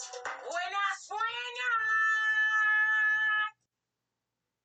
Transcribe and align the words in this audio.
Buenas, 0.00 1.08
buenas. 1.10 1.30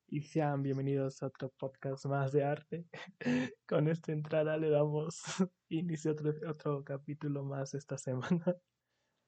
Y 0.08 0.22
sean 0.22 0.64
bienvenidos 0.64 1.22
a 1.22 1.28
otro 1.28 1.50
podcast 1.58 2.06
más 2.06 2.32
de 2.32 2.46
arte. 2.46 2.86
Con 3.68 3.90
esta 3.90 4.14
entrada 4.14 4.56
le 4.56 4.70
damos 4.70 5.22
inicio 5.68 6.12
a 6.12 6.14
otro, 6.14 6.34
otro 6.50 6.84
capítulo 6.86 7.44
más 7.44 7.74
esta 7.74 7.98
semana. 7.98 8.46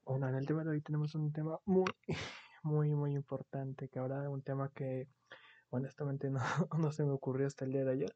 Bueno, 0.06 0.30
en 0.30 0.36
el 0.36 0.46
tema 0.46 0.64
de 0.64 0.70
hoy 0.70 0.82
tenemos 0.82 1.14
un 1.16 1.34
tema 1.34 1.60
muy, 1.66 1.92
muy, 2.64 2.96
muy 2.96 3.14
importante, 3.14 3.90
que 3.90 4.00
es 4.00 4.06
un 4.30 4.42
tema 4.42 4.72
que 4.74 5.10
honestamente 5.72 6.30
no, 6.30 6.40
no 6.78 6.94
se 6.94 7.04
me 7.04 7.12
ocurrió 7.12 7.48
hasta 7.48 7.66
el 7.66 7.74
día 7.74 7.84
de 7.84 7.92
ayer. 7.92 8.16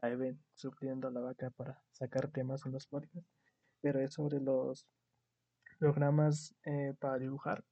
Ahí 0.00 0.16
ven, 0.16 0.42
sufriendo 0.54 1.10
la 1.10 1.20
vaca 1.20 1.50
para 1.50 1.82
sacar 1.92 2.28
temas 2.28 2.64
en 2.64 2.72
los 2.72 2.86
podcasts. 2.86 3.28
Pero 3.82 4.00
es 4.00 4.14
sobre 4.14 4.40
los 4.40 4.86
programas 5.78 6.54
eh, 6.64 6.94
para 6.98 7.18
dibujar, 7.18 7.64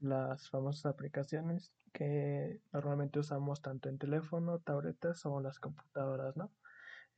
las 0.00 0.48
famosas 0.50 0.86
aplicaciones 0.86 1.72
que 1.92 2.60
normalmente 2.72 3.20
usamos 3.20 3.62
tanto 3.62 3.88
en 3.88 3.98
teléfono, 3.98 4.58
tabletas 4.58 5.24
o 5.26 5.38
en 5.38 5.44
las 5.44 5.58
computadoras, 5.60 6.36
¿no? 6.36 6.52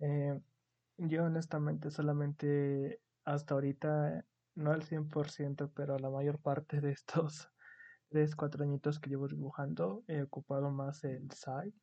Eh, 0.00 0.38
yo 0.98 1.24
honestamente 1.24 1.90
solamente 1.90 3.00
hasta 3.24 3.54
ahorita, 3.54 4.24
no 4.54 4.72
al 4.72 4.82
100%, 4.82 5.72
pero 5.74 5.98
la 5.98 6.10
mayor 6.10 6.38
parte 6.38 6.80
de 6.80 6.92
estos 6.92 7.50
3, 8.10 8.36
4 8.36 8.64
añitos 8.64 9.00
que 9.00 9.10
llevo 9.10 9.28
dibujando, 9.28 10.04
he 10.06 10.22
ocupado 10.22 10.70
más 10.70 11.02
el 11.04 11.30
SAI, 11.30 11.74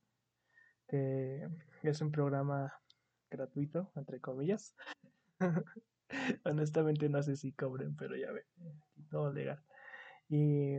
que 0.88 1.48
es 1.82 2.02
un 2.02 2.12
programa 2.12 2.74
gratuito, 3.30 3.92
entre 3.96 4.22
comillas. 4.22 4.76
Honestamente 6.46 7.10
no 7.10 7.22
sé 7.24 7.36
si 7.36 7.54
cobren, 7.54 7.96
pero 7.96 8.16
ya 8.16 8.32
ven, 8.32 8.46
todo 9.10 9.32
legal. 9.32 9.64
Y 10.30 10.78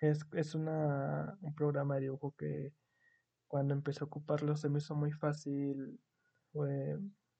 es, 0.00 0.26
es 0.32 0.54
una, 0.54 1.36
un 1.40 1.54
programa 1.54 1.96
de 1.96 2.02
dibujo 2.02 2.34
que 2.36 2.74
cuando 3.46 3.74
empecé 3.74 4.00
a 4.02 4.06
ocuparlo 4.06 4.56
se 4.56 4.68
me 4.68 4.78
hizo 4.78 4.94
muy 4.94 5.12
fácil 5.12 6.00
eh, 6.68 6.98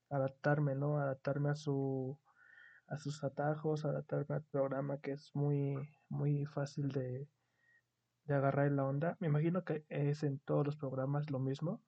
adaptarme, 0.09 0.75
¿no? 0.75 0.99
Adaptarme 0.99 1.49
a 1.49 1.55
su 1.55 2.19
a 2.87 2.97
sus 2.97 3.23
atajos, 3.23 3.85
adaptarme 3.85 4.35
al 4.35 4.43
programa 4.43 4.99
que 4.99 5.13
es 5.13 5.31
muy, 5.33 5.75
muy 6.09 6.45
fácil 6.45 6.89
de, 6.89 7.27
de 8.25 8.33
agarrar 8.33 8.71
la 8.71 8.85
onda. 8.85 9.17
Me 9.19 9.27
imagino 9.27 9.63
que 9.63 9.85
es 9.89 10.23
en 10.23 10.39
todos 10.39 10.65
los 10.65 10.75
programas 10.75 11.31
lo 11.31 11.39
mismo, 11.39 11.83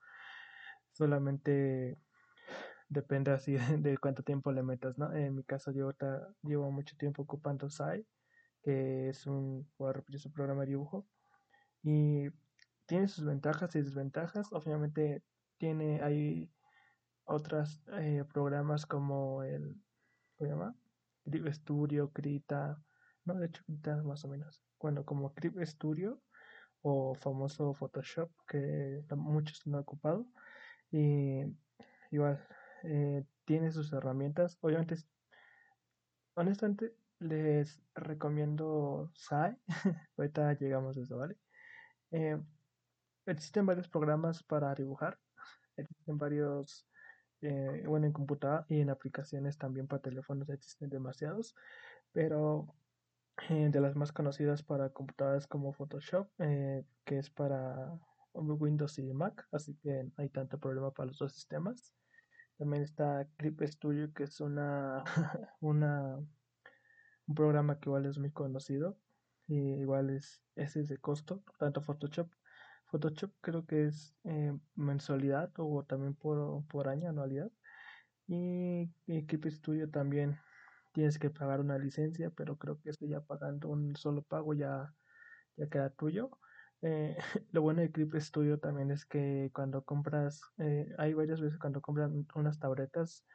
solamente 0.91 1.99
depende 2.89 3.31
así 3.31 3.57
de 3.79 3.97
cuánto 3.97 4.23
tiempo 4.23 4.51
le 4.51 4.63
metas, 4.63 4.97
¿no? 4.97 5.13
En 5.13 5.35
mi 5.35 5.43
caso 5.43 5.71
yo 5.71 5.91
llevo 6.43 6.71
mucho 6.71 6.95
tiempo 6.97 7.23
ocupando 7.23 7.69
SAI, 7.69 8.05
que 8.61 9.09
es 9.09 9.25
un, 9.27 9.67
repetir, 9.79 10.19
su 10.19 10.31
programa 10.31 10.61
de 10.61 10.67
dibujo, 10.67 11.07
y 11.83 12.29
tiene 12.85 13.07
sus 13.07 13.25
ventajas 13.25 13.75
y 13.75 13.81
desventajas, 13.81 14.51
obviamente 14.51 15.23
tiene, 15.57 16.01
hay 16.01 16.51
otros 17.25 17.81
eh, 17.93 18.23
programas 18.33 18.85
como 18.85 19.43
el, 19.43 19.81
¿cómo 20.37 20.47
se 20.47 20.55
llama? 20.55 20.75
Crip 21.23 21.47
Studio, 21.47 22.11
Krita, 22.11 22.79
no, 23.25 23.35
de 23.35 23.47
hecho 23.47 23.63
Krita 23.65 24.01
más 24.03 24.23
o 24.25 24.27
menos, 24.27 24.61
bueno, 24.79 25.03
como 25.03 25.33
Crip 25.33 25.57
Studio 25.63 26.21
o 26.81 27.15
famoso 27.15 27.73
Photoshop 27.73 28.29
que 28.47 29.03
muchos 29.15 29.65
no 29.65 29.77
han 29.77 29.81
ocupado 29.81 30.27
y 30.91 31.41
igual 32.11 32.45
eh, 32.85 33.23
tiene 33.45 33.71
sus 33.71 33.91
herramientas. 33.93 34.57
Obviamente, 34.61 34.95
honestamente, 36.35 36.95
les 37.19 37.81
recomiendo 37.93 39.11
SAI. 39.15 39.57
Ahorita 40.17 40.53
llegamos 40.53 40.97
a 40.97 41.01
eso, 41.01 41.17
¿vale? 41.17 41.37
Eh, 42.11 42.37
existen 43.25 43.65
varios 43.65 43.89
programas 43.89 44.43
para 44.43 44.73
dibujar. 44.75 45.19
Existen 45.77 46.17
varios, 46.17 46.87
eh, 47.41 47.83
bueno, 47.85 48.05
en 48.05 48.13
computadora 48.13 48.65
y 48.69 48.81
en 48.81 48.89
aplicaciones 48.89 49.57
también 49.57 49.87
para 49.87 50.01
teléfonos 50.01 50.49
existen 50.49 50.89
demasiados. 50.89 51.55
Pero 52.11 52.75
de 53.49 53.81
las 53.81 53.97
más 53.97 54.13
conocidas 54.13 54.63
para 54.63 54.91
computadoras 54.91 55.45
como 55.45 55.73
Photoshop, 55.73 56.29
que 56.37 57.17
es 57.17 57.29
para 57.29 57.91
Windows 58.33 58.97
y 58.97 59.13
Mac, 59.13 59.45
así 59.51 59.75
que 59.75 60.09
hay 60.15 60.29
tanto 60.29 60.57
problema 60.57 60.91
para 60.91 61.07
los 61.07 61.17
dos 61.17 61.33
sistemas. 61.33 61.93
También 62.57 62.83
está 62.83 63.27
Clip 63.37 63.61
Studio, 63.63 64.13
que 64.13 64.23
es 64.23 64.39
una, 64.39 65.03
una 65.59 66.17
un 67.27 67.35
programa 67.35 67.79
que 67.79 67.89
igual 67.89 68.05
es 68.05 68.17
muy 68.17 68.31
conocido. 68.31 68.97
Y 69.47 69.55
igual 69.55 70.09
es, 70.09 70.41
ese 70.55 70.81
es 70.81 70.87
de 70.87 70.97
costo, 70.97 71.43
tanto 71.59 71.81
Photoshop. 71.81 72.29
Photoshop 72.87 73.31
creo 73.41 73.65
que 73.65 73.85
es 73.85 74.15
eh, 74.23 74.57
mensualidad 74.75 75.51
o 75.57 75.83
también 75.83 76.15
por, 76.15 76.65
por 76.67 76.87
año, 76.87 77.09
anualidad. 77.09 77.51
Y, 78.27 78.91
Clip 79.27 79.45
Studio 79.45 79.89
también 79.89 80.39
tienes 80.93 81.19
que 81.19 81.29
pagar 81.29 81.59
una 81.59 81.77
licencia, 81.77 82.31
pero 82.31 82.57
creo 82.57 82.79
que 82.81 82.89
esto 82.89 83.05
ya 83.05 83.21
pagando 83.21 83.69
un 83.69 83.95
solo 83.95 84.23
pago 84.23 84.53
ya, 84.53 84.95
ya 85.57 85.67
queda 85.69 85.89
tuyo. 85.91 86.31
Eh, 86.81 87.15
lo 87.51 87.61
bueno 87.61 87.81
de 87.81 87.91
Clip 87.91 88.13
Studio 88.15 88.59
también 88.59 88.91
es 88.91 89.05
que 89.05 89.49
cuando 89.53 89.83
compras, 89.83 90.41
eh, 90.57 90.87
hay 90.97 91.13
varias 91.13 91.41
veces 91.41 91.59
cuando 91.59 91.81
compran 91.81 92.27
unas 92.35 92.59
tabletas, 92.59 93.25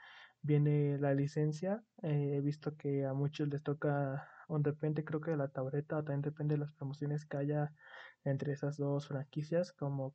viene 0.43 0.99
la 0.99 1.15
licencia. 1.15 1.83
Eh, 2.03 2.34
he 2.37 2.41
visto 2.41 2.77
que 2.77 3.05
a 3.05 3.12
muchos 3.12 3.49
les 3.49 3.62
toca, 3.62 4.28
o 4.49 4.59
depende 4.59 5.05
creo 5.05 5.21
que 5.21 5.33
de 5.33 5.37
la 5.37 5.49
tableta, 5.49 5.99
o 5.99 6.05
también 6.05 6.23
depende 6.23 6.55
de 6.55 6.61
las 6.61 6.73
promociones 6.73 7.27
que 7.27 7.37
haya 7.37 7.73
entre 8.25 8.53
esas 8.53 8.77
dos 8.77 9.09
franquicias, 9.09 9.72
como 9.72 10.15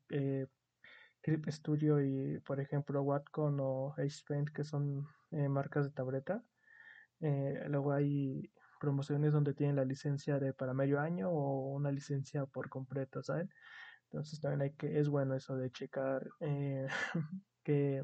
Clip 1.22 1.50
Studio 1.50 2.02
y, 2.02 2.40
por 2.40 2.60
ejemplo, 2.60 3.02
Wacom 3.02 3.60
o 3.60 3.96
H-Paint, 3.98 4.50
que 4.50 4.64
son 4.64 5.08
marcas 5.32 5.86
de 5.86 5.92
tableta. 5.92 6.44
luego 7.20 7.94
hay 7.94 8.52
promociones 8.80 9.34
donde 9.34 9.54
tienen 9.54 9.76
la 9.76 9.86
licencia 9.86 10.40
de 10.40 10.54
para 10.54 10.74
medio 10.74 11.00
año 11.00 11.30
o 11.30 11.74
una 11.74 11.92
licencia 11.92 12.46
por 12.46 12.70
completo, 12.70 13.24
¿saben? 13.24 13.50
Entonces 14.06 14.40
también 14.40 14.62
hay 14.62 14.72
que, 14.74 15.00
es 15.00 15.10
bueno 15.10 15.36
eso 15.36 15.58
de 15.58 15.72
checar 15.72 16.28
eh, 16.40 16.88
qué, 17.64 18.04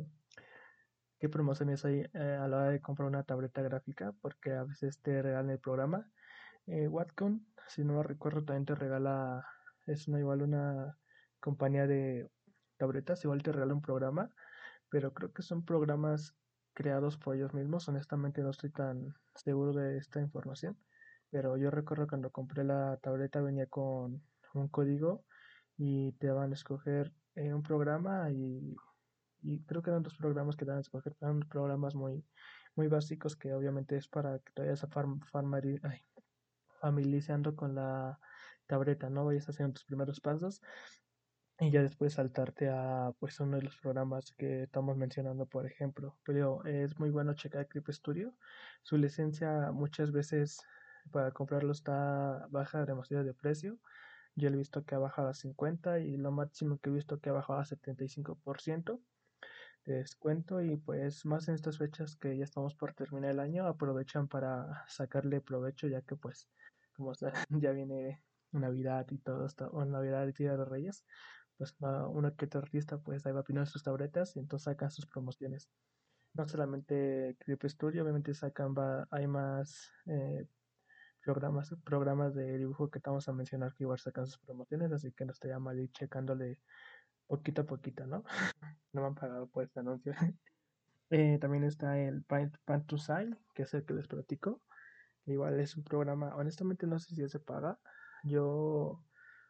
qué 1.19 1.29
promociones 1.29 1.85
hay 1.85 2.01
eh, 2.13 2.37
a 2.39 2.47
la 2.47 2.57
hora 2.57 2.69
de 2.69 2.81
comprar 2.81 3.07
una 3.07 3.23
tableta 3.23 3.61
gráfica, 3.61 4.13
porque 4.21 4.51
a 4.51 4.63
veces 4.63 4.99
te 5.01 5.21
regalan 5.21 5.51
el 5.51 5.59
programa. 5.59 6.09
Eh, 6.67 6.87
Watcom, 6.87 7.45
si 7.67 7.83
no 7.83 8.03
recuerdo, 8.03 8.43
también 8.43 8.65
te 8.65 8.75
regala, 8.75 9.45
es 9.85 10.07
una 10.07 10.19
igual 10.19 10.41
una 10.41 10.97
compañía 11.39 11.87
de 11.87 12.29
tabletas, 12.77 13.23
igual 13.23 13.43
te 13.43 13.51
regala 13.51 13.73
un 13.73 13.81
programa, 13.81 14.31
pero 14.89 15.13
creo 15.13 15.31
que 15.31 15.43
son 15.43 15.63
programas 15.63 16.35
creados 16.73 17.17
por 17.17 17.35
ellos 17.35 17.53
mismos. 17.53 17.87
Honestamente 17.87 18.41
no 18.41 18.49
estoy 18.49 18.71
tan 18.71 19.13
seguro 19.35 19.73
de 19.73 19.97
esta 19.97 20.21
información, 20.21 20.77
pero 21.29 21.57
yo 21.57 21.71
recuerdo 21.71 22.07
cuando 22.07 22.31
compré 22.31 22.63
la 22.63 22.97
tableta 23.01 23.41
venía 23.41 23.67
con 23.67 24.21
un 24.53 24.67
código 24.67 25.23
y 25.77 26.11
te 26.13 26.31
van 26.31 26.51
a 26.51 26.55
escoger 26.55 27.13
eh, 27.35 27.53
un 27.53 27.63
programa 27.63 28.29
y, 28.31 28.75
creo 29.65 29.81
que 29.81 29.89
eran 29.89 30.03
dos 30.03 30.15
programas 30.15 30.55
que 30.55 30.65
te 30.65 30.71
van 30.71 30.77
a 30.77 30.81
escoger, 30.81 31.15
eran 31.19 31.39
programas 31.39 31.95
muy, 31.95 32.23
muy 32.75 32.87
básicos 32.87 33.35
que 33.35 33.53
obviamente 33.53 33.97
es 33.97 34.07
para 34.07 34.37
que 34.39 34.51
te 34.53 34.61
vayas 34.61 34.83
a 34.83 34.89
familiarizando 36.79 37.55
con 37.55 37.73
la 37.75 38.19
tableta, 38.67 39.09
¿no? 39.09 39.25
Vayas 39.25 39.49
haciendo 39.49 39.73
tus 39.73 39.85
primeros 39.85 40.19
pasos 40.19 40.61
y 41.61 41.69
ya 41.69 41.83
después 41.83 42.13
saltarte 42.13 42.69
a 42.69 43.13
pues 43.19 43.39
uno 43.39 43.57
de 43.57 43.61
los 43.61 43.77
programas 43.77 44.33
que 44.33 44.63
estamos 44.63 44.97
mencionando 44.97 45.45
por 45.45 45.67
ejemplo. 45.67 46.17
Pero 46.25 46.65
es 46.65 46.97
muy 46.99 47.11
bueno 47.11 47.35
checar 47.35 47.67
Clip 47.67 47.87
Studio. 47.89 48.33
Su 48.81 48.97
licencia 48.97 49.71
muchas 49.71 50.11
veces 50.11 50.65
para 51.11 51.31
comprarlo 51.31 51.71
está 51.71 52.47
baja 52.49 52.83
demasiado 52.85 53.23
de 53.23 53.35
precio. 53.35 53.77
Yo 54.35 54.49
he 54.49 54.55
visto 54.55 54.83
que 54.85 54.95
ha 54.95 54.97
bajado 54.97 55.29
a 55.29 55.35
50 55.35 55.99
y 55.99 56.17
lo 56.17 56.31
máximo 56.31 56.79
que 56.79 56.89
he 56.89 56.93
visto 56.93 57.19
que 57.19 57.29
ha 57.29 57.33
bajado 57.33 57.59
a 57.59 57.65
75% 57.65 58.99
de 59.85 59.93
descuento. 59.93 60.63
Y 60.63 60.77
pues 60.77 61.25
más 61.25 61.47
en 61.47 61.53
estas 61.53 61.77
fechas 61.77 62.15
que 62.15 62.35
ya 62.37 62.43
estamos 62.43 62.73
por 62.73 62.95
terminar 62.95 63.31
el 63.31 63.39
año 63.39 63.67
aprovechan 63.67 64.27
para 64.27 64.83
sacarle 64.87 65.41
provecho 65.41 65.87
ya 65.87 66.01
que 66.01 66.15
pues 66.15 66.49
como 66.93 67.13
ya 67.49 67.71
viene 67.71 68.23
Navidad 68.51 69.07
y 69.11 69.17
todo 69.19 69.45
esto, 69.45 69.69
o 69.71 69.85
Navidad 69.85 70.27
y 70.27 70.33
Día 70.33 70.57
de 70.57 70.65
Reyes, 70.65 71.05
pues 71.57 71.75
una 71.79 72.35
que 72.35 72.45
otra 72.45 72.61
artista 72.61 72.97
pues 72.97 73.25
ahí 73.25 73.33
va 73.33 73.41
a 73.41 73.65
sus 73.65 73.83
tabletas 73.83 74.35
y 74.35 74.39
entonces 74.39 74.65
sacan 74.65 74.91
sus 74.91 75.05
promociones. 75.05 75.69
No 76.33 76.47
solamente 76.47 77.35
Clip 77.39 77.63
Studio, 77.65 78.03
obviamente 78.03 78.33
sacan, 78.33 78.73
va, 78.73 79.07
hay 79.11 79.27
más 79.27 79.91
eh, 80.05 80.47
programas, 81.23 81.73
programas 81.83 82.33
de 82.33 82.57
dibujo 82.57 82.89
que 82.89 82.99
estamos 82.99 83.27
a 83.27 83.33
mencionar 83.33 83.73
que 83.73 83.83
igual 83.83 83.99
sacan 83.99 84.25
sus 84.27 84.39
promociones, 84.39 84.91
así 84.91 85.11
que 85.11 85.25
no 85.25 85.31
estaría 85.31 85.59
mal 85.59 85.79
ir 85.79 85.91
checándole 85.91 86.59
poquito 87.27 87.61
a 87.61 87.65
poquito, 87.65 88.05
¿no? 88.07 88.23
no 88.93 89.01
me 89.01 89.07
han 89.07 89.15
pagado 89.15 89.47
por 89.47 89.63
este 89.63 89.79
anuncio. 89.79 90.13
eh, 91.09 91.37
también 91.39 91.63
está 91.63 91.99
el 91.99 92.23
Paint, 92.23 92.55
Paint 92.65 92.87
to 92.87 92.97
Sign, 92.97 93.37
que 93.53 93.63
es 93.63 93.73
el 93.73 93.85
que 93.85 93.93
les 93.93 94.07
platico, 94.07 94.61
igual 95.25 95.59
es 95.59 95.77
un 95.77 95.83
programa, 95.83 96.35
honestamente 96.35 96.87
no 96.87 96.99
sé 96.99 97.15
si 97.15 97.27
se 97.27 97.39
paga. 97.39 97.79
Yo, 98.23 99.03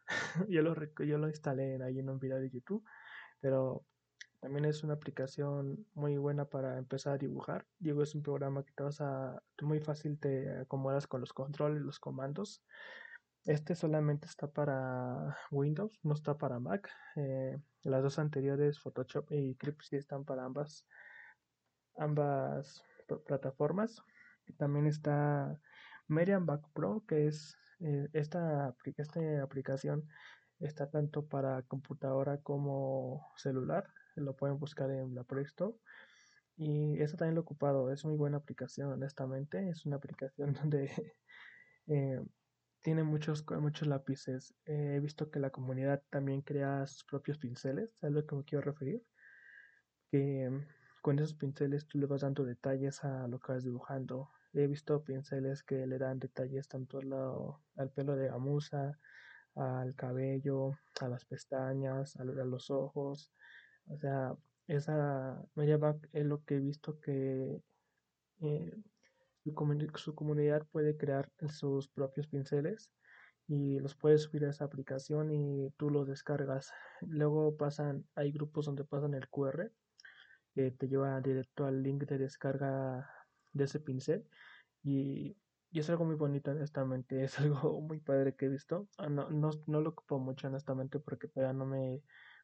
yo, 0.50 0.62
lo, 0.62 0.76
yo 1.04 1.18
lo 1.18 1.28
instalé 1.28 1.82
ahí 1.84 2.00
en 2.00 2.10
un 2.10 2.20
video 2.20 2.40
de 2.40 2.50
YouTube, 2.50 2.84
pero 3.40 3.86
también 4.42 4.66
es 4.66 4.84
una 4.84 4.96
aplicación 4.96 5.86
muy 5.94 6.18
buena 6.18 6.46
para 6.46 6.80
empezar 6.80 7.14
a 7.14 7.18
dibujar. 7.20 7.68
Digo, 7.78 8.02
es 8.02 8.16
un 8.16 8.24
programa 8.24 8.64
que 8.64 8.72
te 8.74 8.82
vas 8.82 9.00
a, 9.00 9.42
muy 9.62 9.80
fácil 9.80 10.20
te 10.20 10.62
acomodas 10.62 11.06
con 11.06 11.22
los 11.22 11.32
controles, 11.32 11.84
los 11.84 12.00
comandos. 12.00 12.64
Este 13.46 13.76
solamente 13.76 14.26
está 14.26 14.48
para 14.48 15.38
Windows, 15.52 16.00
no 16.04 16.16
está 16.16 16.38
para 16.38 16.60
Mac. 16.60 16.90
Eh, 17.16 17.56
las 17.84 18.02
dos 18.02 18.18
anteriores, 18.18 18.80
Photoshop 18.80 19.32
y 19.32 19.56
Clip, 19.56 19.80
sí 19.82 19.96
están 19.96 20.26
para 20.26 20.44
ambas, 20.44 20.88
ambas 21.98 22.84
plataformas. 23.28 24.02
También 24.58 24.88
está 24.88 25.56
Median 26.08 26.48
Back 26.48 26.68
Pro, 26.74 27.04
que 27.08 27.28
es 27.28 27.56
eh, 27.82 28.10
esta, 28.14 28.76
esta 28.98 29.42
aplicación 29.44 30.08
está 30.60 30.90
tanto 30.90 31.28
para 31.28 31.64
computadora 31.64 32.38
como 32.40 33.28
celular. 33.36 33.88
Lo 34.16 34.36
pueden 34.36 34.60
buscar 34.60 34.92
en 34.92 35.16
la 35.16 35.26
Store. 35.46 35.76
Y 36.58 37.02
eso 37.02 37.18
también 37.18 37.36
lo 37.36 37.42
he 37.42 37.44
ocupado. 37.44 37.92
Es 37.92 38.06
muy 38.06 38.16
buena 38.16 38.38
aplicación, 38.38 38.92
honestamente. 38.92 39.70
Es 39.70 39.86
una 39.86 39.96
aplicación 39.96 40.54
donde 40.62 40.92
eh, 41.88 42.22
tiene 42.82 43.04
muchos, 43.04 43.46
muchos 43.60 43.88
lápices. 43.88 44.54
he 44.66 45.00
visto 45.00 45.32
que 45.32 45.40
la 45.40 45.50
comunidad 45.50 46.04
también 46.10 46.42
crea 46.42 46.86
sus 46.86 47.04
propios 47.06 47.38
pinceles. 47.38 47.92
¿Sabes 47.96 48.16
a 48.16 48.20
lo 48.20 48.26
que 48.28 48.36
me 48.36 48.44
quiero 48.44 48.64
referir? 48.64 49.04
Que 50.12 50.50
con 51.02 51.18
esos 51.18 51.34
pinceles 51.34 51.88
tú 51.88 51.98
le 51.98 52.06
vas 52.06 52.22
dando 52.22 52.44
detalles 52.46 53.04
a 53.04 53.28
lo 53.28 53.40
que 53.40 53.54
vas 53.54 53.64
dibujando. 53.64 54.30
He 54.54 54.68
visto 54.68 55.04
pinceles 55.04 55.64
que 55.64 55.88
le 55.88 55.98
dan 55.98 56.20
detalles 56.20 56.68
tanto 56.68 57.00
al, 57.00 57.90
pelo 57.92 58.16
de 58.16 58.28
gamuza, 58.28 58.98
al 59.56 59.96
cabello, 59.96 60.72
a 61.00 61.08
las 61.08 61.26
pestañas, 61.26 62.16
a, 62.18 62.24
los 62.24 62.70
ojos. 62.70 63.32
O 63.88 63.98
sea, 63.98 64.36
esa 64.68 65.42
Mediaback 65.56 66.10
es 66.14 66.26
lo 66.26 66.44
que 66.44 66.56
he 66.56 66.60
visto 66.60 67.00
que 67.00 67.62
eh, 68.42 68.76
su, 69.96 70.16
comunidad 70.16 70.68
puede 70.72 70.98
crear 70.98 71.32
sus 71.50 71.88
propios 71.88 72.28
pinceles 72.28 72.92
y 73.48 73.80
los 73.80 73.96
puedes 73.96 74.24
subir 74.24 74.46
a 74.46 74.50
esa 74.50 74.66
aplicación 74.66 75.32
y 75.32 75.72
tú 75.78 75.90
los 75.90 76.08
descargas. 76.08 76.72
Luego 77.02 77.56
pasan, 77.56 78.06
hay 78.16 78.32
grupos 78.32 78.66
donde 78.66 78.84
pasan 78.84 79.14
el 79.14 79.28
QR 79.30 79.72
que 80.54 80.72
te 80.72 80.88
lleva 80.88 81.20
directo 81.22 81.66
al 81.66 81.82
link 81.82 82.04
de 82.04 82.18
descarga 82.18 83.10
de 83.54 83.66
ese 83.66 83.80
pincel 83.80 84.28
y, 84.84 85.38
es 85.74 85.90
algo 85.90 86.04
muy 86.04 86.16
bonito 86.16 86.52
honestamente, 86.52 87.24
es 87.24 87.40
algo 87.40 87.82
muy 87.82 88.00
padre 88.00 88.36
que 88.36 88.46
he 88.46 88.50
visto. 88.50 88.90
Ah, 88.98 89.08
no, 89.08 89.30
no, 89.30 89.52
no 89.68 89.82
lo 89.82 89.92
ocupo 89.92 90.20
mucho 90.20 90.48
honestamente 90.48 91.00
porque 91.00 91.28
todavía 91.30 91.54
no 91.54 91.66
me 91.66 92.02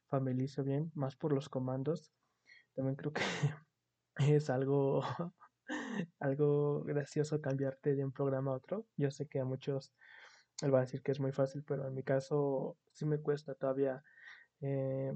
familiarizo 0.08 0.64
bien, 0.64 0.90
más 0.94 1.16
por 1.16 1.32
los 1.32 1.48
comandos. 1.48 2.12
También 2.74 2.96
creo 2.96 3.12
que 3.12 3.22
es 4.16 4.48
algo 4.48 5.02
algo 6.20 6.82
gracioso 6.84 7.40
cambiarte 7.40 7.94
de 7.94 8.04
un 8.04 8.12
programa 8.12 8.52
a 8.52 8.54
otro. 8.54 8.86
Yo 8.96 9.10
sé 9.10 9.26
que 9.28 9.40
a 9.40 9.44
muchos 9.44 9.92
les 10.62 10.72
va 10.72 10.78
a 10.78 10.82
decir 10.82 11.02
que 11.02 11.12
es 11.12 11.20
muy 11.20 11.32
fácil, 11.32 11.62
pero 11.64 11.86
en 11.86 11.94
mi 11.94 12.02
caso 12.02 12.78
sí 12.92 13.04
me 13.04 13.18
cuesta 13.20 13.54
todavía. 13.54 14.02
Eh, 14.60 15.12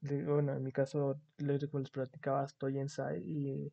bueno, 0.00 0.52
en 0.52 0.62
mi 0.62 0.72
caso, 0.72 1.20
como 1.70 1.80
les 1.80 1.90
platicaba, 1.90 2.44
estoy 2.44 2.78
en 2.78 2.88
SAI 2.88 3.22
y 3.22 3.72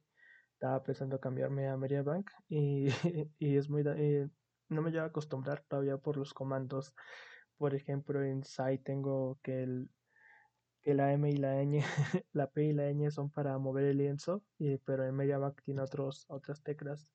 estaba 0.62 0.84
pensando 0.84 1.20
cambiarme 1.20 1.68
a 1.68 1.76
MediaBank 1.76 2.30
y, 2.48 2.86
y 3.40 3.58
es 3.58 3.68
muy... 3.68 3.82
Eh, 3.84 4.30
no 4.70 4.84
me 4.84 4.92
llevo 4.92 5.06
a 5.06 5.08
acostumbrar 5.08 5.64
todavía 5.68 5.98
por 5.98 6.18
los 6.18 6.36
comandos. 6.36 6.94
Por 7.58 7.74
ejemplo, 7.74 8.24
en 8.24 8.44
SAI 8.44 8.78
tengo 8.78 9.40
que 9.42 9.64
el 9.64 9.90
que 10.84 10.94
la 10.94 11.14
M 11.14 11.30
y 11.32 11.38
la 11.38 11.64
Ñ, 11.64 11.82
la 12.34 12.48
P 12.52 12.66
y 12.66 12.74
la 12.74 12.92
Ñ 12.92 13.10
son 13.10 13.32
para 13.32 13.58
mover 13.58 13.86
el 13.86 13.98
lienzo, 13.98 14.44
y, 14.60 14.78
pero 14.78 15.04
en 15.04 15.16
MediaMac 15.16 15.64
tiene 15.64 15.82
otros, 15.82 16.26
otras 16.28 16.62
teclas. 16.62 17.08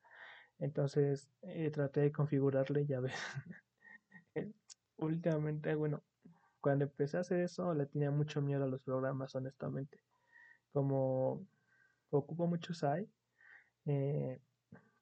Entonces 0.58 1.30
eh, 1.42 1.70
traté 1.70 2.00
de 2.00 2.12
configurarle 2.12 2.84
ya 2.84 2.98
ves. 2.98 3.14
Últimamente, 4.96 5.72
bueno, 5.76 6.02
cuando 6.60 6.84
empecé 6.84 7.16
a 7.18 7.20
hacer 7.20 7.40
eso 7.40 7.72
le 7.74 7.86
tenía 7.86 8.10
mucho 8.10 8.42
miedo 8.42 8.64
a 8.64 8.68
los 8.68 8.82
programas, 8.82 9.36
honestamente. 9.36 10.02
Como 10.72 11.46
ocupo 12.10 12.46
mucho 12.48 12.74
SAI, 12.74 13.08
eh, 13.86 14.40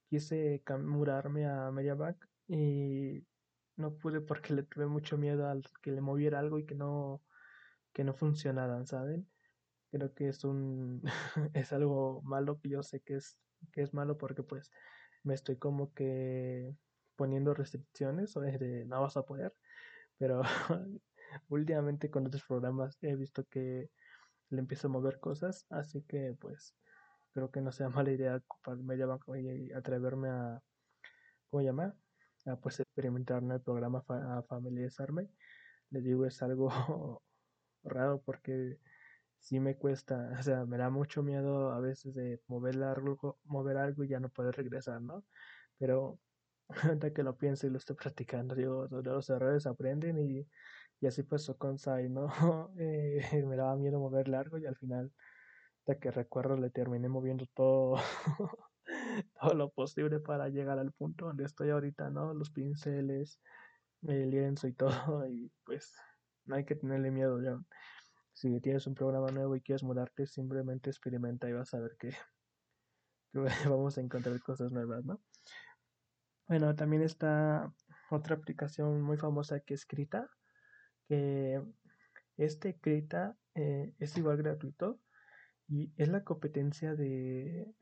quise 0.08 0.62
mudarme 0.82 1.46
a 1.46 1.70
MediaMac 1.70 2.28
y 2.48 3.26
no 3.76 3.96
pude 3.98 4.20
porque 4.20 4.54
le 4.54 4.62
tuve 4.64 4.86
mucho 4.86 5.18
miedo 5.18 5.48
al 5.48 5.64
que 5.82 5.90
le 5.92 6.00
moviera 6.00 6.38
algo 6.38 6.58
y 6.58 6.66
que 6.66 6.74
no 6.74 7.22
que 7.92 8.04
no 8.04 8.14
funcionaran, 8.14 8.86
¿saben? 8.86 9.28
Creo 9.90 10.14
que 10.14 10.28
es 10.28 10.44
un 10.44 11.02
es 11.54 11.72
algo 11.72 12.22
malo 12.22 12.60
que 12.60 12.70
yo 12.70 12.82
sé 12.82 13.00
que 13.00 13.16
es 13.16 13.38
que 13.72 13.82
es 13.82 13.94
malo 13.94 14.18
porque 14.18 14.42
pues 14.42 14.70
me 15.22 15.34
estoy 15.34 15.56
como 15.58 15.92
que 15.94 16.74
poniendo 17.16 17.54
restricciones 17.54 18.36
o 18.36 18.40
de 18.40 18.84
no 18.86 19.00
vas 19.02 19.16
a 19.16 19.24
poder, 19.24 19.54
pero 20.18 20.42
últimamente 21.48 22.10
con 22.10 22.26
otros 22.26 22.44
programas 22.46 22.98
he 23.02 23.16
visto 23.16 23.44
que 23.46 23.90
le 24.50 24.60
empiezo 24.60 24.88
a 24.88 24.90
mover 24.90 25.20
cosas, 25.20 25.66
así 25.70 26.02
que 26.02 26.36
pues 26.40 26.76
creo 27.34 27.50
que 27.50 27.60
no 27.60 27.72
sea 27.72 27.88
mala 27.90 28.12
idea 28.12 28.36
ocupar 28.36 28.78
banco 28.78 29.36
y 29.36 29.72
atreverme 29.72 30.30
a 30.30 30.62
¿cómo 31.50 31.62
llamar? 31.62 31.94
a 32.46 32.56
pues 32.56 32.80
experimentar 32.80 33.42
en 33.42 33.52
el 33.52 33.60
programa 33.60 34.04
a 34.08 34.42
familiarizarme. 34.42 35.28
Les 35.90 36.04
digo, 36.04 36.26
es 36.26 36.42
algo 36.42 36.68
raro 37.84 38.22
porque 38.22 38.78
sí 39.38 39.60
me 39.60 39.76
cuesta, 39.76 40.30
o 40.40 40.42
sea, 40.42 40.64
me 40.66 40.78
da 40.78 40.90
mucho 40.90 41.22
miedo 41.22 41.72
a 41.72 41.80
veces 41.80 42.14
de 42.14 42.40
mover 42.48 42.82
algo, 42.82 43.38
mover 43.44 43.76
algo 43.78 44.04
y 44.04 44.08
ya 44.08 44.20
no 44.20 44.30
poder 44.30 44.56
regresar, 44.56 45.00
¿no? 45.02 45.24
Pero 45.78 46.18
ahorita 46.68 47.12
que 47.12 47.22
lo 47.22 47.36
pienso 47.36 47.66
y 47.66 47.70
lo 47.70 47.78
estoy 47.78 47.96
practicando, 47.96 48.54
digo, 48.54 48.88
de 48.88 49.02
los 49.02 49.30
errores 49.30 49.66
aprenden 49.66 50.18
y, 50.18 50.48
y 51.00 51.06
así 51.06 51.22
pasó 51.22 51.56
con 51.58 51.78
Sai, 51.78 52.08
¿no? 52.08 52.28
Eh, 52.78 53.44
me 53.46 53.56
daba 53.56 53.76
miedo 53.76 53.98
mover 54.00 54.28
largo 54.28 54.58
y 54.58 54.66
al 54.66 54.76
final, 54.76 55.12
que 55.92 56.10
recuerdo, 56.10 56.56
le 56.56 56.70
terminé 56.70 57.08
moviendo 57.08 57.46
todo, 57.54 57.96
todo 59.40 59.54
lo 59.54 59.70
posible 59.70 60.18
para 60.18 60.48
llegar 60.48 60.78
al 60.78 60.92
punto 60.92 61.26
donde 61.26 61.44
estoy 61.44 61.70
ahorita, 61.70 62.10
¿no? 62.10 62.32
Los 62.32 62.50
pinceles, 62.50 63.40
el 64.02 64.30
lienzo 64.30 64.66
y 64.66 64.72
todo, 64.72 65.26
y 65.28 65.52
pues 65.64 65.94
no 66.46 66.56
hay 66.56 66.64
que 66.64 66.74
tenerle 66.74 67.10
miedo, 67.10 67.40
ya. 67.42 67.60
Si 68.32 68.60
tienes 68.60 68.86
un 68.86 68.94
programa 68.94 69.30
nuevo 69.30 69.54
y 69.54 69.60
quieres 69.60 69.82
mudarte, 69.82 70.26
simplemente 70.26 70.90
experimenta 70.90 71.48
y 71.48 71.52
vas 71.52 71.72
a 71.74 71.80
ver 71.80 71.96
que, 71.98 72.10
vamos 73.76 73.98
a 73.98 74.00
encontrar 74.00 74.40
cosas 74.40 74.72
nuevas, 74.72 75.04
¿no? 75.04 75.20
Bueno, 76.48 76.74
también 76.74 77.02
está 77.02 77.72
otra 78.10 78.36
aplicación 78.36 79.00
muy 79.02 79.16
famosa 79.16 79.60
que 79.60 79.74
es 79.74 79.86
Krita, 79.86 80.28
que 81.08 81.62
este 82.36 82.78
Krita 82.78 83.36
eh, 83.54 83.94
es 83.98 84.16
igual 84.18 84.36
gratuito 84.38 84.98
y 85.68 85.92
es 85.96 86.08
la 86.08 86.24
competencia 86.24 86.94
de, 86.94 87.74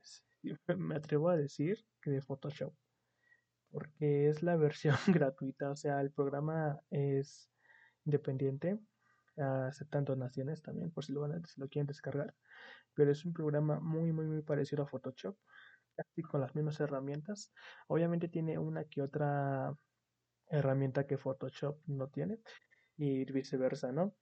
me 0.77 0.97
atrevo 0.97 1.31
a 1.31 1.37
decir, 1.37 1.85
que 2.01 2.11
de 2.11 2.23
Photoshop, 2.23 2.75
porque 3.71 4.29
es 4.29 4.43
la 4.43 4.57
versión 4.97 4.97
gratuita, 5.09 5.71
o 5.71 5.77
sea, 5.77 6.01
el 6.01 6.11
programa 6.13 6.81
es 6.91 7.51
independiente, 8.05 8.79
aceptando 9.37 10.13
donaciones 10.15 10.63
también, 10.63 10.91
por 10.91 11.05
si 11.05 11.13
lo, 11.13 11.21
van 11.21 11.45
si 11.47 11.61
lo 11.61 11.69
quieren 11.69 11.87
descargar. 11.87 12.35
Pero 12.95 13.11
es 13.11 13.25
un 13.25 13.33
programa 13.33 13.81
muy, 13.81 14.13
muy, 14.13 14.27
muy 14.27 14.43
parecido 14.43 14.83
a 14.83 14.87
Photoshop, 14.87 15.37
casi 15.97 16.23
con 16.23 16.41
las 16.41 16.55
mismas 16.55 16.79
herramientas. 16.81 17.53
Obviamente 17.89 18.29
tiene 18.29 18.59
una 18.59 18.85
que 18.85 19.03
otra 19.03 19.75
herramienta 20.49 21.07
que 21.07 21.17
Photoshop 21.17 21.79
no 21.87 22.09
tiene 22.09 22.39
y 22.99 23.25
viceversa, 23.33 23.93
¿no? 23.93 24.15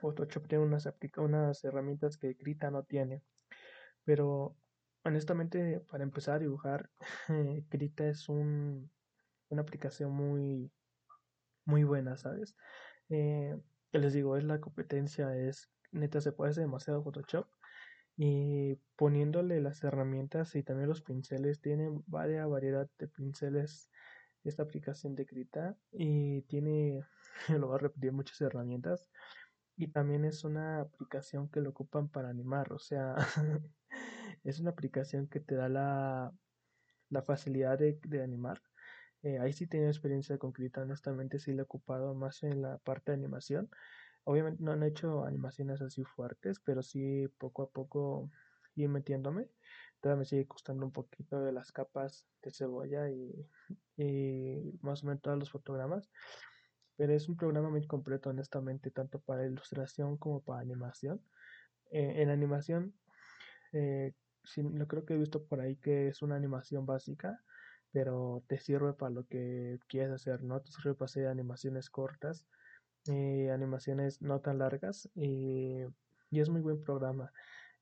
Photoshop 0.00 0.48
tiene 0.48 0.64
unas, 0.64 0.88
unas 1.16 1.64
herramientas 1.64 2.16
que 2.16 2.36
Krita 2.36 2.70
no 2.70 2.82
tiene. 2.84 3.22
Pero 4.04 4.56
honestamente, 5.04 5.80
para 5.90 6.04
empezar 6.04 6.36
a 6.36 6.38
dibujar, 6.40 6.90
Krita 7.70 8.08
es 8.08 8.28
un, 8.28 8.90
una 9.48 9.62
aplicación 9.62 10.12
muy, 10.12 10.72
muy 11.64 11.84
buena, 11.84 12.16
¿sabes? 12.16 12.56
Eh, 13.08 13.56
les 13.92 14.12
digo, 14.12 14.36
es 14.36 14.44
la 14.44 14.60
competencia, 14.60 15.36
es 15.36 15.70
neta, 15.92 16.20
se 16.20 16.32
puede 16.32 16.50
hacer 16.52 16.64
demasiado 16.64 17.02
Photoshop. 17.02 17.46
Y 18.16 18.76
poniéndole 18.96 19.60
las 19.60 19.82
herramientas 19.82 20.54
y 20.54 20.62
también 20.62 20.88
los 20.88 21.02
pinceles, 21.02 21.60
tiene 21.60 21.90
varias 22.06 22.48
variedad 22.48 22.88
de 22.98 23.08
pinceles 23.08 23.90
esta 24.44 24.62
aplicación 24.62 25.14
de 25.14 25.26
Krita 25.26 25.76
y 25.92 26.42
tiene, 26.42 27.04
lo 27.48 27.68
voy 27.68 27.76
a 27.76 27.78
repetir, 27.78 28.12
muchas 28.12 28.40
herramientas. 28.40 29.06
Y 29.80 29.88
también 29.88 30.26
es 30.26 30.44
una 30.44 30.82
aplicación 30.82 31.48
que 31.48 31.62
lo 31.62 31.70
ocupan 31.70 32.10
para 32.10 32.28
animar, 32.28 32.70
o 32.74 32.78
sea, 32.78 33.14
es 34.44 34.60
una 34.60 34.70
aplicación 34.72 35.26
que 35.26 35.40
te 35.40 35.54
da 35.54 35.70
la, 35.70 36.34
la 37.10 37.22
facilidad 37.22 37.78
de, 37.78 37.98
de 38.06 38.22
animar. 38.22 38.62
Eh, 39.22 39.38
ahí 39.38 39.52
sí 39.54 39.66
tenía 39.66 39.88
experiencia 39.88 40.38
con 40.38 40.52
Krita, 40.52 40.82
honestamente 40.82 41.38
sí 41.40 41.52
lo 41.52 41.60
he 41.62 41.64
ocupado 41.64 42.14
más 42.14 42.42
en 42.42 42.62
la 42.62 42.78
parte 42.78 43.12
de 43.12 43.18
animación. 43.18 43.70
Obviamente 44.24 44.62
no 44.62 44.72
han 44.72 44.82
hecho 44.82 45.24
animaciones 45.24 45.82
así 45.82 46.04
fuertes, 46.04 46.60
pero 46.60 46.82
sí 46.82 47.28
poco 47.38 47.62
a 47.64 47.70
poco 47.70 48.30
ir 48.76 48.88
metiéndome. 48.90 49.48
Todavía 50.00 50.20
me 50.20 50.26
sigue 50.26 50.46
costando 50.48 50.86
un 50.86 50.92
poquito 50.92 51.42
de 51.42 51.52
las 51.52 51.72
capas 51.72 52.28
de 52.42 52.50
cebolla 52.52 53.10
y, 53.10 53.48
y 53.96 54.78
más 54.82 55.04
o 55.04 55.06
menos 55.06 55.22
todos 55.22 55.38
los 55.38 55.50
fotogramas. 55.50 56.10
Pero 57.00 57.14
es 57.14 57.30
un 57.30 57.36
programa 57.38 57.70
muy 57.70 57.86
completo, 57.86 58.28
honestamente, 58.28 58.90
tanto 58.90 59.20
para 59.20 59.46
ilustración 59.46 60.18
como 60.18 60.42
para 60.42 60.60
animación. 60.60 61.18
Eh, 61.90 62.16
en 62.20 62.28
animación, 62.28 62.92
eh, 63.72 64.12
lo 64.56 64.86
creo 64.86 65.06
que 65.06 65.14
he 65.14 65.16
visto 65.16 65.42
por 65.42 65.62
ahí 65.62 65.76
que 65.76 66.08
es 66.08 66.20
una 66.20 66.36
animación 66.36 66.84
básica, 66.84 67.40
pero 67.90 68.44
te 68.48 68.58
sirve 68.58 68.92
para 68.92 69.12
lo 69.12 69.26
que 69.26 69.78
quieres 69.88 70.12
hacer, 70.12 70.42
¿no? 70.42 70.60
Te 70.60 70.72
sirve 70.72 70.92
para 70.92 71.06
hacer 71.06 71.28
animaciones 71.28 71.88
cortas, 71.88 72.44
eh, 73.08 73.50
animaciones 73.50 74.20
no 74.20 74.40
tan 74.40 74.58
largas 74.58 75.08
y, 75.14 75.78
y, 76.30 76.40
es 76.40 76.50
muy 76.50 76.60
buen 76.60 76.82
programa. 76.82 77.32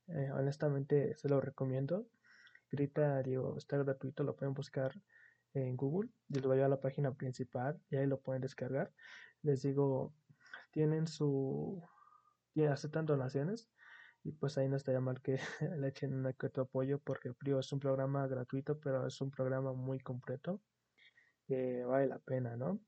Eh, 0.07 0.31
honestamente, 0.31 1.13
se 1.17 1.27
lo 1.27 1.41
recomiendo. 1.41 2.07
Grita, 2.71 3.21
digo, 3.21 3.57
está 3.57 3.75
gratuito, 3.79 4.23
lo 4.23 4.37
pueden 4.37 4.53
buscar 4.53 4.93
en 5.53 5.75
Google. 5.75 6.09
Les 6.29 6.43
voy 6.43 6.59
a 6.61 6.67
la 6.67 6.79
página 6.79 7.13
principal 7.13 7.81
y 7.89 7.97
ahí 7.97 8.07
lo 8.07 8.21
pueden 8.21 8.41
descargar. 8.41 8.91
Les 9.41 9.61
digo, 9.61 10.13
tienen 10.71 11.07
su. 11.07 11.83
aceptan 12.69 13.05
donaciones 13.05 13.69
y 14.23 14.31
pues 14.33 14.57
ahí 14.57 14.67
no 14.67 14.75
estaría 14.75 14.99
mal 14.99 15.21
que 15.21 15.39
le 15.79 15.87
echen 15.87 16.13
un 16.13 16.25
otro 16.25 16.63
apoyo 16.63 16.99
porque 16.99 17.31
es 17.59 17.73
un 17.73 17.79
programa 17.79 18.27
gratuito 18.27 18.79
pero 18.79 19.07
es 19.07 19.21
un 19.21 19.31
programa 19.31 19.73
muy 19.73 19.99
completo 19.99 20.61
vale 21.87 22.07
la 22.07 22.19
pena 22.19 22.55
no 22.55 22.79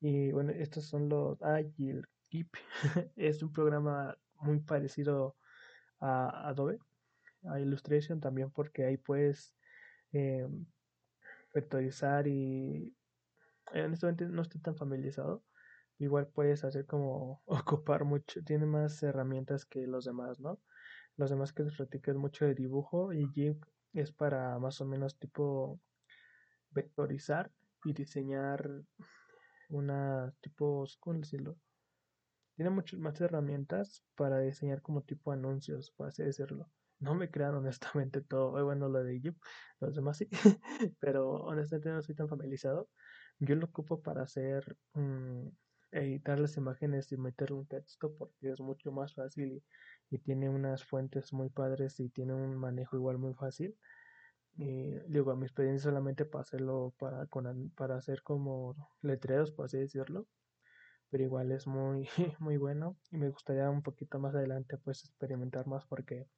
y 0.00 0.32
bueno 0.32 0.52
estos 0.52 0.86
son 0.86 1.08
los 1.08 1.40
ah 1.42 1.60
el 1.60 2.06
Keep 2.30 2.48
es 3.16 3.42
un 3.42 3.52
programa 3.52 4.16
muy 4.40 4.60
parecido 4.60 5.36
a 6.00 6.48
Adobe 6.48 6.78
a 7.44 7.60
Illustration 7.60 8.20
también 8.20 8.50
porque 8.50 8.84
ahí 8.84 8.96
puedes 8.96 9.54
eh, 10.12 10.48
vectorizar 11.54 12.26
y 12.26 12.94
honestamente 13.72 14.26
no 14.26 14.42
estoy 14.42 14.60
tan 14.60 14.76
familiarizado 14.76 15.44
igual 16.04 16.26
puedes 16.28 16.64
hacer 16.64 16.86
como 16.86 17.42
ocupar 17.46 18.04
mucho, 18.04 18.42
tiene 18.42 18.66
más 18.66 19.02
herramientas 19.02 19.64
que 19.64 19.86
los 19.86 20.04
demás, 20.04 20.40
¿no? 20.40 20.58
Los 21.16 21.30
demás 21.30 21.52
que 21.52 21.62
es 21.62 22.16
mucho 22.16 22.46
de 22.46 22.54
dibujo 22.54 23.12
y 23.12 23.28
GIMP 23.28 23.64
es 23.92 24.12
para 24.12 24.58
más 24.58 24.80
o 24.80 24.86
menos 24.86 25.18
tipo 25.18 25.78
vectorizar 26.70 27.52
y 27.84 27.92
diseñar 27.92 28.68
una 29.68 30.34
tipo, 30.40 30.86
¿cómo 31.00 31.18
decirlo? 31.18 31.56
Tiene 32.56 32.70
muchas 32.70 32.98
más 32.98 33.20
herramientas 33.20 34.02
para 34.16 34.38
diseñar 34.40 34.80
como 34.80 35.02
tipo 35.02 35.32
anuncios, 35.32 35.90
por 35.90 36.08
así 36.08 36.22
decirlo. 36.22 36.70
No 37.02 37.16
me 37.16 37.30
crean 37.30 37.54
honestamente 37.56 38.20
todo, 38.20 38.64
bueno, 38.64 38.88
lo 38.88 39.02
de 39.02 39.18
GIMP, 39.18 39.36
los 39.80 39.96
demás 39.96 40.18
sí, 40.18 40.28
pero 41.00 41.32
honestamente 41.32 41.90
no 41.90 41.98
estoy 41.98 42.14
tan 42.14 42.28
familiarizado. 42.28 42.88
Yo 43.40 43.56
lo 43.56 43.66
ocupo 43.66 44.00
para 44.00 44.22
hacer 44.22 44.76
mm, 44.94 45.48
editar 45.90 46.38
las 46.38 46.56
imágenes 46.56 47.10
y 47.10 47.16
meter 47.16 47.52
un 47.52 47.66
texto 47.66 48.14
porque 48.16 48.50
es 48.50 48.60
mucho 48.60 48.92
más 48.92 49.14
fácil 49.14 49.64
y, 50.10 50.18
tiene 50.18 50.48
unas 50.48 50.84
fuentes 50.84 51.32
muy 51.32 51.48
padres 51.48 51.98
y 51.98 52.08
tiene 52.08 52.34
un 52.34 52.54
manejo 52.54 52.96
igual 52.96 53.18
muy 53.18 53.34
fácil. 53.34 53.76
Y 54.56 54.92
digo, 55.08 55.34
mi 55.34 55.46
experiencia 55.46 55.90
solamente 55.90 56.24
para 56.24 56.42
hacerlo 56.42 56.94
para, 56.98 57.26
con, 57.26 57.70
para 57.70 57.96
hacer 57.96 58.22
como 58.22 58.76
letreros, 59.00 59.50
por 59.50 59.66
así 59.66 59.78
decirlo. 59.78 60.28
Pero 61.10 61.24
igual 61.24 61.50
es 61.50 61.66
muy, 61.66 62.08
muy 62.38 62.58
bueno 62.58 62.96
y 63.10 63.16
me 63.16 63.28
gustaría 63.30 63.68
un 63.70 63.82
poquito 63.82 64.20
más 64.20 64.34
adelante 64.36 64.78
pues 64.78 65.04
experimentar 65.04 65.66
más 65.66 65.84
porque 65.86 66.28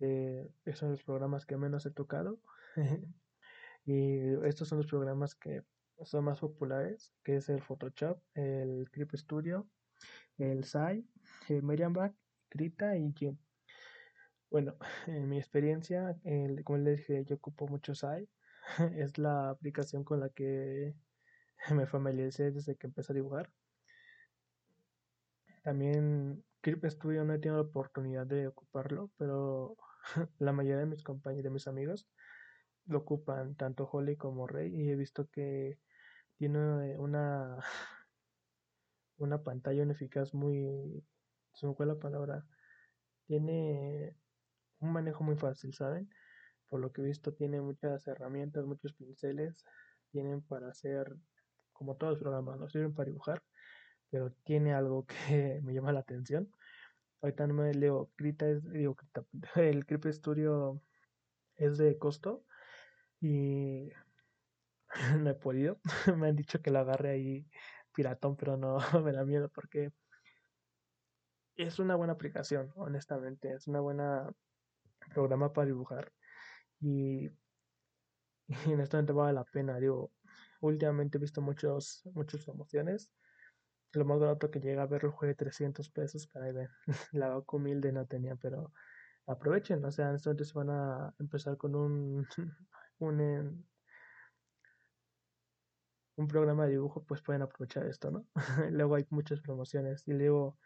de, 0.00 0.50
esos 0.64 0.80
son 0.80 0.92
los 0.92 1.04
programas 1.04 1.46
que 1.46 1.56
menos 1.56 1.86
he 1.86 1.90
tocado. 1.90 2.40
y 3.84 4.18
estos 4.44 4.68
son 4.68 4.78
los 4.78 4.86
programas 4.86 5.34
que 5.34 5.62
son 6.04 6.24
más 6.24 6.40
populares, 6.40 7.12
que 7.22 7.36
es 7.36 7.48
el 7.48 7.62
Photoshop, 7.62 8.20
el 8.34 8.88
Clip 8.90 9.14
Studio, 9.14 9.68
el 10.38 10.64
SAI, 10.64 11.06
el 11.48 11.62
Medianback, 11.62 12.14
Krita 12.48 12.96
y 12.96 13.12
GIMP. 13.12 13.38
Bueno, 14.50 14.76
en 15.06 15.28
mi 15.28 15.38
experiencia, 15.38 16.16
como 16.64 16.78
les 16.78 16.98
dije, 16.98 17.24
yo 17.24 17.36
ocupo 17.36 17.68
mucho 17.68 17.94
SAI. 17.94 18.28
es 18.96 19.18
la 19.18 19.50
aplicación 19.50 20.04
con 20.04 20.20
la 20.20 20.30
que 20.30 20.94
me 21.74 21.86
familiaricé 21.86 22.50
desde 22.50 22.76
que 22.76 22.86
empecé 22.86 23.12
a 23.12 23.14
dibujar. 23.14 23.50
También 25.62 26.42
Clip 26.62 26.84
Studio 26.86 27.24
no 27.24 27.34
he 27.34 27.38
tenido 27.38 27.62
la 27.62 27.68
oportunidad 27.68 28.26
de 28.26 28.46
ocuparlo, 28.46 29.10
pero 29.16 29.76
la 30.38 30.52
mayoría 30.52 30.78
de 30.78 30.86
mis 30.86 31.02
compañeros, 31.02 31.44
de 31.44 31.50
mis 31.50 31.66
amigos, 31.68 32.08
lo 32.86 32.98
ocupan, 32.98 33.54
tanto 33.56 33.88
Holly 33.90 34.16
como 34.16 34.46
Rey, 34.46 34.74
y 34.74 34.90
he 34.90 34.96
visto 34.96 35.28
que 35.30 35.78
tiene 36.36 36.98
una, 36.98 37.58
una 39.18 39.42
pantalla 39.42 39.82
eficaz 39.84 40.34
muy, 40.34 41.04
se 41.54 41.66
me 41.66 41.74
fue 41.74 41.86
la 41.86 41.98
palabra, 41.98 42.46
tiene 43.26 44.16
un 44.80 44.92
manejo 44.92 45.24
muy 45.24 45.36
fácil, 45.36 45.74
¿saben? 45.74 46.10
Por 46.68 46.80
lo 46.80 46.92
que 46.92 47.02
he 47.02 47.04
visto 47.04 47.34
tiene 47.34 47.60
muchas 47.60 48.06
herramientas, 48.08 48.66
muchos 48.66 48.92
pinceles, 48.94 49.64
tienen 50.10 50.42
para 50.42 50.68
hacer, 50.68 51.16
como 51.72 51.96
todos 51.96 52.14
los 52.14 52.20
programas, 52.22 52.58
no 52.58 52.68
sirven 52.68 52.94
para 52.94 53.06
dibujar, 53.08 53.42
pero 54.10 54.32
tiene 54.44 54.74
algo 54.74 55.06
que 55.06 55.60
me 55.64 55.74
llama 55.74 55.92
la 55.92 56.00
atención. 56.00 56.50
Ahorita 57.22 57.46
no 57.46 57.54
me 57.54 57.74
leo, 57.74 58.12
es, 58.18 58.70
digo, 58.70 58.96
el 59.56 59.86
Creep 59.86 60.06
Studio 60.06 60.82
es 61.56 61.78
de 61.78 61.98
costo 61.98 62.46
y 63.20 63.90
no 65.18 65.30
he 65.30 65.34
podido. 65.34 65.80
me 66.16 66.28
han 66.28 66.36
dicho 66.36 66.62
que 66.62 66.70
lo 66.70 66.80
agarre 66.80 67.10
ahí 67.10 67.50
piratón, 67.94 68.36
pero 68.36 68.56
no 68.56 68.78
me 69.04 69.12
da 69.12 69.24
miedo 69.24 69.50
porque 69.50 69.92
es 71.56 71.78
una 71.78 71.94
buena 71.96 72.14
aplicación, 72.14 72.72
honestamente. 72.76 73.52
Es 73.52 73.66
una 73.66 73.80
buena 73.80 74.32
programa 75.14 75.52
para 75.52 75.66
dibujar. 75.66 76.12
Y, 76.80 77.28
y 78.48 78.72
honestamente 78.72 79.12
vale 79.12 79.34
la 79.34 79.44
pena. 79.44 79.78
Digo, 79.78 80.12
últimamente 80.60 81.18
he 81.18 81.20
visto 81.20 81.40
muchos, 81.40 82.02
muchas 82.14 82.44
promociones. 82.44 83.12
Lo 83.92 84.04
más 84.04 84.20
barato 84.20 84.50
que 84.50 84.60
llega 84.60 84.82
a 84.82 84.86
verlo 84.86 85.12
fue 85.12 85.28
de 85.28 85.34
300 85.34 85.90
pesos, 85.90 86.26
para 86.28 86.46
ahí 86.46 86.52
ven. 86.52 86.68
La 87.12 87.28
vaca 87.28 87.56
humilde 87.56 87.92
no 87.92 88.06
tenía, 88.06 88.36
pero 88.36 88.72
aprovechen. 89.26 89.84
O 89.84 89.90
sea, 89.90 90.10
en 90.10 90.16
este 90.16 90.30
van 90.54 90.70
a 90.70 91.14
empezar 91.18 91.56
con 91.56 91.74
un, 91.74 92.26
un 92.98 93.64
un 96.20 96.28
programa 96.28 96.64
de 96.66 96.72
dibujo, 96.72 97.02
pues 97.04 97.22
pueden 97.22 97.42
aprovechar 97.42 97.86
esto, 97.86 98.10
¿no? 98.10 98.26
luego 98.70 98.94
hay 98.94 99.06
muchas 99.10 99.40
promociones 99.40 100.06
y 100.06 100.12
luego, 100.12 100.58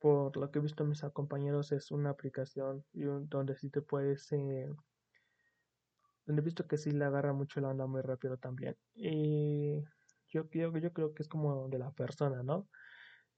por 0.00 0.36
lo 0.36 0.50
que 0.50 0.58
he 0.58 0.62
visto 0.62 0.84
mis 0.84 1.02
compañeros, 1.12 1.72
es 1.72 1.90
una 1.92 2.10
aplicación 2.10 2.84
donde 2.92 3.56
sí 3.56 3.70
te 3.70 3.80
puedes, 3.80 4.30
eh, 4.32 4.68
donde 6.26 6.42
he 6.42 6.44
visto 6.44 6.66
que 6.66 6.76
sí 6.76 6.90
le 6.90 7.04
agarra 7.04 7.32
mucho 7.32 7.60
la 7.60 7.68
onda 7.68 7.86
muy 7.86 8.02
rápido 8.02 8.36
también. 8.38 8.76
Y 8.94 9.84
yo, 10.32 10.48
yo, 10.50 10.76
yo 10.78 10.92
creo 10.92 11.14
que 11.14 11.22
es 11.22 11.28
como 11.28 11.68
de 11.68 11.78
la 11.78 11.92
persona, 11.92 12.42
¿no? 12.42 12.68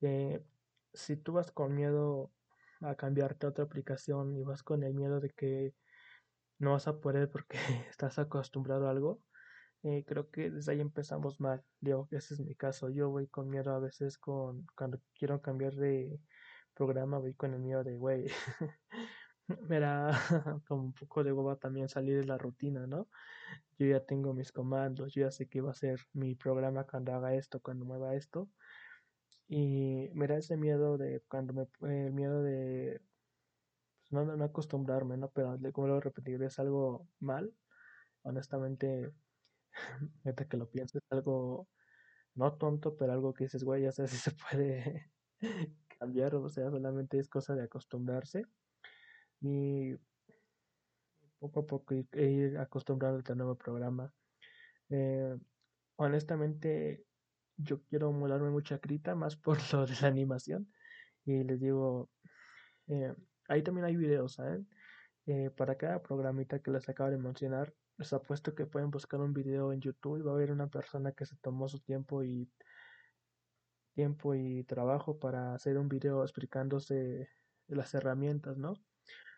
Eh, 0.00 0.44
si 0.92 1.16
tú 1.16 1.34
vas 1.34 1.52
con 1.52 1.74
miedo 1.74 2.32
a 2.80 2.94
cambiarte 2.96 3.46
a 3.46 3.50
otra 3.50 3.64
aplicación 3.64 4.36
y 4.36 4.44
vas 4.44 4.62
con 4.62 4.82
el 4.84 4.94
miedo 4.94 5.20
de 5.20 5.30
que 5.30 5.74
no 6.58 6.72
vas 6.72 6.88
a 6.88 7.00
poder 7.00 7.30
porque 7.30 7.58
estás 7.90 8.18
acostumbrado 8.18 8.88
a 8.88 8.90
algo, 8.90 9.20
eh, 9.82 10.04
creo 10.06 10.30
que 10.30 10.50
desde 10.50 10.72
ahí 10.72 10.80
empezamos 10.80 11.40
mal. 11.40 11.62
Digo, 11.80 12.08
ese 12.10 12.34
es 12.34 12.40
mi 12.40 12.54
caso. 12.54 12.90
Yo 12.90 13.10
voy 13.10 13.28
con 13.28 13.50
miedo 13.50 13.74
a 13.74 13.80
veces 13.80 14.18
con 14.18 14.66
cuando 14.76 15.00
quiero 15.18 15.42
cambiar 15.42 15.74
de 15.74 16.20
programa, 16.74 17.18
voy 17.18 17.34
con 17.34 17.54
el 17.54 17.60
miedo 17.60 17.84
de, 17.84 17.96
güey, 17.96 18.26
me 19.68 19.80
da 19.80 20.10
como 20.68 20.82
un 20.84 20.92
poco 20.92 21.24
de 21.24 21.32
hueva 21.32 21.56
también 21.56 21.88
salir 21.88 22.18
de 22.18 22.26
la 22.26 22.38
rutina, 22.38 22.86
¿no? 22.86 23.08
Yo 23.78 23.86
ya 23.86 24.00
tengo 24.00 24.34
mis 24.34 24.52
comandos, 24.52 25.12
yo 25.14 25.22
ya 25.22 25.30
sé 25.30 25.48
que 25.48 25.60
va 25.60 25.72
a 25.72 25.74
ser 25.74 26.00
mi 26.12 26.34
programa 26.34 26.84
cuando 26.84 27.12
haga 27.14 27.34
esto, 27.34 27.60
cuando 27.60 27.84
mueva 27.84 28.14
esto. 28.14 28.48
Y 29.48 30.10
me 30.14 30.26
da 30.26 30.36
ese 30.38 30.56
miedo 30.56 30.96
de 30.98 31.22
cuando 31.28 31.52
me, 31.52 31.68
el 32.06 32.12
miedo 32.12 32.42
de 32.42 33.00
pues, 34.00 34.12
no, 34.12 34.36
no, 34.36 34.44
acostumbrarme, 34.44 35.16
¿no? 35.16 35.30
Pero 35.30 35.58
como 35.72 35.88
lo 35.88 36.00
repetir, 36.00 36.42
es 36.42 36.58
algo 36.58 37.06
mal. 37.20 37.52
Honestamente, 38.22 39.12
Neta 40.24 40.46
que 40.46 40.56
lo 40.56 40.70
pienso, 40.70 40.98
es 40.98 41.04
algo 41.10 41.68
no 42.34 42.54
tonto, 42.54 42.96
pero 42.96 43.12
algo 43.12 43.34
que 43.34 43.44
dices, 43.44 43.64
güey, 43.64 43.82
ya 43.82 43.92
sé 43.92 44.08
si 44.08 44.16
se 44.16 44.32
puede 44.32 45.10
cambiar, 45.98 46.34
o 46.34 46.48
sea, 46.48 46.70
solamente 46.70 47.18
es 47.18 47.28
cosa 47.28 47.54
de 47.54 47.64
acostumbrarse. 47.64 48.44
Y 49.44 49.94
poco 51.38 51.60
a 51.60 51.66
poco 51.66 51.94
ir, 51.94 52.56
acostumbrándote 52.58 53.32
al 53.32 53.38
nuevo 53.38 53.56
programa. 53.56 54.10
Eh, 54.88 55.36
honestamente, 55.96 57.04
yo 57.58 57.82
quiero 57.82 58.10
mudarme 58.10 58.48
mucho 58.48 58.74
a 58.74 58.78
Krita, 58.78 59.14
más 59.14 59.36
por 59.36 59.58
lo 59.74 59.86
de 59.86 59.94
la 60.00 60.08
animación. 60.08 60.72
Y 61.26 61.44
les 61.44 61.60
digo, 61.60 62.08
eh, 62.88 63.14
ahí 63.48 63.62
también 63.62 63.84
hay 63.84 63.96
videos, 63.96 64.34
¿saben? 64.34 64.66
Eh, 65.26 65.50
para 65.50 65.76
cada 65.76 66.02
programita 66.02 66.60
que 66.60 66.70
les 66.70 66.88
acabo 66.88 67.10
de 67.10 67.18
mencionar, 67.18 67.74
les 67.98 68.14
apuesto 68.14 68.54
que 68.54 68.64
pueden 68.64 68.90
buscar 68.90 69.20
un 69.20 69.34
video 69.34 69.74
en 69.74 69.80
YouTube 69.82 70.18
y 70.18 70.22
va 70.22 70.32
a 70.32 70.34
haber 70.36 70.52
una 70.52 70.68
persona 70.68 71.12
que 71.12 71.26
se 71.26 71.36
tomó 71.36 71.68
su 71.68 71.80
tiempo 71.80 72.24
y 72.24 72.50
tiempo 73.92 74.34
y 74.34 74.64
trabajo 74.64 75.18
para 75.18 75.54
hacer 75.54 75.76
un 75.76 75.88
video 75.90 76.22
explicándose 76.22 77.28
las 77.68 77.92
herramientas, 77.92 78.56
¿no? 78.56 78.74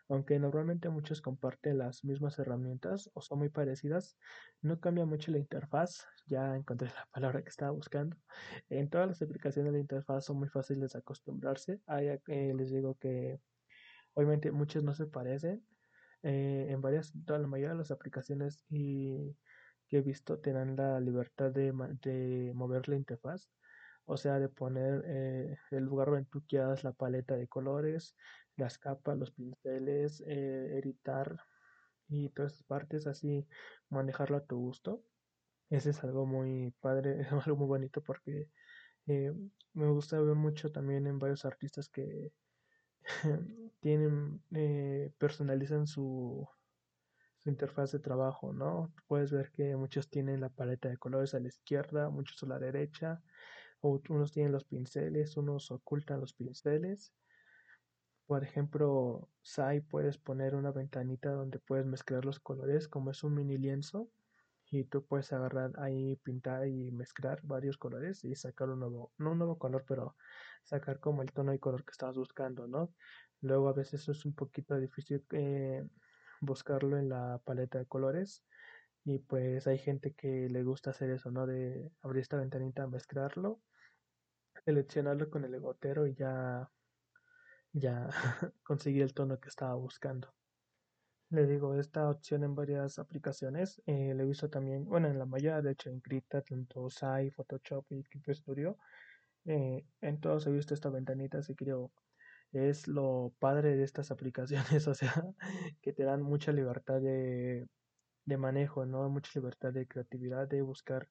Aunque 0.09 0.39
normalmente 0.39 0.89
muchos 0.89 1.21
comparten 1.21 1.77
las 1.79 2.03
mismas 2.05 2.39
herramientas 2.39 3.09
o 3.13 3.21
son 3.21 3.39
muy 3.39 3.49
parecidas, 3.49 4.17
no 4.61 4.79
cambia 4.79 5.05
mucho 5.05 5.31
la 5.31 5.37
interfaz. 5.39 6.05
Ya 6.27 6.55
encontré 6.55 6.89
la 6.89 7.07
palabra 7.11 7.43
que 7.43 7.49
estaba 7.49 7.71
buscando. 7.71 8.17
En 8.69 8.89
todas 8.89 9.07
las 9.07 9.21
aplicaciones 9.21 9.73
de 9.73 9.79
interfaz 9.81 10.25
son 10.25 10.37
muy 10.37 10.47
fáciles 10.49 10.93
de 10.93 10.99
acostumbrarse. 10.99 11.81
Eh, 12.27 12.53
les 12.55 12.71
digo 12.71 12.95
que 12.95 13.41
obviamente 14.13 14.51
muchas 14.51 14.83
no 14.83 14.93
se 14.93 15.07
parecen. 15.07 15.65
Eh, 16.23 16.67
en 16.69 16.81
varias, 16.81 17.13
toda 17.25 17.39
la 17.39 17.47
mayoría 17.47 17.71
de 17.73 17.79
las 17.79 17.91
aplicaciones 17.91 18.65
y 18.69 19.37
que 19.87 19.97
he 19.97 20.01
visto 20.01 20.39
te 20.39 20.53
dan 20.53 20.75
la 20.75 20.99
libertad 20.99 21.51
de, 21.51 21.73
de 22.01 22.51
mover 22.55 22.89
la 22.89 22.95
interfaz 22.95 23.49
o 24.07 24.15
sea, 24.15 24.39
de 24.39 24.47
poner 24.49 25.03
eh, 25.05 25.57
el 25.71 25.83
lugar 25.83 26.07
donde 26.09 26.25
tú 26.29 26.41
quieras 26.47 26.83
la 26.85 26.93
paleta 26.93 27.35
de 27.35 27.47
colores, 27.49 28.15
las 28.57 28.77
capas, 28.77 29.17
los 29.17 29.31
pinceles, 29.31 30.23
eh, 30.27 30.79
editar 30.79 31.39
y 32.09 32.29
todas 32.29 32.53
esas 32.53 32.63
partes, 32.63 33.07
así 33.07 33.47
manejarlo 33.89 34.37
a 34.37 34.45
tu 34.45 34.57
gusto. 34.57 35.03
Ese 35.69 35.91
es 35.91 36.03
algo 36.03 36.25
muy 36.25 36.73
padre, 36.81 37.21
es 37.21 37.31
algo 37.31 37.57
muy 37.57 37.67
bonito 37.67 38.03
porque 38.03 38.49
eh, 39.07 39.33
me 39.73 39.87
gusta 39.89 40.19
ver 40.19 40.35
mucho 40.35 40.71
también 40.71 41.07
en 41.07 41.19
varios 41.19 41.45
artistas 41.45 41.89
que 41.89 42.31
tienen, 43.79 44.41
personalizan 45.17 45.87
su, 45.87 46.47
su 47.43 47.49
interfaz 47.49 47.91
de 47.91 47.99
trabajo, 47.99 48.53
¿no? 48.53 48.93
Puedes 49.07 49.31
ver 49.31 49.51
que 49.51 49.75
muchos 49.75 50.09
tienen 50.09 50.41
la 50.41 50.49
paleta 50.49 50.89
de 50.89 50.97
colores 50.97 51.33
a 51.33 51.39
la 51.39 51.47
izquierda, 51.47 52.09
muchos 52.09 52.41
a 52.43 52.47
la 52.47 52.59
derecha, 52.59 53.21
unos 53.81 54.31
tienen 54.31 54.51
los 54.51 54.65
pinceles, 54.65 55.37
unos 55.37 55.71
ocultan 55.71 56.19
los 56.19 56.33
pinceles. 56.33 57.13
Por 58.27 58.43
ejemplo, 58.43 59.29
Sai 59.41 59.79
puedes 59.79 60.17
poner 60.17 60.53
una 60.53 60.71
ventanita 60.71 61.31
donde 61.31 61.59
puedes 61.59 61.85
mezclar 61.85 62.25
los 62.25 62.39
colores 62.39 62.89
como 62.89 63.11
es 63.11 63.23
un 63.23 63.33
mini 63.35 63.57
lienzo 63.57 64.09
y 64.69 64.83
tú 64.83 65.05
puedes 65.05 65.31
agarrar 65.31 65.71
ahí, 65.77 66.17
pintar 66.17 66.67
y 66.67 66.91
mezclar 66.91 67.39
varios 67.43 67.77
colores 67.77 68.25
y 68.25 68.35
sacar 68.35 68.69
un 68.69 68.81
nuevo, 68.81 69.13
no 69.17 69.31
un 69.31 69.37
nuevo 69.37 69.57
color, 69.57 69.85
pero 69.87 70.17
sacar 70.63 70.99
como 70.99 71.21
el 71.21 71.31
tono 71.31 71.53
y 71.53 71.59
color 71.59 71.85
que 71.85 71.91
estabas 71.91 72.17
buscando, 72.17 72.67
¿no? 72.67 72.93
Luego 73.41 73.69
a 73.69 73.73
veces 73.73 74.09
es 74.09 74.25
un 74.25 74.33
poquito 74.33 74.77
difícil 74.77 75.25
eh, 75.31 75.87
buscarlo 76.41 76.97
en 76.97 77.09
la 77.09 77.41
paleta 77.45 77.79
de 77.79 77.85
colores 77.85 78.43
y 79.05 79.19
pues 79.19 79.67
hay 79.67 79.77
gente 79.77 80.13
que 80.13 80.49
le 80.49 80.63
gusta 80.63 80.89
hacer 80.89 81.11
eso, 81.11 81.31
¿no? 81.31 81.47
De 81.47 81.89
abrir 82.01 82.21
esta 82.23 82.35
ventanita, 82.37 82.87
mezclarlo, 82.87 83.61
seleccionarlo 84.65 85.29
con 85.29 85.45
el 85.45 85.55
egotero 85.55 86.07
y 86.07 86.13
ya, 86.15 86.69
ya 87.79 88.09
conseguir 88.63 89.03
el 89.03 89.13
tono 89.13 89.39
que 89.39 89.49
estaba 89.49 89.75
buscando. 89.75 90.33
Le 91.29 91.45
digo, 91.45 91.75
esta 91.75 92.09
opción 92.09 92.43
en 92.43 92.55
varias 92.55 92.99
aplicaciones, 92.99 93.81
eh, 93.85 94.13
le 94.15 94.23
he 94.23 94.25
visto 94.25 94.49
también, 94.49 94.85
bueno, 94.85 95.09
en 95.09 95.19
la 95.19 95.25
mayoría, 95.25 95.61
de 95.61 95.71
hecho, 95.71 95.89
en 95.89 95.99
Krita, 95.99 96.41
tanto 96.41 96.89
Sai, 96.89 97.31
Photoshop 97.31 97.85
y 97.91 98.03
Clip 98.03 98.29
Studio, 98.33 98.77
eh, 99.45 99.85
en 100.01 100.19
todos 100.21 100.47
he 100.47 100.51
visto 100.51 100.73
esta 100.73 100.89
ventanita, 100.89 101.39
así 101.39 101.55
creo 101.55 101.91
es 102.53 102.87
lo 102.87 103.33
padre 103.39 103.75
de 103.75 103.83
estas 103.83 104.11
aplicaciones, 104.11 104.87
o 104.87 104.93
sea, 104.95 105.13
que 105.81 105.93
te 105.93 106.03
dan 106.03 106.21
mucha 106.21 106.51
libertad 106.53 107.01
de 107.01 107.67
de 108.27 108.37
manejo, 108.37 108.85
¿no? 108.85 109.09
Mucha 109.09 109.31
libertad 109.35 109.73
de 109.73 109.87
creatividad, 109.87 110.47
de 110.47 110.61
buscar 110.61 111.09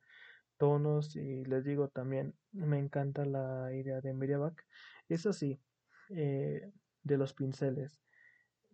tonos 0.58 1.16
y 1.16 1.44
les 1.46 1.64
digo 1.64 1.88
también, 1.88 2.34
me 2.52 2.78
encanta 2.78 3.24
la 3.24 3.72
idea 3.74 4.00
de 4.00 4.12
MediaBack. 4.14 4.64
Eso 5.08 5.32
sí, 5.32 5.60
eh, 6.10 6.72
de 7.02 7.18
los 7.18 7.34
pinceles. 7.34 8.00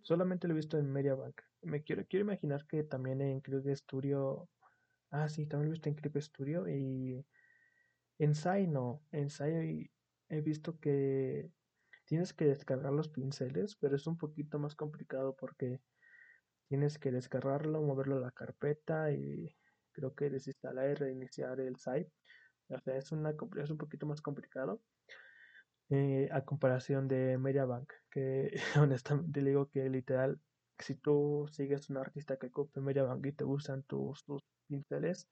Solamente 0.03 0.49
lo 0.49 0.55
he 0.55 0.57
visto 0.57 0.79
en 0.79 0.91
MediaBack. 0.91 1.45
Me 1.63 1.83
quiero, 1.83 2.05
quiero 2.07 2.25
imaginar 2.25 2.67
que 2.67 2.83
también 2.85 3.21
en 3.21 3.41
Clip 3.41 3.67
Studio. 3.75 4.49
Ah, 5.11 5.29
sí, 5.29 5.47
también 5.47 5.69
lo 5.69 5.73
he 5.73 5.77
visto 5.79 5.89
en 5.89 5.95
Clip 5.95 6.17
Studio 6.17 6.69
y 6.69 7.25
en 8.19 8.35
Sai 8.35 8.67
no. 8.67 9.03
En 9.13 9.31
Sai 9.31 9.91
he 10.29 10.41
visto 10.41 10.79
que 10.79 11.51
tienes 12.05 12.33
que 12.33 12.47
descargar 12.47 12.93
los 12.93 13.09
pinceles, 13.09 13.77
pero 13.77 13.97
es 13.97 14.07
un 14.07 14.19
poquito 14.19 14.59
más 14.59 14.75
complicado 14.75 15.37
porque 15.37 15.81
Tienes 16.73 16.99
que 16.99 17.13
descargarlo, 17.13 17.83
moverlo 17.83 18.17
a 18.17 18.21
la 18.21 18.31
carpeta 18.31 19.13
y 19.13 19.55
creo 19.93 20.15
que 20.15 20.31
desinstalar 20.31 20.89
y 20.89 20.95
reiniciar 20.95 21.61
el 21.61 21.77
site. 21.77 22.11
O 22.71 22.79
sea, 22.79 22.97
es, 22.97 23.13
una, 23.13 23.35
es 23.63 23.69
un 23.69 23.77
poquito 23.77 24.07
más 24.07 24.23
complicado 24.23 24.81
eh, 25.93 26.29
a 26.33 26.41
comparación 26.43 27.07
de 27.07 27.37
MediaBank, 27.37 27.93
que 28.11 28.51
honestamente 28.81 29.43
digo 29.43 29.69
que 29.69 29.91
literal, 29.91 30.41
si 30.79 30.95
tú 30.95 31.47
sigues 31.51 31.91
un 31.91 31.99
artista 31.99 32.39
que 32.39 32.47
ocupe 32.47 32.81
MediaBank 32.81 33.27
y 33.27 33.33
te 33.33 33.45
gustan 33.45 33.83
tus, 33.83 34.25
tus 34.25 34.43
pinceles, 34.67 35.29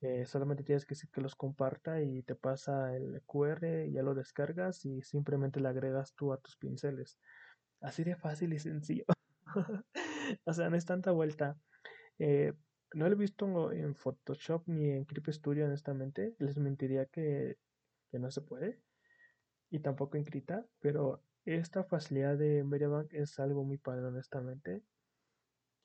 eh, 0.00 0.24
solamente 0.24 0.64
tienes 0.64 0.86
que 0.86 0.94
decir 0.94 1.10
que 1.10 1.20
los 1.20 1.34
comparta 1.36 2.00
y 2.02 2.22
te 2.22 2.34
pasa 2.36 2.96
el 2.96 3.20
QR, 3.26 3.90
ya 3.92 4.02
lo 4.02 4.14
descargas 4.14 4.86
y 4.86 5.02
simplemente 5.02 5.60
le 5.60 5.68
agregas 5.68 6.14
tú 6.14 6.32
a 6.32 6.38
tus 6.38 6.56
pinceles. 6.56 7.18
Así 7.82 8.02
de 8.02 8.16
fácil 8.16 8.54
y 8.54 8.58
sencillo. 8.58 9.04
o 10.46 10.52
sea, 10.54 10.70
no 10.70 10.76
es 10.76 10.86
tanta 10.86 11.10
vuelta. 11.10 11.58
Eh, 12.18 12.54
no 12.94 13.08
lo 13.08 13.12
he 13.14 13.18
visto 13.18 13.72
en 13.72 13.94
Photoshop 13.94 14.62
ni 14.68 14.90
en 14.90 15.04
Clip 15.04 15.28
Studio, 15.28 15.66
honestamente. 15.66 16.34
Les 16.38 16.56
mentiría 16.56 17.04
que, 17.06 17.58
que 18.10 18.18
no 18.18 18.30
se 18.30 18.40
puede. 18.40 18.80
Y 19.70 19.80
tampoco 19.80 20.16
en 20.16 20.24
Krita. 20.24 20.66
Pero 20.80 21.22
esta 21.44 21.84
facilidad 21.84 22.36
de 22.36 22.64
MediaBank 22.64 23.12
es 23.12 23.38
algo 23.38 23.64
muy 23.64 23.78
padre, 23.78 24.06
honestamente. 24.06 24.82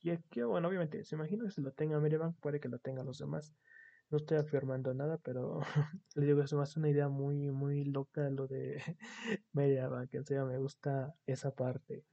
Y 0.02 0.18
que, 0.30 0.44
bueno, 0.44 0.68
obviamente, 0.68 1.04
se 1.06 1.16
imagina 1.16 1.46
que 1.46 1.52
si 1.52 1.62
lo 1.62 1.72
tenga 1.72 2.00
MediaBank, 2.00 2.38
puede 2.40 2.60
que 2.60 2.70
lo 2.70 2.80
tengan 2.80 3.06
los 3.06 3.20
demás. 3.20 3.56
No 4.10 4.18
estoy 4.18 4.38
afirmando 4.38 4.94
nada, 4.94 5.18
pero 5.18 5.62
les 6.16 6.28
digo, 6.28 6.42
es 6.42 6.54
más 6.54 6.76
una 6.78 6.90
idea 6.90 7.08
muy, 7.08 7.52
muy 7.52 7.86
loca 7.86 8.30
lo 8.30 8.48
de 8.48 8.82
MediaBank. 9.54 10.14
En 10.14 10.26
serio, 10.26 10.46
me 10.46 10.58
gusta 10.58 11.16
esa 11.26 11.56
parte. 11.56 12.06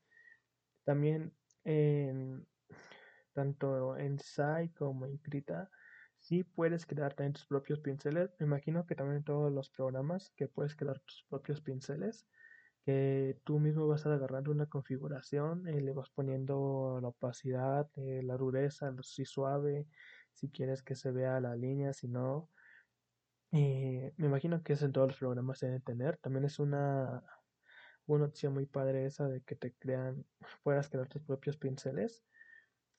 También 0.84 1.34
en, 1.64 2.46
tanto 3.32 3.96
en 3.96 4.18
Sai 4.18 4.70
como 4.70 5.06
en 5.06 5.18
Krita, 5.18 5.70
sí 6.30 6.44
puedes 6.44 6.86
crear 6.86 7.12
también 7.12 7.32
tus 7.32 7.44
propios 7.44 7.80
pinceles. 7.80 8.30
Me 8.38 8.46
imagino 8.46 8.86
que 8.86 8.94
también 8.94 9.18
en 9.18 9.24
todos 9.24 9.52
los 9.52 9.68
programas 9.68 10.30
que 10.36 10.46
puedes 10.46 10.76
crear 10.76 11.00
tus 11.00 11.26
propios 11.28 11.60
pinceles, 11.60 12.24
que 12.86 13.36
tú 13.42 13.58
mismo 13.58 13.88
vas 13.88 14.06
a 14.06 14.14
agarrar 14.14 14.48
una 14.48 14.66
configuración 14.66 15.66
y 15.68 15.80
le 15.80 15.92
vas 15.92 16.08
poniendo 16.10 17.00
la 17.02 17.08
opacidad, 17.08 17.90
eh, 17.96 18.22
la 18.22 18.36
dureza, 18.36 18.94
si 19.02 19.24
suave, 19.24 19.88
si 20.32 20.48
quieres 20.50 20.84
que 20.84 20.94
se 20.94 21.10
vea 21.10 21.40
la 21.40 21.56
línea, 21.56 21.92
si 21.92 22.06
no. 22.06 22.48
me 23.50 24.12
imagino 24.18 24.62
que 24.62 24.74
eso 24.74 24.86
en 24.86 24.92
todos 24.92 25.08
los 25.08 25.18
programas 25.18 25.58
se 25.58 25.66
deben 25.66 25.82
tener. 25.82 26.16
También 26.18 26.44
es 26.44 26.60
una 26.60 27.24
una 28.06 28.24
opción 28.26 28.54
muy 28.54 28.66
padre 28.66 29.06
esa 29.06 29.28
de 29.28 29.40
que 29.42 29.54
te 29.56 29.72
crean, 29.74 30.24
puedas 30.62 30.88
crear 30.88 31.08
tus 31.08 31.22
propios 31.22 31.56
pinceles. 31.56 32.24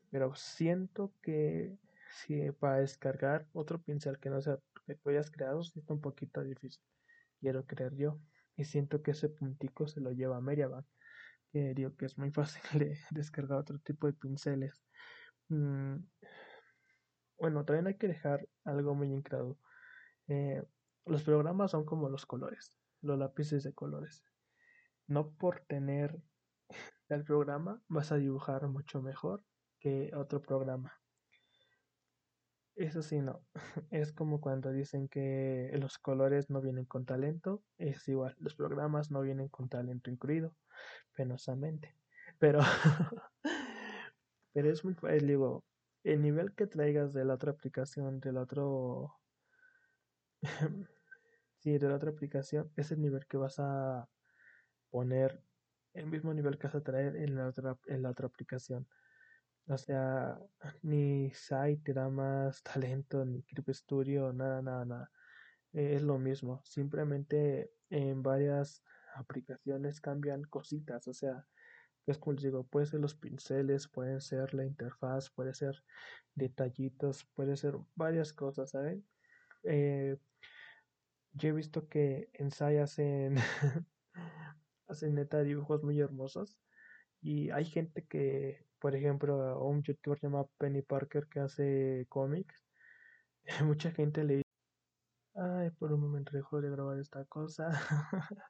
Pero 0.09 0.35
siento 0.35 1.13
que 1.21 1.77
si 2.11 2.51
para 2.51 2.77
descargar 2.77 3.47
otro 3.53 3.81
pincel 3.81 4.19
que 4.19 4.29
no 4.29 4.41
sea 4.41 4.57
que 4.85 4.95
tú 4.95 5.09
hayas 5.09 5.31
creado, 5.31 5.61
es 5.61 5.73
un 5.87 6.01
poquito 6.01 6.43
difícil. 6.43 6.83
Quiero 7.39 7.65
creer 7.65 7.95
yo. 7.95 8.19
Y 8.55 8.65
siento 8.65 9.01
que 9.01 9.11
ese 9.11 9.29
puntico 9.29 9.87
se 9.87 10.01
lo 10.01 10.11
lleva 10.11 10.37
a 10.37 10.41
Mediabank. 10.41 10.85
Que 11.51 11.73
digo 11.73 11.95
que 11.95 12.05
es 12.05 12.17
muy 12.17 12.31
fácil 12.31 12.79
de 12.79 12.97
descargar 13.11 13.59
otro 13.59 13.79
tipo 13.79 14.07
de 14.07 14.13
pinceles. 14.13 14.83
Mm, 15.49 15.97
bueno, 17.39 17.65
también 17.65 17.87
hay 17.87 17.97
que 17.97 18.07
dejar 18.07 18.47
algo 18.65 18.93
muy 18.93 19.11
incrado. 19.11 19.57
Eh, 20.27 20.63
los 21.05 21.23
programas 21.23 21.71
son 21.71 21.85
como 21.85 22.09
los 22.09 22.25
colores, 22.25 22.77
los 23.01 23.17
lápices 23.17 23.63
de 23.63 23.73
colores. 23.73 24.23
No 25.07 25.31
por 25.31 25.61
tener 25.61 26.21
el 27.09 27.23
programa 27.23 27.81
vas 27.87 28.11
a 28.11 28.17
dibujar 28.17 28.67
mucho 28.67 29.01
mejor 29.01 29.43
que 29.79 30.11
otro 30.15 30.41
programa. 30.41 31.00
Eso 32.75 33.01
sí, 33.01 33.21
no. 33.21 33.45
Es 33.91 34.13
como 34.13 34.41
cuando 34.41 34.71
dicen 34.71 35.07
que 35.07 35.71
los 35.75 35.97
colores 35.97 36.49
no 36.49 36.61
vienen 36.61 36.85
con 36.85 37.05
talento. 37.05 37.63
Es 37.77 38.07
igual, 38.07 38.35
los 38.39 38.55
programas 38.55 39.11
no 39.11 39.21
vienen 39.21 39.49
con 39.49 39.69
talento 39.69 40.09
incluido, 40.09 40.55
penosamente. 41.15 41.95
Pero 42.39 42.59
Pero 44.53 44.69
es 44.69 44.83
muy, 44.83 44.93
fácil, 44.95 45.27
digo, 45.27 45.63
el 46.03 46.21
nivel 46.21 46.53
que 46.55 46.67
traigas 46.67 47.13
de 47.13 47.23
la 47.25 47.35
otra 47.35 47.51
aplicación, 47.51 48.19
del 48.19 48.37
otro, 48.37 49.15
sí, 51.59 51.77
de 51.77 51.87
la 51.87 51.95
otra 51.95 52.11
aplicación, 52.11 52.71
es 52.75 52.91
el 52.91 53.01
nivel 53.01 53.25
que 53.27 53.37
vas 53.37 53.59
a 53.59 54.09
poner, 54.89 55.41
el 55.93 56.07
mismo 56.07 56.33
nivel 56.33 56.57
que 56.57 56.67
vas 56.67 56.75
a 56.75 56.83
traer 56.83 57.15
en 57.15 57.35
la 57.35 57.47
otra, 57.47 57.77
en 57.87 58.01
la 58.01 58.09
otra 58.09 58.27
aplicación. 58.27 58.87
O 59.67 59.77
sea, 59.77 60.39
ni 60.83 61.31
Sai 61.33 61.77
te 61.77 61.93
da 61.93 62.09
más 62.09 62.63
talento, 62.63 63.25
ni 63.25 63.43
Creep 63.43 63.69
Studio, 63.69 64.33
nada, 64.33 64.61
nada, 64.61 64.85
nada. 64.85 65.11
es 65.73 66.01
lo 66.03 66.17
mismo. 66.19 66.61
Simplemente 66.65 67.71
en 67.89 68.23
varias 68.23 68.83
aplicaciones 69.15 70.01
cambian 70.01 70.43
cositas. 70.43 71.07
O 71.07 71.13
sea, 71.13 71.47
es 72.07 72.17
como 72.17 72.33
les 72.33 72.43
digo, 72.43 72.65
puede 72.65 72.85
ser 72.87 72.99
los 72.99 73.15
pinceles, 73.15 73.87
pueden 73.87 74.21
ser 74.21 74.53
la 74.53 74.65
interfaz, 74.65 75.29
puede 75.29 75.53
ser 75.53 75.83
detallitos, 76.35 77.25
puede 77.35 77.57
ser 77.57 77.75
varias 77.95 78.33
cosas, 78.33 78.71
¿saben? 78.71 79.05
Eh, 79.63 80.17
yo 81.33 81.49
he 81.49 81.51
visto 81.53 81.87
que 81.87 82.29
en 82.33 82.51
Sai 82.51 82.77
hacen, 82.77 83.35
hacen 84.87 85.15
neta 85.15 85.43
dibujos 85.43 85.83
muy 85.83 85.99
hermosos. 85.99 86.57
Y 87.21 87.51
hay 87.51 87.65
gente 87.65 88.05
que, 88.07 88.65
por 88.81 88.95
ejemplo, 88.95 89.59
un 89.63 89.83
youtuber 89.83 90.19
llamado 90.19 90.49
Penny 90.57 90.81
Parker 90.81 91.27
que 91.27 91.39
hace 91.39 92.07
cómics, 92.09 92.65
mucha 93.63 93.91
gente 93.91 94.23
le 94.23 94.37
dice, 94.37 94.49
ay, 95.35 95.69
por 95.71 95.93
un 95.93 96.01
momento 96.01 96.31
dejo 96.33 96.61
de 96.61 96.71
grabar 96.71 96.99
esta 96.99 97.23
cosa. 97.25 97.69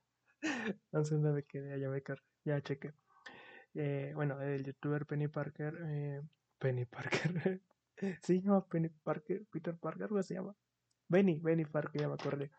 no 0.93 1.03
sé 1.03 1.15
dónde 1.17 1.43
quedé, 1.43 1.79
ya 1.79 1.89
me 1.89 2.01
cargué, 2.01 2.23
ya 2.45 2.61
chequé. 2.61 2.93
Eh, 3.73 4.13
bueno, 4.15 4.41
el 4.41 4.63
youtuber 4.63 5.05
Penny 5.05 5.27
Parker, 5.27 5.77
eh, 5.85 6.21
Penny 6.57 6.85
Parker, 6.85 7.61
sí, 8.23 8.41
llama 8.41 8.65
Penny 8.67 8.87
Parker, 8.89 9.45
Peter 9.51 9.77
Parker, 9.77 10.07
¿cómo 10.07 10.23
se 10.23 10.35
llama? 10.35 10.55
Benny, 11.09 11.39
Benny 11.41 11.65
Parker, 11.65 12.01
ya 12.01 12.07
me 12.07 12.13
acordé. 12.13 12.51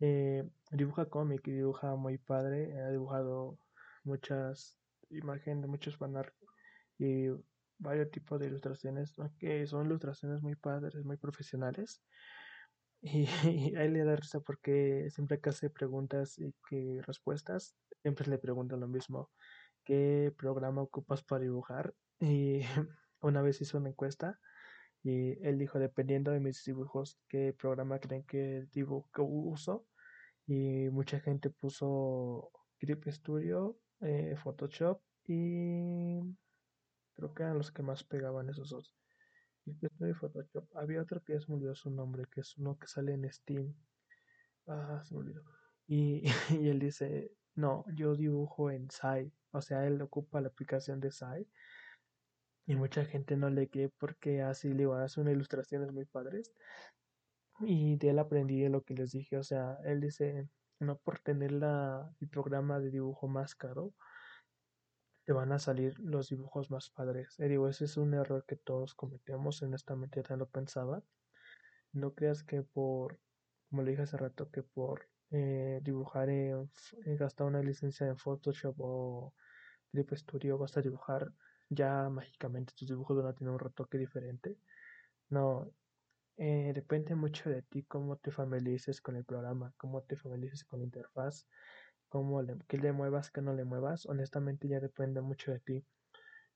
Eh, 0.00 0.42
dibuja 0.72 1.06
cómic 1.06 1.46
y 1.46 1.52
dibuja 1.52 1.94
muy 1.94 2.18
padre, 2.18 2.76
ha 2.80 2.90
dibujado 2.90 3.58
muchas 4.02 4.82
imagen 5.10 5.60
de 5.60 5.68
muchos 5.68 5.96
fanart 5.96 6.34
y 7.02 7.28
varios 7.78 8.10
tipos 8.10 8.38
de 8.38 8.46
ilustraciones, 8.46 9.14
que 9.38 9.66
son 9.66 9.86
ilustraciones 9.86 10.40
muy 10.42 10.54
padres, 10.54 11.04
muy 11.04 11.16
profesionales. 11.16 12.00
Y, 13.00 13.26
a 13.76 13.84
él 13.84 13.94
le 13.94 14.04
da 14.04 14.16
risa 14.16 14.40
porque 14.40 15.08
siempre 15.10 15.40
que 15.40 15.50
hace 15.50 15.70
preguntas 15.70 16.38
y 16.38 16.54
que 16.68 17.00
respuestas, 17.04 17.74
siempre 18.02 18.28
le 18.28 18.38
preguntan 18.38 18.80
lo 18.80 18.88
mismo. 18.88 19.30
¿Qué 19.84 20.32
programa 20.38 20.82
ocupas 20.82 21.22
para 21.24 21.42
dibujar? 21.42 21.94
Y 22.20 22.60
una 23.20 23.42
vez 23.42 23.60
hizo 23.60 23.78
una 23.78 23.88
encuesta 23.88 24.38
y 25.02 25.44
él 25.44 25.58
dijo, 25.58 25.80
dependiendo 25.80 26.30
de 26.30 26.38
mis 26.38 26.64
dibujos, 26.64 27.18
¿qué 27.28 27.52
programa 27.52 27.98
creen 27.98 28.22
que 28.22 28.66
dibujo 28.72 29.24
uso? 29.24 29.86
Y 30.46 30.88
mucha 30.90 31.18
gente 31.18 31.50
puso 31.50 32.52
Grip 32.80 33.08
Studio, 33.08 33.76
eh, 34.00 34.36
Photoshop 34.36 35.00
y 35.26 36.20
creo 37.14 37.34
que 37.34 37.42
eran 37.42 37.58
los 37.58 37.72
que 37.72 37.82
más 37.82 38.04
pegaban 38.04 38.48
esos 38.48 38.70
dos. 38.70 38.94
Y 39.64 40.12
Photoshop. 40.14 40.76
Había 40.76 41.02
otro 41.02 41.22
que 41.22 41.34
es 41.34 41.48
me 41.48 41.54
olvidó 41.54 41.74
su 41.74 41.90
nombre, 41.90 42.24
que 42.30 42.40
es 42.40 42.56
uno 42.58 42.78
que 42.78 42.88
sale 42.88 43.12
en 43.12 43.30
Steam. 43.32 43.74
Ah, 44.66 45.02
se 45.04 45.14
me 45.14 45.20
olvidó. 45.20 45.42
Y, 45.86 46.22
y 46.50 46.68
él 46.68 46.78
dice, 46.78 47.32
no, 47.54 47.84
yo 47.94 48.16
dibujo 48.16 48.70
en 48.70 48.90
Sai. 48.90 49.32
O 49.52 49.60
sea, 49.60 49.86
él 49.86 50.00
ocupa 50.02 50.40
la 50.40 50.48
aplicación 50.48 51.00
de 51.00 51.12
Sai. 51.12 51.46
Y 52.66 52.76
mucha 52.76 53.04
gente 53.04 53.36
no 53.36 53.50
le 53.50 53.68
cree 53.68 53.88
porque 53.88 54.42
así 54.42 54.68
le 54.68 54.78
digo, 54.78 54.94
hace 54.94 55.20
unas 55.20 55.34
ilustraciones 55.34 55.92
muy 55.92 56.06
padres. 56.06 56.52
Y 57.60 57.96
de 57.96 58.10
él 58.10 58.18
aprendí 58.18 58.66
lo 58.68 58.82
que 58.82 58.94
les 58.94 59.12
dije. 59.12 59.36
O 59.36 59.44
sea, 59.44 59.78
él 59.84 60.00
dice, 60.00 60.48
no 60.80 60.98
por 60.98 61.20
tener 61.20 61.52
la, 61.52 62.10
el 62.20 62.28
programa 62.28 62.80
de 62.80 62.90
dibujo 62.90 63.28
más 63.28 63.54
caro, 63.54 63.94
te 65.24 65.32
van 65.32 65.52
a 65.52 65.58
salir 65.58 65.98
los 66.00 66.28
dibujos 66.28 66.70
más 66.70 66.90
padres. 66.90 67.36
Y 67.38 67.44
digo, 67.48 67.68
ese 67.68 67.84
es 67.84 67.96
un 67.96 68.14
error 68.14 68.44
que 68.46 68.56
todos 68.56 68.94
cometemos, 68.94 69.62
honestamente 69.62 70.22
ya 70.28 70.36
lo 70.36 70.48
pensaba. 70.48 71.02
No 71.92 72.14
creas 72.14 72.42
que 72.42 72.62
por, 72.62 73.18
como 73.70 73.82
le 73.82 73.92
dije 73.92 74.02
hace 74.02 74.16
rato, 74.16 74.50
que 74.50 74.62
por 74.62 75.08
eh, 75.30 75.80
dibujar, 75.82 76.28
en, 76.30 76.68
gastar 77.18 77.46
una 77.46 77.62
licencia 77.62 78.06
en 78.06 78.18
Photoshop 78.18 78.74
o 78.78 79.34
Clip 79.90 80.10
Studio 80.12 80.58
vas 80.58 80.76
a 80.76 80.82
dibujar 80.82 81.32
ya 81.68 82.08
mágicamente 82.10 82.74
tus 82.76 82.88
dibujos 82.88 83.16
van 83.16 83.26
a 83.28 83.34
tener 83.34 83.52
un 83.52 83.58
retoque 83.58 83.98
diferente. 83.98 84.58
No, 85.28 85.70
eh, 86.36 86.72
depende 86.74 87.14
mucho 87.14 87.50
de 87.50 87.62
ti 87.62 87.84
cómo 87.84 88.16
te 88.16 88.30
familiarices 88.30 89.00
con 89.00 89.16
el 89.16 89.24
programa, 89.24 89.72
cómo 89.76 90.02
te 90.02 90.16
familiarices 90.16 90.64
con 90.64 90.80
la 90.80 90.86
interfaz, 90.86 91.46
cómo 92.12 92.42
le, 92.42 92.58
le 92.68 92.92
muevas, 92.92 93.30
que 93.30 93.40
no 93.40 93.54
le 93.54 93.64
muevas, 93.64 94.04
honestamente 94.04 94.68
ya 94.68 94.80
depende 94.80 95.22
mucho 95.22 95.50
de 95.50 95.60
ti. 95.60 95.86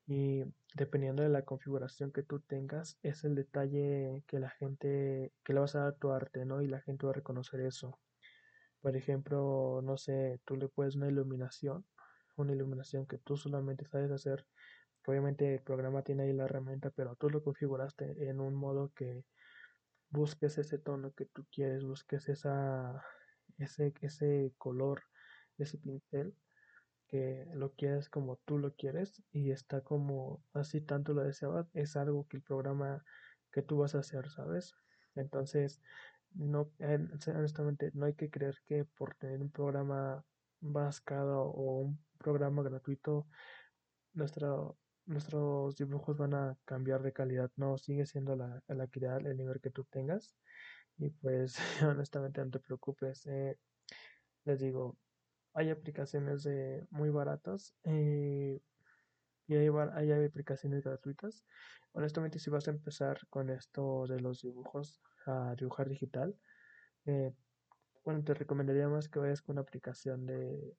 Y 0.06 0.44
dependiendo 0.74 1.22
de 1.22 1.30
la 1.30 1.46
configuración 1.46 2.12
que 2.12 2.22
tú 2.22 2.40
tengas, 2.40 2.98
es 3.02 3.24
el 3.24 3.34
detalle 3.34 4.22
que 4.26 4.38
la 4.38 4.50
gente, 4.50 5.32
que 5.42 5.54
le 5.54 5.60
vas 5.60 5.74
a 5.74 5.78
dar 5.78 5.88
a 5.88 5.96
tu 5.96 6.12
arte, 6.12 6.44
¿no? 6.44 6.60
Y 6.60 6.66
la 6.66 6.82
gente 6.82 7.06
va 7.06 7.12
a 7.12 7.14
reconocer 7.14 7.60
eso. 7.62 7.98
Por 8.82 8.96
ejemplo, 8.98 9.80
no 9.82 9.96
sé, 9.96 10.42
tú 10.44 10.56
le 10.56 10.68
puedes 10.68 10.94
una 10.94 11.08
iluminación, 11.08 11.86
una 12.36 12.52
iluminación 12.52 13.06
que 13.06 13.16
tú 13.16 13.38
solamente 13.38 13.86
sabes 13.86 14.10
hacer. 14.10 14.46
Obviamente 15.06 15.54
el 15.54 15.62
programa 15.62 16.02
tiene 16.02 16.24
ahí 16.24 16.34
la 16.34 16.44
herramienta, 16.44 16.90
pero 16.90 17.16
tú 17.16 17.30
lo 17.30 17.42
configuraste 17.42 18.28
en 18.28 18.40
un 18.40 18.54
modo 18.54 18.92
que 18.94 19.24
busques 20.10 20.58
ese 20.58 20.76
tono 20.76 21.14
que 21.14 21.24
tú 21.24 21.46
quieres, 21.50 21.82
busques 21.82 22.28
esa, 22.28 23.02
ese, 23.56 23.94
ese 24.02 24.52
color 24.58 25.00
ese 25.58 25.78
pincel 25.78 26.34
que 27.08 27.46
lo 27.54 27.72
quieres 27.74 28.08
como 28.08 28.36
tú 28.44 28.58
lo 28.58 28.74
quieres 28.74 29.22
y 29.32 29.50
está 29.52 29.82
como 29.82 30.44
así 30.52 30.80
tanto 30.80 31.12
lo 31.14 31.22
deseabas, 31.22 31.70
es 31.74 31.96
algo 31.96 32.26
que 32.28 32.38
el 32.38 32.42
programa 32.42 33.04
que 33.52 33.62
tú 33.62 33.78
vas 33.78 33.94
a 33.94 34.00
hacer, 34.00 34.28
¿sabes? 34.30 34.74
Entonces, 35.14 35.80
no, 36.34 36.70
honestamente, 36.80 37.90
no 37.94 38.06
hay 38.06 38.14
que 38.14 38.30
creer 38.30 38.56
que 38.66 38.84
por 38.84 39.14
tener 39.16 39.40
un 39.40 39.50
programa 39.50 40.24
más 40.60 41.00
caro 41.00 41.44
o 41.44 41.80
un 41.80 42.04
programa 42.18 42.62
gratuito, 42.62 43.28
nuestro, 44.12 44.78
nuestros 45.06 45.76
dibujos 45.76 46.16
van 46.18 46.34
a 46.34 46.58
cambiar 46.64 47.02
de 47.02 47.12
calidad. 47.12 47.50
No, 47.56 47.78
sigue 47.78 48.06
siendo 48.06 48.36
la, 48.36 48.62
la 48.68 48.86
calidad, 48.88 49.26
el 49.26 49.36
nivel 49.36 49.60
que 49.60 49.70
tú 49.70 49.84
tengas. 49.84 50.36
Y 50.98 51.10
pues, 51.10 51.56
honestamente, 51.82 52.44
no 52.44 52.50
te 52.50 52.60
preocupes. 52.60 53.26
Eh, 53.26 53.58
les 54.44 54.60
digo, 54.60 54.98
hay 55.56 55.70
aplicaciones 55.70 56.42
de 56.42 56.86
muy 56.90 57.08
baratas 57.08 57.74
eh, 57.84 58.60
y 59.48 59.54
hay, 59.54 59.68
hay, 59.94 60.12
aplicaciones 60.26 60.84
gratuitas. 60.84 61.44
Honestamente, 61.92 62.38
si 62.38 62.50
vas 62.50 62.68
a 62.68 62.72
empezar 62.72 63.26
con 63.30 63.48
esto 63.48 64.06
de 64.06 64.20
los 64.20 64.42
dibujos, 64.42 65.00
a 65.24 65.54
dibujar 65.56 65.88
digital, 65.88 66.36
eh, 67.06 67.32
bueno, 68.04 68.22
te 68.22 68.34
recomendaría 68.34 68.86
más 68.88 69.08
que 69.08 69.18
vayas 69.18 69.40
con 69.40 69.54
una 69.54 69.62
aplicación 69.62 70.26
de 70.26 70.76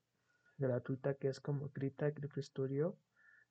gratuita 0.60 1.16
que 1.16 1.30
es 1.30 1.42
como 1.42 1.72
Krita, 1.72 2.12
Grip 2.12 2.38
Studio. 2.38 3.00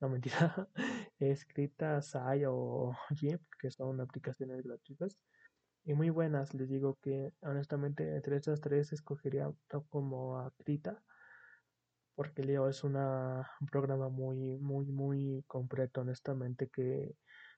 No 0.00 0.08
mentira, 0.08 0.68
escrita 1.18 2.02
Sai 2.02 2.44
o 2.46 2.94
Jip, 3.16 3.42
que 3.58 3.70
son 3.72 4.00
aplicaciones 4.00 4.62
gratuitas 4.62 5.18
y 5.82 5.94
muy 5.94 6.10
buenas. 6.10 6.54
Les 6.54 6.68
digo 6.68 6.98
que 7.02 7.32
honestamente 7.40 8.14
entre 8.14 8.36
estas 8.36 8.60
tres 8.60 8.92
escogería 8.92 9.50
como 9.88 10.38
a 10.38 10.52
Krita 10.58 11.02
porque 12.16 12.42
Leo 12.42 12.68
es 12.68 12.82
una, 12.82 13.48
un 13.60 13.66
programa 13.68 14.08
muy, 14.08 14.58
muy, 14.58 14.86
muy 14.86 15.44
completo, 15.46 16.00
honestamente, 16.00 16.68
que 16.70 17.14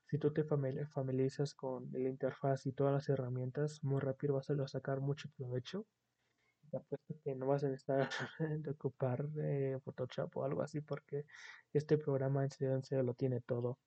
si 0.06 0.18
tú 0.18 0.32
te 0.32 0.44
familiarizas 0.44 1.54
con 1.54 1.90
la 1.92 2.00
interfaz 2.00 2.66
y 2.66 2.72
todas 2.72 2.92
las 2.92 3.08
herramientas, 3.08 3.82
muy 3.84 4.00
rápido 4.00 4.34
vas 4.34 4.50
a 4.50 4.68
sacar 4.68 5.00
mucho 5.00 5.30
provecho. 5.36 5.86
Te 6.70 6.76
apuesto 6.76 7.14
que 7.24 7.34
no 7.34 7.46
vas 7.46 7.64
a 7.64 7.68
necesitar 7.68 8.08
de 8.38 8.70
ocupar 8.70 9.26
eh, 9.38 9.78
Photoshop 9.84 10.36
o 10.36 10.44
algo 10.44 10.62
así, 10.62 10.80
porque 10.80 11.24
este 11.72 11.96
programa 11.96 12.42
en 12.42 12.50
serio, 12.50 12.82
en 12.90 13.06
lo 13.06 13.14
tiene 13.14 13.40
todo. 13.42 13.78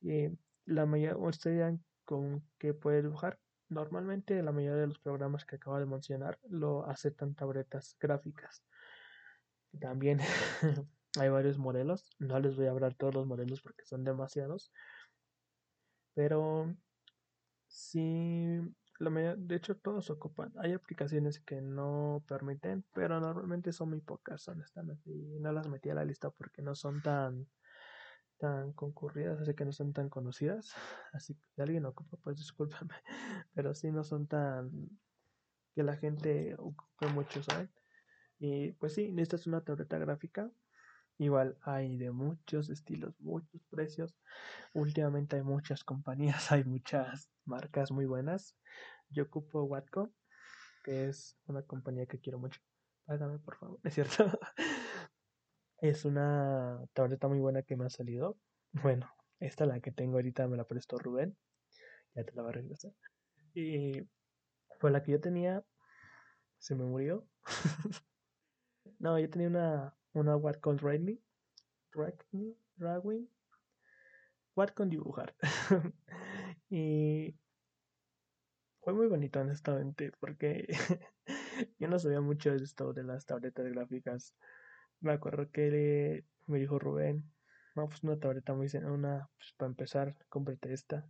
Y 0.00 0.28
la 0.66 0.84
mayoría, 0.84 1.16
ustedes 1.16 1.78
con 2.04 2.42
qué 2.58 2.74
puede 2.74 3.02
dibujar. 3.02 3.38
Normalmente 3.68 4.42
la 4.42 4.52
mayoría 4.52 4.80
de 4.80 4.86
los 4.88 4.98
programas 4.98 5.44
que 5.44 5.56
acabo 5.56 5.78
de 5.78 5.86
mencionar 5.86 6.38
lo 6.48 6.84
aceptan 6.86 7.34
tabletas 7.34 7.96
gráficas. 8.00 8.64
También 9.80 10.20
hay 11.18 11.28
varios 11.28 11.58
modelos. 11.58 12.10
No 12.18 12.38
les 12.40 12.56
voy 12.56 12.66
a 12.66 12.70
hablar 12.70 12.94
todos 12.94 13.14
los 13.14 13.26
modelos 13.26 13.60
porque 13.62 13.84
son 13.84 14.04
demasiados. 14.04 14.72
Pero 16.14 16.74
sí, 17.66 18.60
la 18.98 19.10
de 19.36 19.56
hecho 19.56 19.76
todos 19.76 20.10
ocupan. 20.10 20.52
Hay 20.58 20.72
aplicaciones 20.72 21.40
que 21.40 21.60
no 21.60 22.22
permiten, 22.28 22.84
pero 22.92 23.18
normalmente 23.20 23.72
son 23.72 23.90
muy 23.90 24.00
pocas, 24.00 24.46
honestamente. 24.48 25.10
Y 25.10 25.38
no 25.40 25.52
las 25.52 25.68
metí 25.68 25.90
a 25.90 25.94
la 25.94 26.04
lista 26.04 26.30
porque 26.30 26.62
no 26.62 26.74
son 26.74 27.02
tan 27.02 27.48
tan 28.38 28.72
concurridas, 28.72 29.40
así 29.40 29.54
que 29.54 29.64
no 29.64 29.72
son 29.72 29.92
tan 29.92 30.08
conocidas. 30.08 30.74
Así 31.12 31.34
que 31.34 31.42
si 31.54 31.62
alguien 31.62 31.86
ocupa, 31.86 32.16
pues 32.16 32.36
discúlpame. 32.36 32.94
Pero 33.54 33.72
sí 33.72 33.92
no 33.92 34.02
son 34.02 34.26
tan 34.26 34.90
que 35.74 35.84
la 35.84 35.96
gente 35.96 36.56
ocupe 36.58 37.06
mucho, 37.14 37.40
¿saben? 37.42 37.70
Y 38.44 38.72
pues 38.72 38.94
sí, 38.94 39.12
necesitas 39.12 39.46
una 39.46 39.60
tableta 39.60 39.98
gráfica. 39.98 40.50
Igual 41.16 41.56
hay 41.62 41.96
de 41.96 42.10
muchos 42.10 42.70
estilos, 42.70 43.14
muchos 43.20 43.62
precios. 43.70 44.16
Últimamente 44.74 45.36
hay 45.36 45.42
muchas 45.42 45.84
compañías, 45.84 46.50
hay 46.50 46.64
muchas 46.64 47.30
marcas 47.44 47.92
muy 47.92 48.04
buenas. 48.04 48.56
Yo 49.10 49.22
ocupo 49.22 49.62
Watco, 49.62 50.12
que 50.82 51.06
es 51.06 51.38
una 51.46 51.62
compañía 51.62 52.06
que 52.06 52.18
quiero 52.18 52.40
mucho. 52.40 52.60
Págame, 53.04 53.38
por 53.38 53.58
favor, 53.58 53.78
es 53.84 53.94
cierto. 53.94 54.28
es 55.78 56.04
una 56.04 56.84
tableta 56.94 57.28
muy 57.28 57.38
buena 57.38 57.62
que 57.62 57.76
me 57.76 57.86
ha 57.86 57.90
salido. 57.90 58.36
Bueno, 58.72 59.08
esta 59.38 59.66
la 59.66 59.78
que 59.78 59.92
tengo 59.92 60.14
ahorita 60.16 60.48
me 60.48 60.56
la 60.56 60.64
prestó 60.64 60.98
Rubén. 60.98 61.36
Ya 62.16 62.24
te 62.24 62.32
la 62.32 62.42
va 62.42 62.48
a 62.48 62.54
regresar. 62.54 62.92
Y 63.54 64.02
fue 64.80 64.90
la 64.90 65.04
que 65.04 65.12
yo 65.12 65.20
tenía. 65.20 65.62
Se 66.58 66.74
me 66.74 66.82
murió. 66.82 67.24
no, 69.02 69.18
yo 69.18 69.28
tenía 69.28 69.48
una, 69.48 69.96
una 70.12 70.36
Watcom 70.36 70.78
Redmi. 70.78 71.20
Redmi. 71.90 73.28
Watcom 74.54 74.88
dibujar. 74.88 75.34
y 76.70 77.36
fue 78.80 78.94
muy 78.94 79.08
bonito, 79.08 79.40
honestamente, 79.40 80.12
porque 80.20 80.68
yo 81.80 81.88
no 81.88 81.98
sabía 81.98 82.20
mucho 82.20 82.50
de 82.50 82.58
esto 82.58 82.92
de 82.92 83.02
las 83.02 83.26
tabletas 83.26 83.66
gráficas. 83.72 84.36
Me 85.00 85.12
acuerdo 85.12 85.50
que 85.50 86.24
me 86.46 86.60
dijo 86.60 86.78
Rubén, 86.78 87.28
no, 87.74 87.88
pues 87.88 88.04
una 88.04 88.20
tableta 88.20 88.54
muy 88.54 88.68
una, 88.84 89.28
pues 89.36 89.52
para 89.56 89.68
empezar, 89.68 90.16
cómprate 90.28 90.72
esta. 90.72 91.08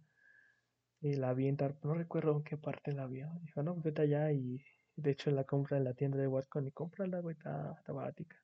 Y 1.02 1.16
la 1.16 1.34
vi 1.34 1.46
entrar, 1.46 1.76
no 1.82 1.92
recuerdo 1.92 2.38
en 2.38 2.42
qué 2.42 2.56
parte 2.56 2.92
la 2.92 3.06
vio. 3.06 3.30
Dijo, 3.42 3.62
no, 3.62 3.74
pues 3.74 3.84
vete 3.84 4.02
allá 4.02 4.32
y 4.32 4.64
de 4.96 5.10
hecho 5.10 5.30
la 5.30 5.44
compra 5.44 5.76
en 5.76 5.84
la 5.84 5.94
tienda 5.94 6.18
de 6.18 6.28
Watcom 6.28 6.66
y 6.66 6.72
cómprala, 6.72 7.20
güey, 7.20 7.36
está, 7.36 7.74
está 7.78 7.92
barática. 7.92 8.42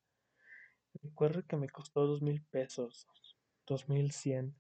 Recuerdo 1.02 1.44
que 1.46 1.56
me 1.56 1.68
costó 1.68 2.06
dos 2.06 2.22
mil 2.22 2.42
pesos, 2.42 3.06
dos 3.66 3.88
mil 3.88 4.10
cien. 4.12 4.54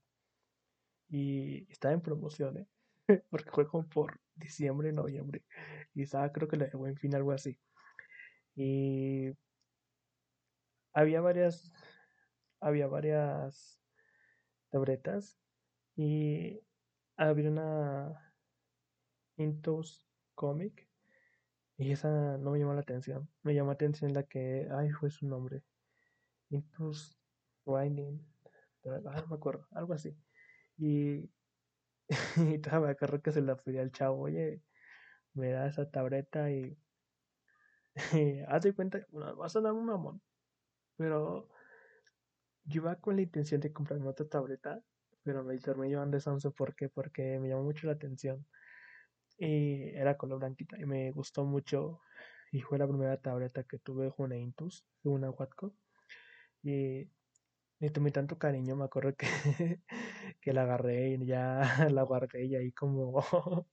Y 1.08 1.70
estaba 1.72 1.94
en 1.94 2.02
promoción, 2.02 2.58
¿eh? 2.58 2.68
porque 3.30 3.50
fue 3.50 3.66
como 3.66 3.88
por 3.88 4.20
diciembre, 4.34 4.92
noviembre. 4.92 5.44
Y 5.94 6.02
estaba 6.02 6.30
creo 6.32 6.48
que 6.48 6.56
la 6.56 6.66
de 6.66 6.76
buen 6.76 6.96
fin, 6.96 7.14
algo 7.14 7.32
así. 7.32 7.58
Y 8.54 9.32
había 10.92 11.20
varias, 11.20 11.72
había 12.60 12.86
varias 12.86 13.80
tabletas 14.70 15.38
y 15.96 16.60
había 17.16 17.50
una 17.50 18.34
Intus 19.36 20.06
Comic 20.34 20.87
y 21.78 21.92
esa 21.92 22.36
no 22.38 22.50
me 22.50 22.58
llamó 22.58 22.74
la 22.74 22.80
atención. 22.80 23.30
Me 23.42 23.54
llamó 23.54 23.70
la 23.70 23.74
atención 23.74 24.12
la 24.12 24.24
que, 24.24 24.68
ay, 24.70 24.90
fue 24.90 25.10
su 25.10 25.26
nombre. 25.26 25.62
Intus 26.50 27.18
Winding, 27.64 28.20
ah, 28.86 29.20
no 29.22 29.26
me 29.28 29.36
acuerdo, 29.36 29.66
algo 29.72 29.94
así. 29.94 30.16
Y 30.78 31.30
y 32.36 32.54
estaba 32.54 32.90
acuerdo 32.90 33.20
que 33.22 33.32
se 33.32 33.42
la 33.42 33.56
pedí 33.56 33.78
al 33.78 33.92
chavo, 33.92 34.22
oye, 34.22 34.62
me 35.34 35.50
da 35.52 35.66
esa 35.66 35.90
tableta 35.90 36.50
y, 36.50 36.78
haz 38.48 38.62
de 38.62 38.74
cuenta, 38.74 39.06
bueno, 39.10 39.36
vas 39.36 39.56
a 39.56 39.60
dar 39.60 39.72
un 39.72 39.86
mamón, 39.86 40.22
pero 40.96 41.48
yo 42.64 42.82
iba 42.82 42.96
con 42.96 43.16
la 43.16 43.22
intención 43.22 43.60
de 43.60 43.72
comprarme 43.72 44.08
otra 44.08 44.26
tableta, 44.26 44.82
pero 45.22 45.44
me 45.44 45.58
terminé 45.58 45.90
llevando 45.90 46.16
esa 46.16 46.32
once, 46.32 46.50
¿por 46.50 46.74
qué? 46.74 46.88
Porque 46.88 47.38
me 47.38 47.48
llamó 47.48 47.64
mucho 47.64 47.86
la 47.86 47.94
atención 47.94 48.46
y 49.38 49.90
era 49.94 50.16
color 50.16 50.40
blanquita 50.40 50.78
y 50.78 50.84
me 50.84 51.12
gustó 51.12 51.44
mucho 51.44 52.00
y 52.52 52.60
fue 52.60 52.78
la 52.78 52.88
primera 52.88 53.16
tableta 53.20 53.64
que 53.64 53.78
tuve 53.78 54.12
una 54.18 54.36
Intus, 54.36 54.84
una 55.04 55.30
Watco 55.30 55.74
y 56.62 57.08
le 57.80 57.90
tomé 57.90 58.10
tanto 58.10 58.38
cariño, 58.38 58.76
me 58.76 58.84
acuerdo 58.84 59.14
que, 59.16 59.26
que 60.40 60.52
la 60.52 60.62
agarré 60.62 61.10
y 61.10 61.26
ya 61.26 61.60
la 61.90 62.02
guardé 62.02 62.44
y 62.46 62.56
ahí 62.56 62.72
como, 62.72 63.24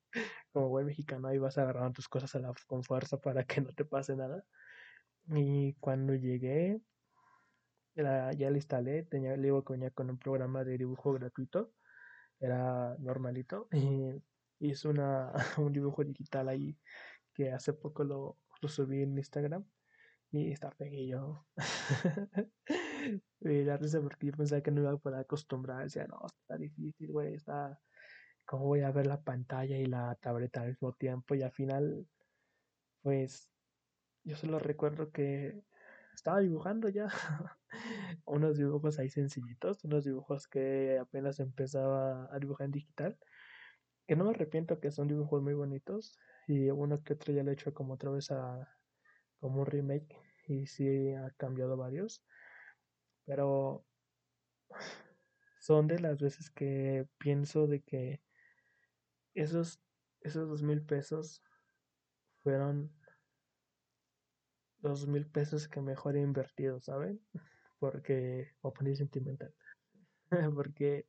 como 0.54 0.70
buen 0.70 0.86
mexicano 0.86 1.28
ahí 1.28 1.38
vas 1.40 1.58
agarrando 1.58 1.94
tus 1.94 2.08
cosas 2.08 2.36
la, 2.42 2.54
con 2.68 2.84
fuerza 2.84 3.18
para 3.20 3.44
que 3.46 3.62
no 3.62 3.74
te 3.74 3.86
pase 3.86 4.16
nada. 4.16 4.44
Y 5.28 5.74
cuando 5.80 6.14
llegué, 6.14 6.80
ya 7.96 8.50
la 8.50 8.58
instalé, 8.58 9.04
tenía, 9.04 9.36
le 9.38 9.52
venía 9.52 9.90
con 9.92 10.10
un 10.10 10.20
programa 10.20 10.64
de 10.64 10.78
dibujo 10.78 11.14
gratuito, 11.14 11.72
era 12.40 12.96
normalito, 13.00 13.68
hice 14.66 14.88
una, 14.88 15.32
un 15.58 15.74
dibujo 15.74 16.04
digital 16.04 16.50
ahí 16.50 16.78
que 17.34 17.52
hace 17.52 17.74
poco 17.74 18.04
lo, 18.04 18.38
subí 18.68 19.04
en 19.04 19.18
Instagram 19.18 19.64
y 20.32 20.52
está 20.52 20.72
pequeño. 20.72 21.46
me 23.42 23.64
da 23.66 23.78
risa 23.78 24.02
porque 24.02 24.28
yo 24.28 24.34
pensaba 24.34 24.62
que 24.62 24.72
no 24.72 24.82
iba 24.82 24.92
a 24.92 24.98
poder 24.98 25.20
acostumbrar. 25.20 25.84
Decía, 25.84 26.08
no, 26.08 26.20
está 26.26 26.58
difícil, 26.58 27.12
güey, 27.12 27.36
está. 27.36 27.80
¿Cómo 28.46 28.66
voy 28.66 28.82
a 28.82 28.92
ver 28.92 29.08
la 29.08 29.22
pantalla 29.22 29.78
y 29.78 29.86
la 29.86 30.16
tableta 30.22 30.62
al 30.62 30.70
mismo 30.70 30.94
tiempo? 30.94 31.36
Y 31.36 31.42
al 31.44 31.52
final, 31.52 32.08
pues, 33.02 33.52
yo 34.24 34.36
solo 34.36 34.60
recuerdo 34.60 35.12
que 35.12 35.64
estaba 36.16 36.40
dibujando 36.40 36.90
ya 36.90 37.08
unos 38.26 38.58
dibujos 38.58 39.00
ahí 39.00 39.10
sencillitos, 39.10 39.84
unos 39.84 40.06
dibujos 40.06 40.48
que 40.48 40.98
apenas 41.00 41.40
empezaba 41.40 42.34
a 42.34 42.40
dibujar 42.40 42.66
en 42.66 42.72
digital. 42.72 43.18
Que 44.08 44.16
no 44.16 44.26
me 44.26 44.32
arrepiento 44.32 44.80
que 44.80 44.92
son 44.92 45.08
dibujos 45.08 45.42
muy 45.42 45.54
bonitos. 45.54 46.18
Y 46.48 46.70
uno 46.70 47.04
que 47.04 47.14
otro 47.14 47.34
ya 47.34 47.44
lo 47.44 47.52
he 47.52 47.54
hecho 47.54 47.74
como 47.74 47.96
otra 47.96 48.12
vez 48.12 48.32
a, 48.32 48.70
como 49.40 49.62
un 49.62 49.66
remake 49.66 50.16
y 50.48 50.68
sí 50.68 51.14
ha 51.14 51.32
cambiado 51.38 51.78
varios, 51.78 52.24
pero 53.26 53.86
son 55.60 55.88
de 55.88 56.00
las 56.00 56.20
veces 56.20 56.50
que 56.50 57.08
pienso 57.18 57.68
de 57.68 57.82
que 57.82 58.22
esos, 59.34 59.82
esos 60.22 60.48
dos 60.48 60.62
mil 60.62 60.84
pesos 60.84 61.44
fueron 62.44 62.92
dos 64.80 65.08
mil 65.08 65.26
pesos 65.26 65.68
que 65.68 65.82
mejor 65.82 66.16
he 66.16 66.22
invertido, 66.22 66.80
¿saben? 66.80 67.20
Porque, 67.80 68.52
o 68.62 68.74
poner 68.74 68.96
sentimental, 68.96 69.54
porque 70.56 71.06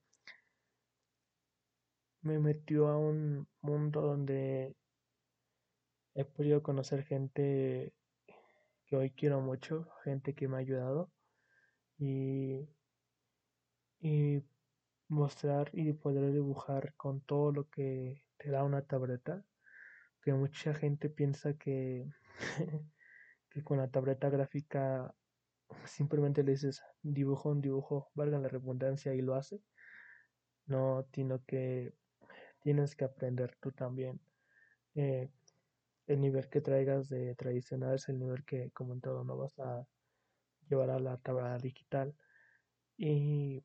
me 2.27 2.41
metió 2.41 2.89
a 2.89 2.99
un 2.99 3.47
mundo 3.61 4.03
donde 4.03 4.77
he 6.15 6.25
podido 6.25 6.61
conocer 6.61 7.05
gente 7.05 7.95
que 8.87 8.97
hoy 8.97 9.11
quiero 9.11 9.41
mucho, 9.41 9.89
gente 10.03 10.35
que 10.35 10.49
me 10.49 10.57
ha 10.57 10.61
ayudado 10.61 11.13
y, 11.99 12.69
y 14.01 14.43
mostrar 15.09 15.71
y 15.73 15.93
poder 15.93 16.33
dibujar 16.33 16.95
con 16.97 17.21
todo 17.21 17.53
lo 17.53 17.69
que 17.69 18.25
te 18.39 18.51
da 18.51 18.65
una 18.65 18.83
tableta, 18.83 19.45
que 20.23 20.33
mucha 20.33 20.75
gente 20.75 21.09
piensa 21.09 21.55
que, 21.55 22.11
que 23.51 23.63
con 23.63 23.79
la 23.79 23.89
tableta 23.89 24.31
gráfica 24.31 25.15
simplemente 25.85 26.43
le 26.43 26.53
dices 26.53 26.83
dibujo 27.03 27.51
un 27.51 27.61
dibujo, 27.61 28.11
valga 28.15 28.41
la 28.41 28.49
redundancia 28.49 29.15
y 29.15 29.23
lo 29.23 29.37
hace. 29.37 29.61
No, 30.67 31.07
sino 31.13 31.45
que 31.45 31.95
tienes 32.67 32.97
que 32.97 33.05
aprender 33.05 33.55
tú 33.61 33.71
también. 33.71 34.21
Eh, 34.97 35.31
el 36.09 36.21
nivel 36.21 36.49
que 36.49 36.61
traigas 36.61 37.09
de 37.09 37.37
tradicional 37.37 37.95
es 37.95 38.09
el 38.09 38.19
nivel 38.19 38.45
que, 38.45 38.73
como 38.73 38.93
en 38.93 39.01
todo, 39.01 39.23
no 39.23 39.37
vas 39.37 39.57
a 39.61 39.87
llevar 40.69 40.91
a 40.91 40.99
la 40.99 41.17
tabla 41.19 41.57
digital. 41.59 42.13
Y 42.97 43.63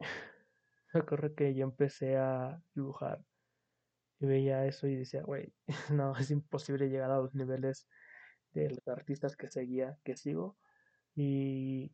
me 0.94 1.00
acuerdo 1.00 1.34
que 1.34 1.52
yo 1.52 1.64
empecé 1.64 2.16
a 2.16 2.62
dibujar 2.76 3.24
y 4.20 4.26
veía 4.26 4.64
eso 4.66 4.86
y 4.86 4.94
decía, 4.94 5.24
güey, 5.24 5.52
no, 5.92 6.16
es 6.16 6.30
imposible 6.30 6.88
llegar 6.88 7.10
a 7.10 7.18
los 7.18 7.34
niveles 7.34 7.88
de 8.52 8.70
los 8.70 8.86
artistas 8.86 9.34
que 9.36 9.50
seguía, 9.50 9.98
que 10.04 10.16
sigo. 10.16 10.56
Y 11.16 11.90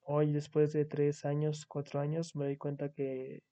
hoy, 0.00 0.32
después 0.32 0.72
de 0.72 0.86
tres 0.86 1.24
años, 1.24 1.66
cuatro 1.66 2.00
años, 2.00 2.34
me 2.34 2.46
doy 2.46 2.56
cuenta 2.56 2.92
que, 2.92 3.44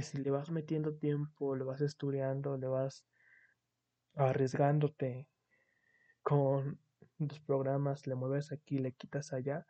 que 0.00 0.06
si 0.06 0.16
le 0.16 0.30
vas 0.30 0.50
metiendo 0.50 0.94
tiempo, 0.94 1.54
le 1.54 1.62
vas 1.62 1.82
estudiando, 1.82 2.56
le 2.56 2.68
vas 2.68 3.04
arriesgándote 4.14 5.28
con 6.22 6.80
los 7.18 7.38
programas, 7.40 8.06
le 8.06 8.14
mueves 8.14 8.50
aquí, 8.50 8.78
le 8.78 8.92
quitas 8.92 9.34
allá, 9.34 9.66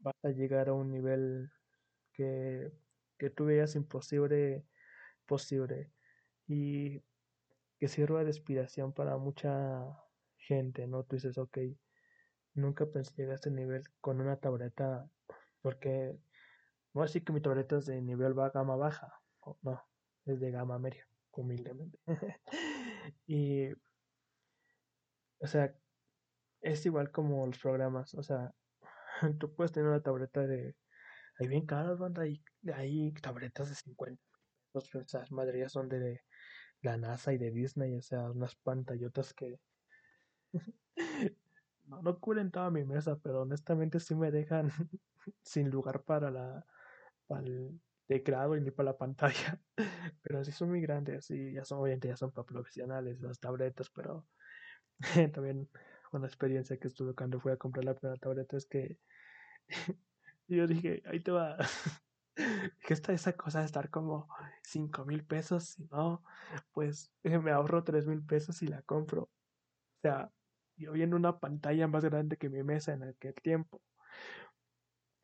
vas 0.00 0.16
a 0.24 0.30
llegar 0.30 0.68
a 0.68 0.72
un 0.72 0.90
nivel 0.90 1.52
que, 2.12 2.72
que 3.16 3.30
tú 3.30 3.44
veas 3.44 3.76
imposible, 3.76 4.66
posible 5.24 5.92
y 6.48 7.00
que 7.78 7.86
sirva 7.86 8.24
de 8.24 8.30
inspiración 8.30 8.92
para 8.92 9.18
mucha 9.18 9.86
gente, 10.36 10.88
¿no? 10.88 11.04
Tú 11.04 11.14
dices, 11.14 11.38
ok, 11.38 11.58
nunca 12.54 12.86
pensé 12.86 13.14
llegar 13.16 13.34
a 13.34 13.36
este 13.36 13.52
nivel 13.52 13.84
con 14.00 14.20
una 14.20 14.40
tableta 14.40 15.08
porque 15.60 16.18
No 16.94 17.02
así 17.02 17.20
que 17.22 17.32
mi 17.32 17.40
tableta 17.40 17.78
es 17.78 17.86
de 17.86 18.00
nivel 18.02 18.38
va 18.38 18.50
gama 18.50 18.76
baja. 18.76 19.12
No, 19.62 19.82
es 20.26 20.40
de 20.40 20.50
gama 20.50 20.78
media, 20.78 21.08
humildemente. 21.32 21.98
y, 23.26 23.72
o 25.40 25.46
sea, 25.46 25.74
es 26.60 26.86
igual 26.86 27.10
como 27.10 27.46
los 27.46 27.58
programas. 27.58 28.14
O 28.14 28.22
sea, 28.22 28.54
tú 29.38 29.54
puedes 29.54 29.72
tener 29.72 29.88
una 29.88 30.02
tableta 30.02 30.46
de. 30.46 30.76
Hay 31.38 31.48
bien 31.48 31.66
caras, 31.66 31.98
banda. 31.98 32.22
Hay, 32.22 32.42
hay 32.74 33.12
tabletas 33.14 33.68
de 33.68 33.74
50 33.74 34.22
esas 34.74 35.30
madres 35.32 35.70
son 35.70 35.88
de 35.88 36.22
la 36.80 36.96
NASA 36.96 37.32
y 37.32 37.38
de 37.38 37.50
Disney. 37.50 37.96
O 37.96 38.02
sea, 38.02 38.30
unas 38.30 38.54
pantallotas 38.56 39.34
que. 39.34 39.60
no, 41.84 42.02
no 42.02 42.18
toda 42.50 42.70
mi 42.70 42.84
mesa, 42.84 43.18
pero 43.22 43.42
honestamente 43.42 44.00
sí 44.00 44.14
me 44.14 44.30
dejan 44.30 44.70
sin 45.42 45.70
lugar 45.70 46.02
para 46.04 46.30
la 46.30 46.66
el 47.40 47.80
teclado 48.06 48.56
y 48.56 48.60
ni 48.60 48.70
para 48.70 48.90
la 48.90 48.98
pantalla. 48.98 49.60
Pero 50.22 50.44
sí 50.44 50.52
son 50.52 50.70
muy 50.70 50.80
grandes 50.80 51.30
y 51.30 51.52
ya 51.54 51.64
son, 51.64 51.80
obviamente 51.80 52.08
ya 52.08 52.16
son 52.16 52.32
para 52.32 52.46
profesionales 52.46 53.20
las 53.20 53.40
tabletas, 53.40 53.90
pero 53.90 54.26
también 55.32 55.68
una 56.12 56.26
experiencia 56.26 56.78
que 56.78 56.88
estuve 56.88 57.14
cuando 57.14 57.40
fui 57.40 57.52
a 57.52 57.56
comprar 57.56 57.84
la 57.84 57.94
primera 57.94 58.18
tableta 58.18 58.56
es 58.56 58.66
que 58.66 58.98
yo 60.48 60.66
dije, 60.66 61.02
ahí 61.06 61.20
te 61.20 61.30
va. 61.30 61.56
que 62.86 62.94
está 62.94 63.12
esa 63.12 63.34
cosa 63.34 63.60
de 63.60 63.66
estar 63.66 63.90
como 63.90 64.28
5 64.62 65.04
mil 65.04 65.24
pesos, 65.24 65.64
si 65.64 65.84
no, 65.90 66.22
pues 66.72 67.12
me 67.22 67.50
ahorro 67.50 67.84
3 67.84 68.06
mil 68.06 68.24
pesos 68.24 68.62
y 68.62 68.68
la 68.68 68.82
compro. 68.82 69.22
O 69.24 69.30
sea, 70.02 70.32
yo 70.76 70.92
vi 70.92 71.02
en 71.02 71.14
una 71.14 71.38
pantalla 71.38 71.86
más 71.88 72.04
grande 72.04 72.36
que 72.36 72.48
mi 72.48 72.62
mesa 72.62 72.92
en 72.92 73.04
aquel 73.04 73.34
tiempo. 73.34 73.82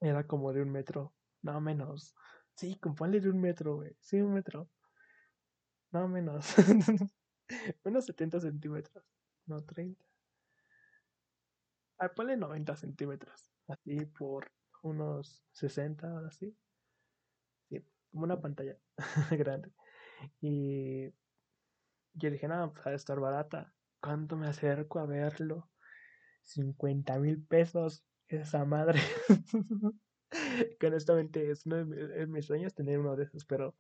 Era 0.01 0.27
como 0.27 0.53
de 0.53 0.63
un 0.63 0.71
metro, 0.71 1.13
no 1.43 1.61
menos. 1.61 2.15
Sí, 2.55 2.79
ponle 2.97 3.21
de 3.21 3.31
un 3.31 3.41
metro, 3.41 3.77
güey. 3.77 3.97
Sí, 4.01 4.21
un 4.21 4.35
metro. 4.35 4.69
No 5.93 6.09
menos. 6.09 6.55
Unos 7.85 8.07
70 8.07 8.41
centímetros. 8.41 9.05
No, 9.47 9.63
30. 9.65 10.05
Ah, 11.99 12.09
ponle 12.15 12.37
90 12.37 12.75
centímetros. 12.77 13.53
Así 13.69 14.05
por 14.07 14.51
unos 14.83 15.45
60, 15.53 16.11
ahora 16.11 16.31
sí. 16.33 16.57
Sí, 17.69 17.85
como 18.11 18.25
una 18.25 18.41
pantalla 18.41 18.77
grande. 19.39 19.73
Y 20.41 21.13
yo 22.15 22.31
dije, 22.31 22.49
nada, 22.49 22.73
pues 22.73 22.85
de 22.85 22.95
estar 22.95 23.19
barata. 23.21 23.75
¿Cuánto 24.01 24.37
me 24.37 24.49
acerco 24.49 24.99
a 24.99 25.07
verlo? 25.07 25.71
50 26.43 27.19
mil 27.19 27.43
pesos. 27.45 28.05
Esa 28.29 28.65
madre. 28.65 29.01
que 30.79 30.87
honestamente 30.87 31.51
es 31.51 31.67
uno 31.67 31.85
de 31.85 32.27
mis, 32.27 32.47
sueños 32.47 32.75
tener 32.75 32.99
uno 32.99 33.17
de 33.17 33.25
esos, 33.25 33.45
pero, 33.45 33.77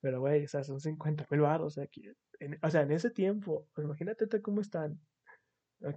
pero 0.00 0.20
güey, 0.20 0.44
o 0.44 0.48
sea, 0.48 0.64
son 0.64 0.80
50 0.80 1.26
mil 1.30 1.40
baros 1.40 1.78
aquí. 1.78 2.08
o 2.62 2.70
sea, 2.70 2.82
en 2.82 2.92
ese 2.92 3.10
tiempo, 3.10 3.68
imagínate 3.76 4.26
cómo 4.42 4.60
están. 4.60 5.00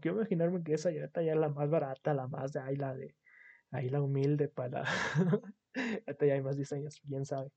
Quiero 0.01 0.17
imaginarme 0.17 0.63
que 0.63 0.73
esa 0.73 0.91
ya 0.91 1.05
está 1.05 1.21
ya 1.21 1.35
la 1.35 1.49
más 1.49 1.69
barata, 1.69 2.13
la 2.13 2.27
más 2.27 2.51
de 2.51 2.59
ahí, 2.59 2.75
la 2.75 2.93
de 2.93 3.15
ahí 3.71 3.89
la 3.89 4.01
humilde 4.01 4.49
para. 4.49 4.83
Hasta 6.07 6.25
ya 6.25 6.33
hay 6.33 6.41
más 6.41 6.57
diseños, 6.57 6.99
bien 7.03 7.25
sabe. 7.25 7.51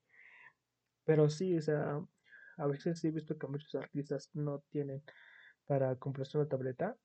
Pero 1.05 1.29
sí, 1.29 1.57
o 1.57 1.63
sea, 1.63 2.01
a 2.59 2.67
veces 2.67 3.01
sí 3.01 3.09
he 3.09 3.11
visto 3.11 3.37
que 3.37 3.47
muchos 3.49 3.75
artistas 3.75 4.31
no 4.35 4.61
tienen 4.71 5.03
para 5.67 5.97
comprarse 5.97 6.39
una 6.39 6.49
tableta 6.49 6.97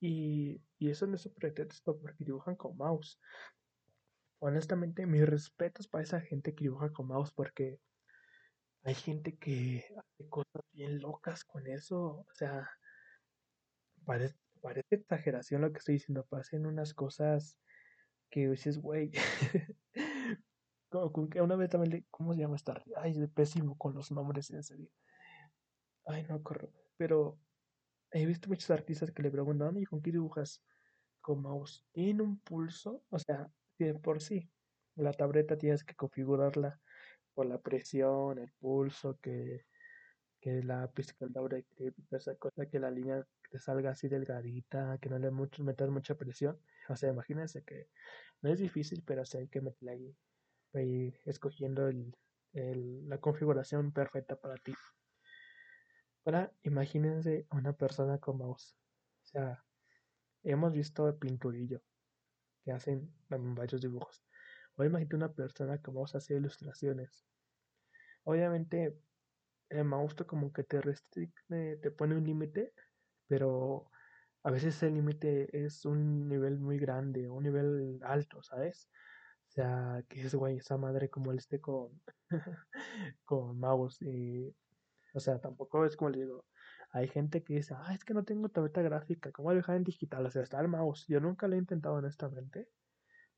y, 0.00 0.60
y 0.78 0.90
eso 0.90 1.06
no 1.06 1.16
es 1.16 1.26
un 1.26 1.34
pretexto 1.34 1.98
porque 1.98 2.24
dibujan 2.24 2.56
con 2.56 2.76
mouse. 2.76 3.18
Honestamente, 4.40 5.06
mis 5.06 5.26
respetos 5.26 5.88
para 5.88 6.04
esa 6.04 6.20
gente 6.20 6.54
que 6.54 6.64
dibuja 6.64 6.92
con 6.92 7.08
mouse 7.08 7.32
porque 7.32 7.80
hay 8.84 8.94
gente 8.94 9.36
que 9.36 9.84
hace 9.96 10.28
cosas 10.28 10.62
bien 10.72 11.00
locas 11.00 11.44
con 11.44 11.66
eso. 11.66 12.24
O 12.28 12.34
sea, 12.34 12.70
parece, 14.04 14.36
exageración 14.90 15.62
lo 15.62 15.72
que 15.72 15.78
estoy 15.78 15.94
diciendo. 15.94 16.24
Pasen 16.26 16.66
unas 16.66 16.94
cosas 16.94 17.58
que 18.30 18.48
dices, 18.48 18.78
güey. 18.78 19.10
una 21.42 21.56
vez 21.56 21.70
también 21.70 21.90
le, 21.90 22.04
¿cómo 22.10 22.32
se 22.32 22.40
llama 22.40 22.56
esta? 22.56 22.82
Ay, 22.96 23.12
es 23.12 23.30
pésimo 23.30 23.76
con 23.76 23.94
los 23.94 24.10
nombres, 24.10 24.50
en 24.50 24.62
serio. 24.62 24.88
Ay, 26.06 26.24
no 26.28 26.42
corro. 26.42 26.72
Pero 26.96 27.38
he 28.10 28.24
visto 28.24 28.48
muchos 28.48 28.70
artistas 28.70 29.10
que 29.10 29.22
le 29.22 29.30
preguntan, 29.30 29.76
¿y 29.76 29.84
con 29.84 30.00
qué 30.00 30.12
dibujas? 30.12 30.62
Con 31.20 31.42
mouse. 31.42 31.84
¿Tiene 31.92 32.22
un 32.22 32.38
pulso? 32.40 33.02
O 33.10 33.18
sea, 33.18 33.50
por 34.02 34.20
sí. 34.20 34.50
La 34.96 35.12
tableta 35.12 35.56
tienes 35.56 35.84
que 35.84 35.94
configurarla 35.94 36.80
por 37.34 37.46
la 37.46 37.60
presión, 37.60 38.38
el 38.38 38.52
pulso, 38.58 39.18
que, 39.20 39.66
que 40.40 40.62
la 40.62 40.90
directive, 40.94 41.94
esa 42.10 42.34
cosa, 42.36 42.66
que 42.66 42.80
la 42.80 42.90
línea 42.90 43.24
te 43.50 43.58
salga 43.58 43.90
así 43.90 44.08
delgadita, 44.08 44.98
que 45.00 45.08
no 45.08 45.18
le 45.18 45.30
mucho, 45.30 45.62
metas 45.64 45.88
mucha 45.90 46.16
presión. 46.16 46.60
O 46.88 46.96
sea, 46.96 47.10
imagínense 47.10 47.62
que 47.64 47.90
no 48.42 48.50
es 48.50 48.58
difícil, 48.58 49.02
pero 49.06 49.24
sí 49.24 49.38
hay 49.38 49.48
que 49.48 49.60
meterle 49.60 50.16
ahí, 50.74 51.14
escogiendo 51.24 51.90
la 52.52 53.18
configuración 53.18 53.92
perfecta 53.92 54.36
para 54.36 54.56
ti. 54.56 54.74
Ahora, 56.24 56.52
imagínense 56.62 57.46
una 57.50 57.72
persona 57.72 58.18
con 58.18 58.38
mouse. 58.38 58.76
O 59.22 59.26
sea, 59.26 59.64
hemos 60.42 60.72
visto 60.72 61.08
el 61.08 61.14
pinturillo, 61.16 61.82
que 62.64 62.72
hacen 62.72 63.12
varios 63.28 63.80
dibujos. 63.80 64.24
O 64.76 64.84
imagínate 64.84 65.16
una 65.16 65.32
persona 65.32 65.78
que 65.78 65.90
vamos 65.90 66.14
a 66.14 66.18
hacer 66.18 66.36
ilustraciones. 66.38 67.26
Obviamente, 68.24 68.96
el 69.70 69.84
mouse 69.84 70.14
como 70.26 70.52
que 70.52 70.64
te 70.64 70.80
restringe, 70.80 71.76
te 71.82 71.90
pone 71.90 72.16
un 72.16 72.24
límite, 72.24 72.72
pero 73.26 73.90
a 74.42 74.50
veces 74.50 74.82
el 74.82 74.94
límite 74.94 75.64
es 75.64 75.84
un 75.84 76.28
nivel 76.28 76.58
muy 76.58 76.78
grande, 76.78 77.28
un 77.28 77.42
nivel 77.42 78.00
alto, 78.02 78.42
¿sabes? 78.42 78.90
O 79.48 79.50
sea, 79.50 80.04
que 80.08 80.22
es 80.22 80.34
güey, 80.34 80.58
esa 80.58 80.76
madre 80.76 81.10
como 81.10 81.32
él 81.32 81.38
esté 81.38 81.60
con, 81.60 82.00
con 83.24 83.58
mouse. 83.58 84.00
Y, 84.02 84.54
o 85.14 85.20
sea, 85.20 85.40
tampoco 85.40 85.84
es 85.84 85.96
como 85.96 86.10
le 86.10 86.20
digo, 86.20 86.46
hay 86.90 87.08
gente 87.08 87.42
que 87.42 87.54
dice, 87.54 87.74
ah, 87.76 87.92
es 87.94 88.04
que 88.04 88.14
no 88.14 88.24
tengo 88.24 88.48
tableta 88.48 88.82
gráfica, 88.82 89.30
¿cómo 89.32 89.52
dejar 89.54 89.76
en 89.76 89.84
digital? 89.84 90.24
O 90.26 90.30
sea, 90.30 90.42
está 90.42 90.60
el 90.60 90.68
mouse. 90.68 91.06
Yo 91.08 91.20
nunca 91.20 91.46
lo 91.48 91.54
he 91.54 91.58
intentado 91.58 91.96
honestamente, 91.96 92.68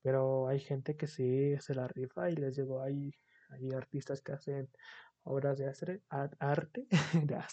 pero 0.02 0.48
hay 0.48 0.60
gente 0.60 0.96
que 0.96 1.06
sí 1.06 1.56
se 1.58 1.74
la 1.74 1.88
rifa 1.88 2.30
y 2.30 2.36
les 2.36 2.56
digo, 2.56 2.80
hay, 2.82 3.12
hay 3.50 3.72
artistas 3.72 4.22
que 4.22 4.32
hacen 4.32 4.70
obras 5.24 5.58
de 5.58 5.66
arte, 6.38 6.86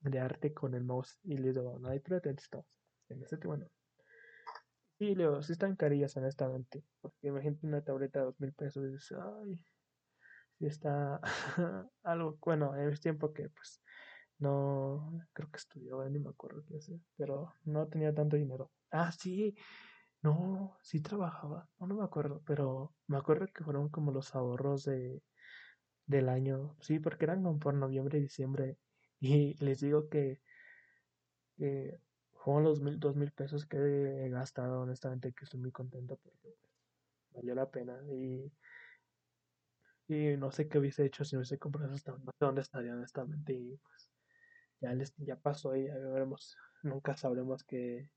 de 0.00 0.18
arte, 0.18 0.52
con 0.52 0.74
el 0.74 0.84
mouse 0.84 1.18
y 1.22 1.38
les 1.38 1.54
digo, 1.54 1.78
no 1.78 1.88
hay 1.88 2.00
pretextos. 2.00 2.64
En 3.08 3.22
ese 3.22 3.36
bueno. 3.36 3.66
Sí, 4.98 5.14
Leo, 5.14 5.42
sí 5.42 5.52
están 5.52 5.74
carillas 5.74 6.16
honestamente, 6.16 6.84
porque 7.00 7.28
imagínate 7.28 7.66
una 7.66 7.82
tableta 7.82 8.20
de 8.20 8.26
dos 8.26 8.40
mil 8.40 8.52
pesos 8.52 8.84
y 8.84 8.92
dices, 8.92 9.18
ay, 9.18 9.60
sí 10.58 10.66
está 10.66 11.20
algo, 12.04 12.38
bueno, 12.40 12.76
en 12.76 12.88
ese 12.88 13.02
tiempo 13.02 13.32
que 13.32 13.48
pues 13.50 13.82
no, 14.42 15.20
creo 15.32 15.50
que 15.50 15.58
estudió, 15.58 16.04
ni 16.10 16.18
me 16.20 16.30
acuerdo 16.30 16.64
qué 16.68 16.76
hacer, 16.78 17.00
pero 17.16 17.54
no 17.64 17.88
tenía 17.88 18.14
tanto 18.14 18.36
dinero. 18.36 18.72
Ah, 18.90 19.12
sí, 19.12 19.54
no, 20.22 20.78
sí 20.82 21.00
trabajaba, 21.02 21.70
no, 21.80 21.86
no 21.88 21.96
me 21.96 22.04
acuerdo, 22.04 22.42
pero 22.46 22.96
me 23.08 23.18
acuerdo 23.18 23.46
que 23.48 23.64
fueron 23.64 23.90
como 23.90 24.12
los 24.12 24.34
ahorros 24.34 24.84
de, 24.84 25.24
del 26.06 26.28
año, 26.28 26.76
sí, 26.80 26.98
porque 27.00 27.24
eran 27.26 27.42
como 27.44 27.58
por 27.58 27.74
noviembre 27.74 28.18
y 28.18 28.22
diciembre, 28.22 28.78
y 29.20 29.54
les 29.64 29.80
digo 29.80 30.08
que, 30.08 30.42
que 31.56 31.98
fueron 32.34 32.64
los 32.64 32.80
mil, 32.80 32.98
dos 33.00 33.16
mil 33.16 33.32
pesos 33.32 33.66
que 33.66 33.76
he 33.78 34.28
gastado, 34.30 34.80
honestamente, 34.82 35.32
que 35.32 35.44
estoy 35.44 35.60
muy 35.60 35.72
contento 35.72 36.16
porque 36.22 36.38
pues, 36.58 36.72
valió 37.30 37.54
la 37.54 37.70
pena, 37.70 38.00
y, 38.10 38.52
y 40.08 40.36
no 40.36 40.50
sé 40.52 40.68
qué 40.68 40.78
hubiese 40.78 41.04
hecho 41.04 41.24
si 41.24 41.34
no 41.34 41.40
hubiese 41.40 41.58
comprado 41.58 41.92
hasta 41.94 42.12
no 42.12 42.18
sé 42.38 42.44
dónde 42.44 42.60
estaría 42.62 42.92
honestamente, 42.94 43.52
y 43.54 43.76
pues 43.78 44.11
ya, 44.82 44.92
les, 44.94 45.14
ya 45.16 45.36
pasó 45.36 45.76
y 45.76 45.86
ya 45.86 45.94
veremos. 45.96 46.56
Nunca 46.82 47.16
sabremos 47.16 47.62
qué, 47.64 48.10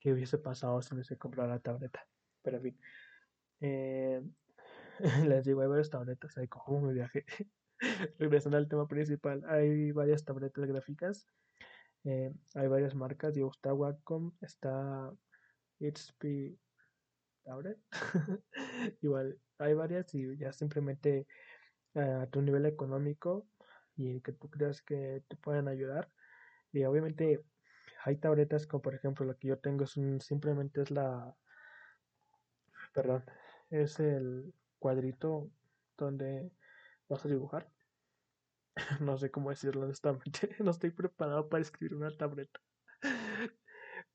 qué 0.00 0.12
hubiese 0.12 0.38
pasado 0.38 0.82
si 0.82 0.94
hubiese 0.94 1.16
comprado 1.16 1.48
la 1.48 1.60
tableta. 1.60 2.06
Pero 2.42 2.56
en 2.58 2.62
fin. 2.62 2.80
Eh, 3.60 4.22
les 5.28 5.44
digo, 5.44 5.62
hay 5.62 5.68
varias 5.68 5.90
tabletas. 5.90 6.36
Hay 6.36 6.48
como 6.48 6.80
me 6.82 6.92
viaje. 6.92 7.24
Regresando 8.18 8.58
al 8.58 8.68
tema 8.68 8.86
principal, 8.86 9.42
hay 9.48 9.92
varias 9.92 10.24
tabletas 10.24 10.66
gráficas. 10.66 11.26
Eh, 12.04 12.32
hay 12.54 12.68
varias 12.68 12.94
marcas. 12.94 13.34
Digo, 13.34 13.50
está 13.52 13.72
Wacom, 13.72 14.32
está 14.40 15.12
HP 15.80 16.56
Tablet. 17.44 17.78
Igual, 19.00 19.38
hay 19.58 19.74
varias 19.74 20.12
y 20.14 20.36
ya 20.36 20.52
simplemente 20.52 21.26
a 21.94 22.26
tu 22.30 22.40
nivel 22.40 22.64
económico 22.66 23.46
y 23.96 24.20
que 24.20 24.32
tú 24.32 24.50
creas 24.50 24.82
que 24.82 25.22
te 25.28 25.36
pueden 25.36 25.68
ayudar. 25.68 26.12
Y 26.72 26.84
obviamente 26.84 27.44
hay 28.04 28.16
tabletas 28.16 28.66
como 28.66 28.82
por 28.82 28.94
ejemplo 28.94 29.26
la 29.26 29.34
que 29.34 29.48
yo 29.48 29.58
tengo 29.58 29.84
es 29.84 29.96
un, 29.96 30.20
simplemente 30.20 30.82
es 30.82 30.90
la 30.90 31.36
perdón, 32.94 33.24
es 33.70 33.98
el 34.00 34.54
cuadrito 34.78 35.50
donde 35.96 36.52
vas 37.08 37.24
a 37.24 37.28
dibujar. 37.28 37.70
no 39.00 39.16
sé 39.18 39.30
cómo 39.30 39.50
decirlo 39.50 39.82
honestamente. 39.82 40.48
No 40.64 40.70
estoy 40.70 40.90
preparado 40.90 41.48
para 41.48 41.62
escribir 41.62 41.94
una 41.94 42.16
tableta. 42.16 42.60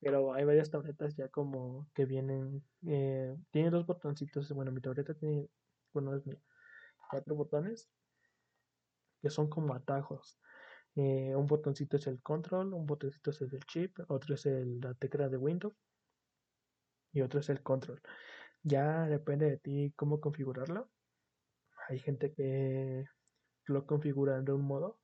Pero 0.00 0.32
hay 0.32 0.44
varias 0.44 0.70
tabletas 0.70 1.16
ya 1.16 1.28
como 1.28 1.88
que 1.94 2.06
vienen. 2.06 2.64
Eh, 2.86 3.36
tiene 3.50 3.70
dos 3.70 3.86
botoncitos. 3.86 4.52
Bueno, 4.52 4.72
mi 4.72 4.80
tableta 4.80 5.14
tiene. 5.14 5.48
Bueno, 5.92 6.14
es 6.16 6.22
cuatro 7.10 7.34
botones 7.34 7.90
que 9.20 9.30
son 9.30 9.48
como 9.48 9.74
atajos. 9.74 10.38
Eh, 10.94 11.34
un 11.36 11.46
botoncito 11.46 11.96
es 11.96 12.06
el 12.06 12.22
control, 12.22 12.74
un 12.74 12.86
botoncito 12.86 13.30
es 13.30 13.40
el 13.42 13.64
chip, 13.66 13.98
otro 14.08 14.34
es 14.34 14.46
el, 14.46 14.80
la 14.80 14.94
tecla 14.94 15.28
de 15.28 15.36
Windows 15.36 15.74
y 17.12 17.20
otro 17.22 17.40
es 17.40 17.48
el 17.50 17.62
control. 17.62 18.00
Ya 18.62 19.06
depende 19.06 19.46
de 19.50 19.58
ti 19.58 19.92
cómo 19.96 20.20
configurarlo. 20.20 20.90
Hay 21.88 21.98
gente 22.00 22.32
que 22.34 23.06
lo 23.66 23.86
configura 23.86 24.40
de 24.42 24.52
un 24.52 24.64
modo 24.64 25.00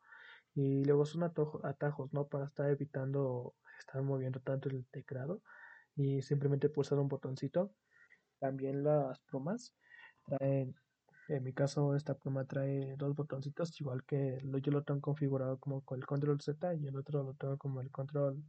y 0.55 0.85
luego 0.85 1.07
son 1.07 1.25
atajos, 1.25 2.12
¿no? 2.12 2.29
Para 2.29 2.47
estar 2.47 2.71
evitando 2.71 3.55
estar 3.79 4.03
moviendo 4.03 4.41
tanto 4.41 4.69
el 4.69 4.87
teclado 4.91 5.43
y 5.97 6.23
simplemente 6.23 6.69
pulsar 6.69 6.99
un 6.99 7.09
botoncito. 7.09 7.73
También 8.39 8.83
las 8.85 9.21
plumas 9.21 9.75
traen, 10.27 10.75
en 11.29 11.43
mi 11.43 11.53
caso 11.53 11.95
esta 11.95 12.14
pluma 12.14 12.45
trae 12.47 12.97
dos 12.97 13.14
botoncitos, 13.14 13.81
igual 13.81 14.05
que 14.05 14.39
yo 14.62 14.72
lo 14.72 14.83
tengo 14.83 15.01
configurado 15.01 15.59
como 15.59 15.83
el 15.91 16.07
control 16.07 16.41
Z 16.41 16.75
y 16.75 16.87
el 16.87 16.97
otro 16.97 17.22
lo 17.22 17.35
tengo 17.35 17.59
como 17.59 17.81
el 17.81 17.91
control 17.91 18.43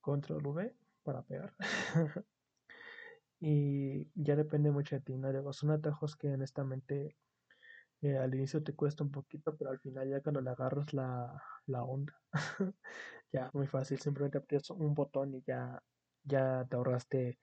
control 0.00 0.46
V 0.46 0.76
para 1.02 1.22
pegar. 1.22 1.54
y 3.40 4.10
ya 4.14 4.36
depende 4.36 4.70
mucho 4.70 4.96
de 4.96 5.02
ti, 5.02 5.16
¿no? 5.16 5.52
son 5.52 5.70
atajos 5.70 6.16
que 6.16 6.32
honestamente 6.32 7.16
eh, 8.02 8.16
al 8.16 8.34
inicio 8.34 8.62
te 8.62 8.74
cuesta 8.74 9.04
un 9.04 9.10
poquito, 9.10 9.56
pero 9.56 9.70
al 9.70 9.78
final 9.80 10.08
ya 10.08 10.22
cuando 10.22 10.40
le 10.40 10.50
agarras 10.50 10.92
la, 10.94 11.42
la 11.66 11.82
onda, 11.84 12.14
ya 13.32 13.50
muy 13.52 13.66
fácil, 13.66 13.98
simplemente 14.00 14.38
aprietas 14.38 14.70
un 14.70 14.94
botón 14.94 15.34
y 15.34 15.42
ya, 15.42 15.82
ya 16.24 16.66
te 16.68 16.76
ahorraste, 16.76 17.38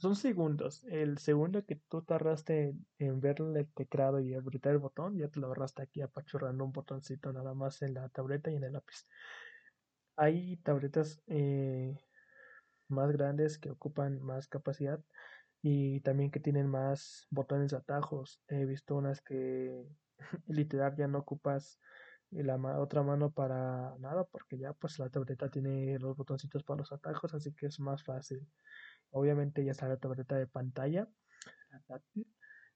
son 0.00 0.16
segundos, 0.16 0.82
el 0.84 1.18
segundo 1.18 1.64
que 1.64 1.76
tú 1.76 2.02
te 2.02 2.14
ahorraste 2.14 2.74
en 2.98 3.20
ver 3.20 3.36
el 3.40 3.68
teclado 3.74 4.20
y 4.20 4.34
apretar 4.34 4.72
el 4.72 4.78
botón, 4.78 5.18
ya 5.18 5.28
te 5.28 5.40
lo 5.40 5.48
ahorraste 5.48 5.82
aquí 5.82 6.00
apachurrando 6.00 6.64
un 6.64 6.72
botoncito 6.72 7.32
nada 7.32 7.54
más 7.54 7.82
en 7.82 7.94
la 7.94 8.08
tableta 8.08 8.50
y 8.50 8.56
en 8.56 8.64
el 8.64 8.72
lápiz. 8.72 9.06
Hay 10.16 10.56
tabletas 10.58 11.22
eh, 11.26 11.98
más 12.88 13.12
grandes 13.12 13.58
que 13.58 13.70
ocupan 13.70 14.20
más 14.22 14.48
capacidad 14.48 15.00
y 15.62 16.00
también 16.00 16.30
que 16.30 16.40
tienen 16.40 16.66
más 16.66 17.26
botones 17.30 17.70
de 17.70 17.76
atajos. 17.78 18.42
He 18.48 18.64
visto 18.64 18.96
unas 18.96 19.20
que 19.20 19.86
literal 20.46 20.96
ya 20.96 21.08
no 21.08 21.18
ocupas 21.18 21.78
la 22.30 22.56
otra 22.78 23.02
mano 23.02 23.32
para 23.32 23.96
nada 23.98 24.24
porque 24.24 24.56
ya 24.56 24.72
pues 24.72 24.98
la 24.98 25.10
tableta 25.10 25.50
tiene 25.50 25.98
los 25.98 26.16
botoncitos 26.16 26.62
para 26.62 26.78
los 26.78 26.92
atajos 26.92 27.34
así 27.34 27.52
que 27.52 27.66
es 27.66 27.80
más 27.80 28.04
fácil 28.04 28.46
obviamente 29.10 29.64
ya 29.64 29.72
está 29.72 29.88
la 29.88 29.96
tableta 29.96 30.36
de 30.36 30.46
pantalla 30.46 31.08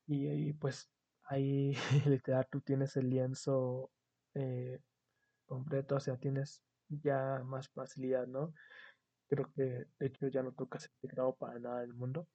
y, 0.07 0.53
pues 0.55 0.91
ahí 1.25 1.75
literal 2.07 2.47
tú 2.51 2.61
tienes 2.61 2.97
el 2.97 3.11
lienzo 3.11 3.91
eh, 4.35 4.81
completo 5.47 5.97
o 5.97 6.01
sea 6.01 6.17
tienes 6.17 6.63
ya 6.89 7.43
más 7.45 7.69
facilidad 7.71 8.27
no 8.27 8.53
creo 9.29 9.51
que 9.55 9.63
de 9.99 10.07
hecho 10.07 10.29
ya 10.29 10.43
no 10.43 10.53
tocas 10.53 10.85
el 10.85 10.93
teclado 11.01 11.35
para 11.35 11.59
nada 11.59 11.81
del 11.81 11.95
mundo 11.95 12.29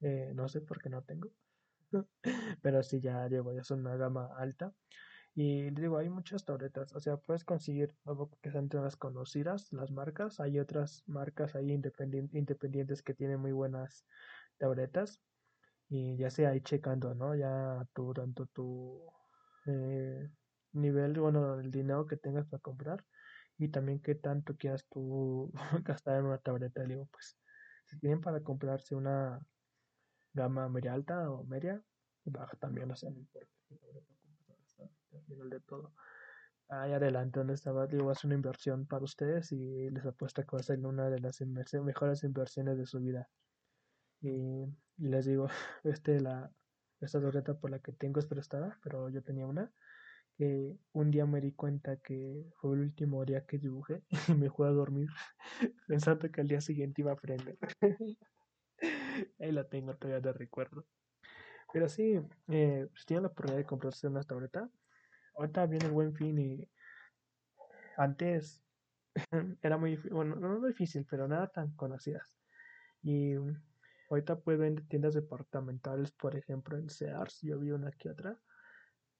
eh, 0.00 0.32
no 0.34 0.48
sé 0.48 0.60
por 0.60 0.80
qué 0.80 0.88
no 0.88 1.02
tengo. 1.02 1.30
Pero 2.62 2.82
sí, 2.82 3.00
ya 3.00 3.28
llevo, 3.28 3.52
ya 3.52 3.64
son 3.64 3.80
una 3.80 3.96
gama 3.96 4.30
alta. 4.36 4.72
Y 5.42 5.70
digo, 5.70 5.96
hay 5.96 6.10
muchas 6.10 6.44
tabletas. 6.44 6.94
O 6.94 7.00
sea, 7.00 7.16
puedes 7.16 7.46
conseguir 7.46 7.96
que 8.42 8.50
sean 8.50 8.68
las 8.74 8.96
conocidas, 8.96 9.72
las 9.72 9.90
marcas. 9.90 10.38
Hay 10.38 10.58
otras 10.58 11.02
marcas 11.06 11.54
ahí 11.54 11.72
independientes 11.72 13.02
que 13.02 13.14
tienen 13.14 13.40
muy 13.40 13.52
buenas 13.52 14.04
tabletas. 14.58 15.22
Y 15.88 16.18
ya 16.18 16.28
sea 16.28 16.50
ahí 16.50 16.60
checando, 16.60 17.14
¿no? 17.14 17.34
Ya 17.34 17.88
tu, 17.94 18.12
tanto 18.12 18.48
tu 18.48 19.00
eh, 19.64 20.28
nivel, 20.72 21.18
bueno, 21.18 21.58
el 21.58 21.70
dinero 21.70 22.06
que 22.06 22.18
tengas 22.18 22.46
para 22.46 22.60
comprar. 22.60 23.06
Y 23.56 23.68
también 23.68 24.02
qué 24.02 24.16
tanto 24.16 24.58
quieras 24.58 24.86
tú 24.90 25.50
gastar 25.84 26.18
en 26.18 26.26
una 26.26 26.36
tableta. 26.36 26.84
Digo, 26.84 27.06
pues, 27.10 27.38
si 27.86 27.98
tienen 27.98 28.20
para 28.20 28.42
comprarse 28.42 28.94
una 28.94 29.40
gama 30.34 30.68
media 30.68 30.92
alta 30.92 31.30
o 31.30 31.44
media, 31.44 31.82
baja 32.26 32.58
también, 32.58 32.90
o 32.90 32.96
sea, 32.96 33.08
no 33.08 33.20
importa 33.20 33.50
de 35.26 35.60
todo. 35.60 35.92
Ahí 36.68 36.92
adelante 36.92 37.40
donde 37.40 37.54
estaba, 37.54 37.86
digo, 37.86 38.12
es 38.12 38.24
una 38.24 38.34
inversión 38.34 38.86
para 38.86 39.04
ustedes 39.04 39.50
y 39.52 39.90
les 39.90 40.06
apuesto 40.06 40.42
que 40.42 40.56
va 40.56 40.60
a 40.60 40.62
ser 40.62 40.78
una 40.86 41.10
de 41.10 41.18
las 41.18 41.40
mejores 41.40 42.22
inversiones 42.22 42.78
de 42.78 42.86
su 42.86 43.00
vida. 43.00 43.28
Y, 44.20 44.66
les 44.98 45.24
digo, 45.24 45.48
este, 45.84 46.20
la, 46.20 46.52
esta 47.00 47.20
tarjeta 47.20 47.58
por 47.58 47.70
la 47.70 47.80
que 47.80 47.92
tengo 47.92 48.20
es 48.20 48.26
prestada, 48.26 48.78
pero 48.82 49.08
yo 49.08 49.22
tenía 49.22 49.46
una 49.46 49.72
que 50.36 50.78
un 50.92 51.10
día 51.10 51.26
me 51.26 51.40
di 51.40 51.52
cuenta 51.52 51.96
que 51.96 52.46
fue 52.56 52.74
el 52.74 52.80
último 52.80 53.24
día 53.24 53.44
que 53.44 53.58
dibujé 53.58 54.02
y 54.28 54.34
me 54.34 54.48
fui 54.48 54.66
a 54.66 54.70
dormir 54.70 55.08
pensando 55.88 56.30
que 56.30 56.40
al 56.40 56.48
día 56.48 56.60
siguiente 56.60 57.02
iba 57.02 57.10
a 57.10 57.14
aprender. 57.14 57.58
Ahí 59.38 59.52
la 59.52 59.68
tengo 59.68 59.94
todavía 59.96 60.20
de 60.20 60.32
recuerdo. 60.32 60.86
Pero 61.72 61.88
sí, 61.88 62.20
eh, 62.48 62.88
si 62.94 63.06
tienen 63.06 63.24
la 63.24 63.28
oportunidad 63.28 63.58
de 63.58 63.66
comprarse 63.66 64.08
una 64.08 64.22
tableta, 64.22 64.68
ahorita 65.40 65.66
viene 65.66 65.86
el 65.86 65.92
buen 65.92 66.14
fin 66.14 66.38
y 66.38 66.70
antes 67.96 68.62
era 69.62 69.76
muy 69.78 69.96
bueno, 69.96 70.36
no 70.36 70.66
difícil, 70.66 71.06
pero 71.08 71.26
nada 71.26 71.48
tan 71.48 71.74
conocidas. 71.74 72.36
Y 73.02 73.34
ahorita 74.10 74.40
pueden 74.40 74.60
vender 74.60 74.86
tiendas 74.88 75.14
departamentales, 75.14 76.12
por 76.12 76.36
ejemplo, 76.36 76.76
en 76.78 76.88
Sears, 76.90 77.40
yo 77.42 77.58
vi 77.58 77.70
una 77.72 77.88
aquí 77.88 78.08
otra. 78.08 78.38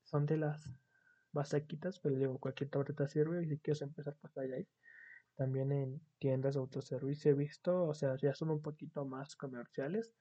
Son 0.04 0.26
de 0.26 0.36
las 0.36 0.62
basequitas, 1.32 2.00
pero 2.00 2.16
digo, 2.16 2.38
cualquier 2.38 2.70
tableta 2.70 3.08
sirve 3.08 3.42
y 3.42 3.48
si 3.48 3.58
quieres 3.58 3.82
empezar, 3.82 4.16
pues 4.20 4.36
ahí 4.38 4.68
también 5.36 5.72
en 5.72 6.02
tiendas 6.18 6.54
de 6.54 6.60
autoservicio 6.60 7.30
he 7.30 7.34
visto, 7.34 7.84
o 7.84 7.94
sea, 7.94 8.16
ya 8.16 8.34
son 8.34 8.50
un 8.50 8.60
poquito 8.62 9.04
más 9.06 9.36
comerciales. 9.36 10.12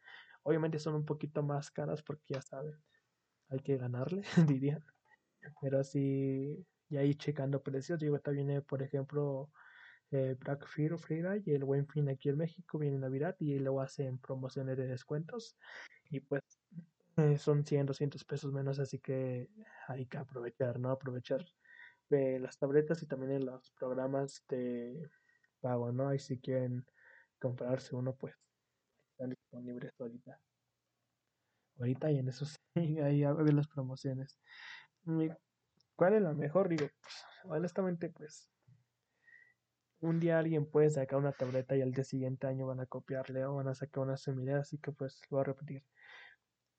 Obviamente 0.44 0.80
son 0.80 0.96
un 0.96 1.06
poquito 1.06 1.44
más 1.44 1.72
caras 1.72 2.02
porque 2.04 2.36
ya 2.36 2.42
saben, 2.42 2.82
hay 3.50 3.60
que 3.60 3.78
ganarle, 3.78 4.24
dirían. 4.48 4.86
Pero 5.62 5.84
si 5.84 6.66
ya 6.90 7.02
ahí 7.02 7.16
checando 7.16 7.62
precios, 7.62 8.00
digo, 8.00 8.16
esta 8.16 8.32
viene, 8.32 8.62
por 8.62 8.82
ejemplo, 8.82 9.52
eh, 10.12 10.36
Black 10.40 10.66
Friday 10.68 11.44
y 11.46 11.54
el 11.54 11.64
Buen 11.66 11.88
Fin 11.88 12.10
aquí 12.10 12.30
en 12.30 12.38
México, 12.38 12.80
viene 12.80 12.98
Navidad 12.98 13.36
y 13.40 13.60
luego 13.60 13.82
hacen 13.82 14.18
promociones 14.20 14.78
de 14.78 14.88
descuentos. 14.88 15.58
Y 16.10 16.20
pues 16.22 16.44
eh, 17.18 17.38
son 17.38 17.66
100, 17.66 17.86
200 17.86 18.24
pesos 18.26 18.52
menos, 18.54 18.80
así 18.80 19.00
que 19.00 19.50
hay 19.88 20.06
que 20.08 20.18
aprovechar, 20.18 20.80
¿no? 20.80 20.92
Aprovechar 20.92 21.46
de 22.10 22.40
las 22.40 22.58
tabletas 22.58 23.04
y 23.04 23.08
también 23.08 23.34
en 23.34 23.46
los 23.46 23.72
programas 23.72 24.44
de 24.50 25.10
pago, 25.62 25.92
¿no? 25.92 26.14
Y 26.14 26.20
si 26.20 26.40
quieren 26.40 26.86
comprarse 27.40 27.96
uno, 27.96 28.16
pues 28.16 28.36
están 29.12 29.30
disponibles 29.32 29.94
ahorita. 30.00 30.40
Ahorita 31.78 32.12
y 32.12 32.18
en 32.20 32.30
esos 32.30 32.56
ahí 32.76 33.24
ver 33.24 33.54
las 33.54 33.68
promociones. 33.68 34.38
¿Cuál 35.96 36.14
es 36.14 36.22
la 36.22 36.34
mejor? 36.34 36.70
Digo, 36.70 36.88
pues, 37.02 37.26
honestamente, 37.46 38.10
pues 38.10 38.50
un 40.02 40.20
día 40.20 40.40
alguien 40.40 40.66
puede 40.66 40.90
sacar 40.90 41.20
una 41.20 41.32
tableta 41.32 41.76
y 41.76 41.82
al 41.82 41.92
día 41.92 42.04
siguiente 42.04 42.48
año 42.48 42.68
van 42.68 42.80
a 42.80 42.86
copiarle 42.86 43.46
o 43.46 43.56
van 43.56 43.68
a 43.68 43.76
sacar 43.76 44.04
una 44.04 44.18
similar, 44.18 44.60
así 44.60 44.78
que 44.78 44.92
pues 44.92 45.22
lo 45.30 45.38
voy 45.38 45.42
a 45.42 45.44
repetir. 45.46 45.84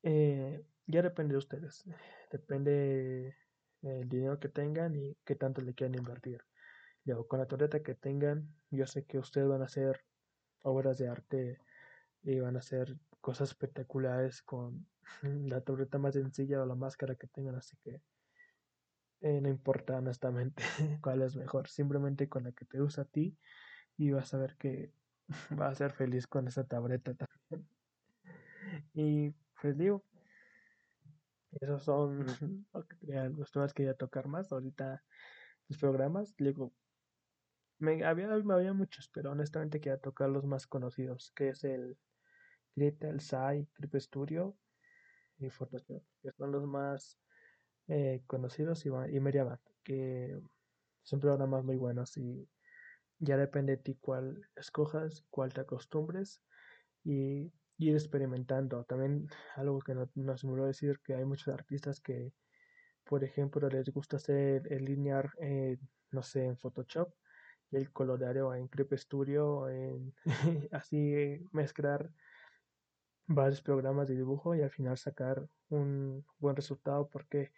Eh, 0.02 0.64
ya 0.86 1.02
depende 1.02 1.32
de 1.32 1.38
ustedes. 1.38 1.84
Depende 2.30 3.36
el 3.82 4.08
dinero 4.08 4.38
que 4.38 4.48
tengan 4.48 4.94
y 4.96 5.16
qué 5.24 5.34
tanto 5.34 5.60
le 5.60 5.74
quieran 5.74 5.96
invertir. 5.96 6.42
Yo, 7.04 7.26
con 7.26 7.40
la 7.40 7.46
tableta 7.46 7.82
que 7.82 7.94
tengan, 7.94 8.48
yo 8.70 8.86
sé 8.86 9.04
que 9.04 9.18
ustedes 9.18 9.48
van 9.48 9.62
a 9.62 9.66
hacer 9.66 10.00
obras 10.62 10.98
de 10.98 11.08
arte 11.08 11.58
y 12.22 12.40
van 12.40 12.56
a 12.56 12.60
hacer 12.60 12.96
cosas 13.20 13.50
espectaculares 13.50 14.42
con 14.42 14.86
la 15.22 15.60
tableta 15.60 15.98
más 15.98 16.14
sencilla 16.14 16.62
o 16.62 16.66
la 16.66 16.74
máscara 16.74 17.14
que 17.16 17.26
tengan, 17.26 17.56
así 17.56 17.76
que 17.82 18.00
eh, 19.20 19.40
no 19.40 19.48
importa 19.48 19.96
honestamente 19.98 20.62
cuál 21.02 21.22
es 21.22 21.36
mejor, 21.36 21.68
simplemente 21.68 22.28
con 22.28 22.44
la 22.44 22.52
que 22.52 22.64
te 22.64 22.80
usa 22.80 23.04
a 23.04 23.06
ti 23.06 23.36
y 23.96 24.10
vas 24.12 24.32
a 24.34 24.38
ver 24.38 24.56
que 24.56 24.92
vas 25.50 25.72
a 25.72 25.74
ser 25.74 25.92
feliz 25.92 26.26
con 26.26 26.48
esa 26.48 26.64
tableta 26.66 27.14
también. 27.14 27.68
Y 28.94 29.30
pues 29.60 29.76
digo, 29.76 30.04
esos 31.60 31.82
son 31.82 32.26
los 32.26 33.50
temas 33.50 33.72
que 33.72 33.82
quería 33.82 33.94
tocar 33.94 34.28
más. 34.28 34.52
Ahorita 34.52 35.02
los 35.68 35.78
programas, 35.78 36.34
digo, 36.36 36.72
me 37.78 38.04
había, 38.04 38.28
me 38.28 38.54
había 38.54 38.72
muchos, 38.72 39.08
pero 39.08 39.32
honestamente 39.32 39.80
quería 39.80 39.98
tocar 39.98 40.28
los 40.28 40.44
más 40.44 40.66
conocidos, 40.66 41.32
que 41.34 41.48
es 41.48 41.64
el 41.64 41.98
Krita, 42.74 43.08
el 43.08 43.20
Sai, 43.20 43.66
Clip 43.74 43.94
Studio, 43.96 44.56
y 45.38 45.50
Photoshop, 45.50 46.02
que 46.22 46.30
son 46.32 46.52
los 46.52 46.64
más 46.66 47.18
eh, 47.90 48.22
conocidos, 48.26 48.86
y, 48.86 48.88
y 48.88 49.20
MediaBand, 49.20 49.60
que 49.82 50.40
son 51.02 51.20
programas 51.20 51.64
muy 51.64 51.76
buenos 51.76 52.16
y 52.16 52.48
ya 53.18 53.36
depende 53.36 53.76
de 53.76 53.82
ti 53.82 53.98
cuál 54.00 54.48
escojas, 54.56 55.24
cuál 55.30 55.52
te 55.52 55.60
acostumbres 55.60 56.42
y 57.04 57.52
ir 57.78 57.94
experimentando. 57.94 58.84
También 58.84 59.28
algo 59.56 59.80
que 59.80 59.94
no, 59.94 60.06
se 60.36 60.46
me 60.46 60.52
olvidó 60.52 60.66
decir, 60.66 61.00
que 61.04 61.14
hay 61.14 61.24
muchos 61.24 61.52
artistas 61.52 62.00
que, 62.00 62.32
por 63.04 63.24
ejemplo, 63.24 63.68
les 63.68 63.88
gusta 63.90 64.16
hacer 64.16 64.72
el 64.72 64.84
linear, 64.84 65.30
eh, 65.40 65.78
no 66.12 66.22
sé, 66.22 66.44
en 66.44 66.56
Photoshop, 66.56 67.12
y 67.70 67.76
el 67.76 67.92
colorear 67.92 68.36
en 68.56 68.68
Creep 68.68 68.94
Studio, 68.94 69.68
en 69.68 70.14
así 70.72 71.46
mezclar 71.52 72.10
varios 73.30 73.62
programas 73.62 74.08
de 74.08 74.16
dibujo 74.16 74.56
y 74.56 74.62
al 74.62 74.70
final 74.70 74.98
sacar 74.98 75.48
un 75.68 76.26
buen 76.38 76.56
resultado 76.56 77.08
porque 77.08 77.52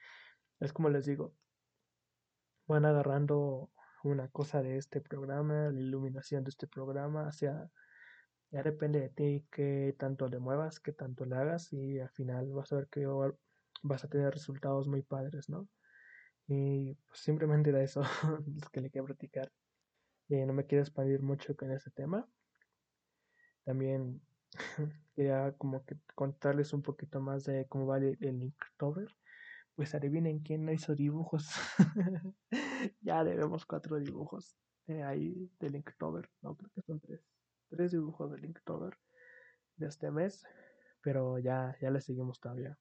es 0.60 0.72
como 0.72 0.90
les 0.90 1.06
digo, 1.06 1.34
van 2.66 2.84
agarrando 2.84 3.70
una 4.04 4.28
cosa 4.28 4.62
de 4.62 4.76
este 4.76 5.00
programa, 5.00 5.70
la 5.70 5.80
iluminación 5.80 6.44
de 6.44 6.50
este 6.50 6.66
programa, 6.66 7.28
o 7.28 7.32
sea, 7.32 7.70
ya 8.50 8.62
depende 8.62 9.00
de 9.00 9.08
ti 9.08 9.46
qué 9.50 9.96
tanto 9.98 10.28
le 10.28 10.38
muevas, 10.38 10.78
qué 10.78 10.92
tanto 10.92 11.24
le 11.24 11.36
hagas 11.36 11.72
y 11.72 12.00
al 12.00 12.10
final 12.10 12.52
vas 12.52 12.70
a 12.72 12.76
ver 12.76 12.88
que 12.88 13.06
vas 13.82 14.04
a 14.04 14.08
tener 14.08 14.30
resultados 14.30 14.88
muy 14.88 15.02
padres, 15.02 15.48
¿no? 15.48 15.68
Y 16.48 16.94
pues 17.06 17.20
simplemente 17.20 17.70
era 17.70 17.82
eso 17.82 18.02
que 18.72 18.80
le 18.82 18.90
quiero 18.90 19.06
practicar. 19.06 19.50
Eh, 20.28 20.44
no 20.44 20.52
me 20.52 20.66
quiero 20.66 20.82
expandir 20.82 21.22
mucho 21.22 21.56
con 21.56 21.72
ese 21.72 21.90
tema. 21.90 22.28
También 23.64 24.20
quería 25.14 25.52
como 25.58 25.84
que 25.84 25.96
contarles 26.14 26.72
un 26.72 26.82
poquito 26.82 27.20
más 27.20 27.44
de 27.44 27.66
cómo 27.68 27.86
va 27.86 27.98
el, 27.98 28.16
el 28.20 28.42
Inktober. 28.42 29.08
Pues 29.74 29.94
adivinen 29.94 30.40
quién 30.40 30.64
no 30.64 30.72
hizo 30.72 30.94
dibujos. 30.94 31.50
ya 33.00 33.24
debemos 33.24 33.64
cuatro 33.64 33.98
dibujos 33.98 34.56
eh, 34.86 35.02
ahí 35.02 35.50
del 35.58 35.76
Inktober. 35.76 36.28
No, 36.42 36.56
creo 36.56 36.70
que 36.74 36.82
son 36.82 37.00
tres. 37.00 37.20
Tres 37.70 37.92
dibujos 37.92 38.30
del 38.32 38.44
Inktober 38.44 38.98
de 39.76 39.86
este 39.86 40.10
mes. 40.10 40.44
Pero 41.00 41.38
ya, 41.38 41.76
ya 41.80 41.90
le 41.90 42.00
seguimos 42.00 42.40
todavía. 42.40 42.78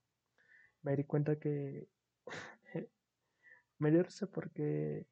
Me 0.83 0.95
di 0.95 1.05
cuenta 1.05 1.37
que 1.37 1.87
me 3.79 3.91
dio 3.91 4.05
porque 4.33 5.07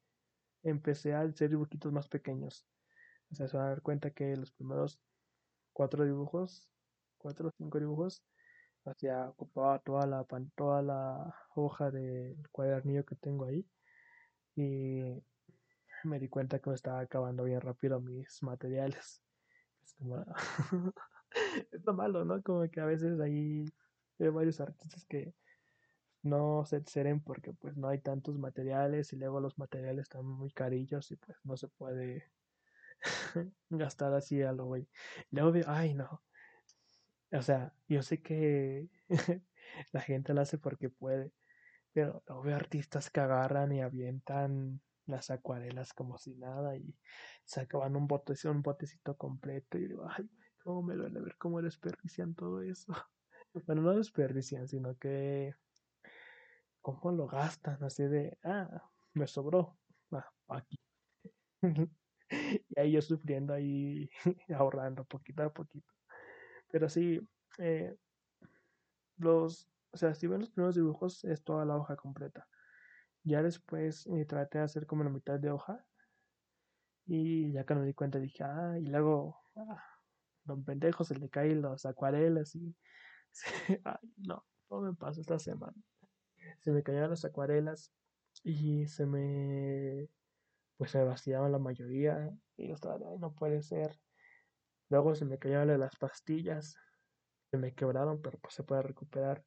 empecé 0.63 1.13
a 1.13 1.21
hacer 1.21 1.49
dibujitos 1.49 1.91
más 1.91 2.07
pequeños. 2.07 2.67
O 3.31 3.35
sea, 3.35 3.47
se 3.47 3.57
va 3.57 3.65
a 3.65 3.69
dar 3.69 3.81
cuenta 3.81 4.11
que 4.11 4.35
los 4.35 4.51
primeros 4.51 4.99
cuatro 5.79 6.03
dibujos, 6.03 6.69
cuatro 7.17 7.47
o 7.47 7.51
cinco 7.51 7.79
dibujos, 7.79 8.21
hacia 8.83 9.29
ocupaba 9.29 9.79
toda 9.79 10.05
la 10.05 10.25
toda 10.53 10.81
la 10.81 11.33
hoja 11.55 11.89
del 11.89 12.35
cuadernillo 12.51 13.05
que 13.05 13.15
tengo 13.15 13.45
ahí 13.45 13.65
y 14.57 15.23
me 16.03 16.19
di 16.19 16.27
cuenta 16.27 16.59
que 16.59 16.69
me 16.69 16.75
estaba 16.75 16.99
acabando 16.99 17.45
bien 17.45 17.61
rápido 17.61 18.01
mis 18.01 18.43
materiales. 18.43 19.23
Es 19.81 19.93
como 19.93 20.17
es 21.71 21.85
lo 21.85 21.93
malo 21.93 22.25
no 22.25 22.43
como 22.43 22.69
que 22.69 22.81
a 22.81 22.85
veces 22.85 23.17
hay, 23.21 23.63
hay 24.19 24.27
varios 24.27 24.59
artistas 24.59 25.05
que 25.05 25.33
no 26.23 26.65
se 26.65 26.75
exceden 26.75 27.21
porque 27.21 27.53
pues 27.53 27.77
no 27.77 27.87
hay 27.87 27.99
tantos 27.99 28.37
materiales 28.37 29.13
y 29.13 29.15
luego 29.15 29.39
los 29.39 29.57
materiales 29.57 30.03
están 30.03 30.25
muy 30.25 30.51
carillos 30.51 31.09
y 31.11 31.15
pues 31.15 31.37
no 31.45 31.55
se 31.55 31.69
puede 31.69 32.29
gastar 33.69 34.13
así 34.13 34.41
a 34.41 34.51
lo 34.51 34.65
güey. 34.65 34.87
Luego 35.31 35.51
veo, 35.51 35.65
ay 35.67 35.93
no. 35.93 36.23
O 37.31 37.41
sea, 37.41 37.73
yo 37.87 38.01
sé 38.01 38.21
que 38.21 38.89
la 39.91 40.01
gente 40.01 40.33
lo 40.33 40.41
hace 40.41 40.57
porque 40.57 40.89
puede, 40.89 41.31
pero 41.93 42.23
luego 42.27 42.43
veo 42.43 42.55
artistas 42.55 43.09
que 43.11 43.19
agarran 43.19 43.71
y 43.71 43.81
avientan 43.81 44.81
las 45.05 45.31
acuarelas 45.31 45.93
como 45.93 46.17
si 46.17 46.35
nada 46.35 46.75
y 46.77 46.95
se 47.45 47.61
acaban 47.61 47.95
un 47.95 48.07
botecito, 48.07 48.51
un 48.51 48.61
botecito 48.61 49.17
completo 49.17 49.77
y 49.77 49.87
digo, 49.87 50.07
ay, 50.09 50.29
cómo 50.63 50.83
me 50.83 50.95
duele 50.95 51.21
ver 51.21 51.35
cómo 51.37 51.61
desperdician 51.61 52.35
todo 52.35 52.61
eso. 52.61 52.93
Bueno, 53.65 53.81
no 53.81 53.95
desperdician, 53.95 54.67
sino 54.67 54.95
que 54.99 55.55
cómo 56.81 57.11
lo 57.11 57.27
gastan, 57.27 57.83
así 57.83 58.03
de, 58.03 58.37
ah, 58.43 58.91
me 59.13 59.25
sobró, 59.27 59.79
aquí. 60.47 60.79
y 62.69 62.79
ahí 62.79 62.91
yo 62.93 63.01
sufriendo 63.01 63.53
ahí, 63.53 64.09
ahorrando 64.55 65.05
poquito 65.05 65.43
a 65.43 65.53
poquito. 65.53 65.93
Pero 66.71 66.89
sí, 66.89 67.19
eh, 67.57 67.95
los, 69.17 69.69
o 69.91 69.97
sea, 69.97 70.13
si 70.13 70.27
ven 70.27 70.41
los 70.41 70.49
primeros 70.49 70.75
dibujos 70.75 71.23
es 71.25 71.43
toda 71.43 71.65
la 71.65 71.77
hoja 71.77 71.95
completa. 71.95 72.47
Ya 73.23 73.43
después 73.43 74.07
eh, 74.07 74.25
traté 74.25 74.59
de 74.59 74.63
hacer 74.65 74.85
como 74.87 75.03
la 75.03 75.09
mitad 75.09 75.39
de 75.39 75.51
hoja. 75.51 75.85
Y 77.05 77.51
ya 77.51 77.65
que 77.65 77.73
me 77.75 77.85
di 77.85 77.93
cuenta 77.93 78.19
dije, 78.19 78.43
ah, 78.43 78.77
y 78.79 78.85
luego, 78.85 79.39
ah, 79.55 79.83
don 80.43 80.63
pendejo 80.63 81.03
se 81.03 81.15
le 81.17 81.29
caen 81.29 81.61
las 81.61 81.85
acuarelas 81.85 82.55
y, 82.55 82.75
ay, 83.83 84.13
no, 84.17 84.45
todo 84.67 84.81
me 84.81 84.93
pasó 84.93 85.21
esta 85.21 85.39
semana. 85.39 85.75
Se 86.59 86.71
me 86.71 86.83
caían 86.83 87.09
las 87.09 87.25
acuarelas 87.25 87.93
y 88.43 88.87
se 88.87 89.05
me 89.05 90.09
pues 90.79 90.91
se 90.91 91.03
vaciaban 91.03 91.51
la 91.51 91.59
mayoría 91.59 92.31
y 92.55 92.69
yo 92.69 92.75
estaba, 92.75 92.95
ay, 93.11 93.19
no 93.19 93.35
puede 93.35 93.61
ser. 93.61 93.99
Luego 94.89 95.13
se 95.13 95.25
me 95.25 95.37
cayeron 95.37 95.77
las 95.77 95.97
pastillas, 95.97 96.77
se 97.51 97.57
me 97.57 97.75
quebraron, 97.75 98.21
pero 98.21 98.39
pues 98.39 98.53
se 98.53 98.63
puede 98.63 98.81
recuperar. 98.83 99.45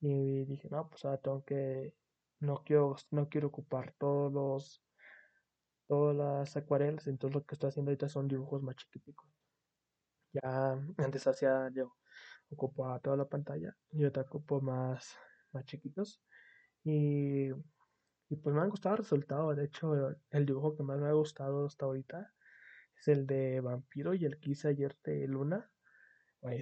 Y 0.00 0.44
dije, 0.46 0.68
no, 0.68 0.90
pues 0.90 1.04
ahora 1.04 1.18
tengo 1.18 1.44
que, 1.44 1.94
no 2.40 2.64
quiero, 2.64 2.96
no 3.12 3.28
quiero 3.28 3.48
ocupar 3.48 3.94
todos 3.98 4.84
todas 5.86 6.16
las 6.16 6.56
acuarelas, 6.56 7.06
entonces 7.06 7.36
lo 7.36 7.44
que 7.44 7.54
estoy 7.54 7.68
haciendo 7.68 7.90
ahorita 7.90 8.08
son 8.08 8.28
dibujos 8.28 8.62
más 8.62 8.76
chiquiticos. 8.76 9.26
Ya 10.32 10.72
antes 10.98 11.26
hacía, 11.26 11.70
yo 11.72 11.96
ocupaba 12.50 13.00
toda 13.00 13.16
la 13.16 13.28
pantalla 13.28 13.76
y 13.90 14.02
ahorita 14.02 14.22
ocupo 14.22 14.60
más, 14.60 15.16
más 15.52 15.64
chiquitos. 15.64 16.22
Y 16.84 17.50
y 18.30 18.36
pues 18.36 18.54
me 18.54 18.60
han 18.60 18.68
gustado 18.70 18.96
el 18.96 18.98
resultado. 18.98 19.54
De 19.54 19.64
hecho, 19.64 19.94
el 20.30 20.46
dibujo 20.46 20.76
que 20.76 20.82
más 20.82 20.98
me 20.98 21.08
ha 21.08 21.12
gustado 21.12 21.66
hasta 21.66 21.86
ahorita 21.86 22.34
es 22.98 23.08
el 23.08 23.26
de 23.26 23.60
Vampiro 23.60 24.14
y 24.14 24.24
el 24.24 24.38
que 24.38 24.50
hice 24.50 24.68
ayer 24.68 24.96
de 25.04 25.26
Luna. 25.26 25.70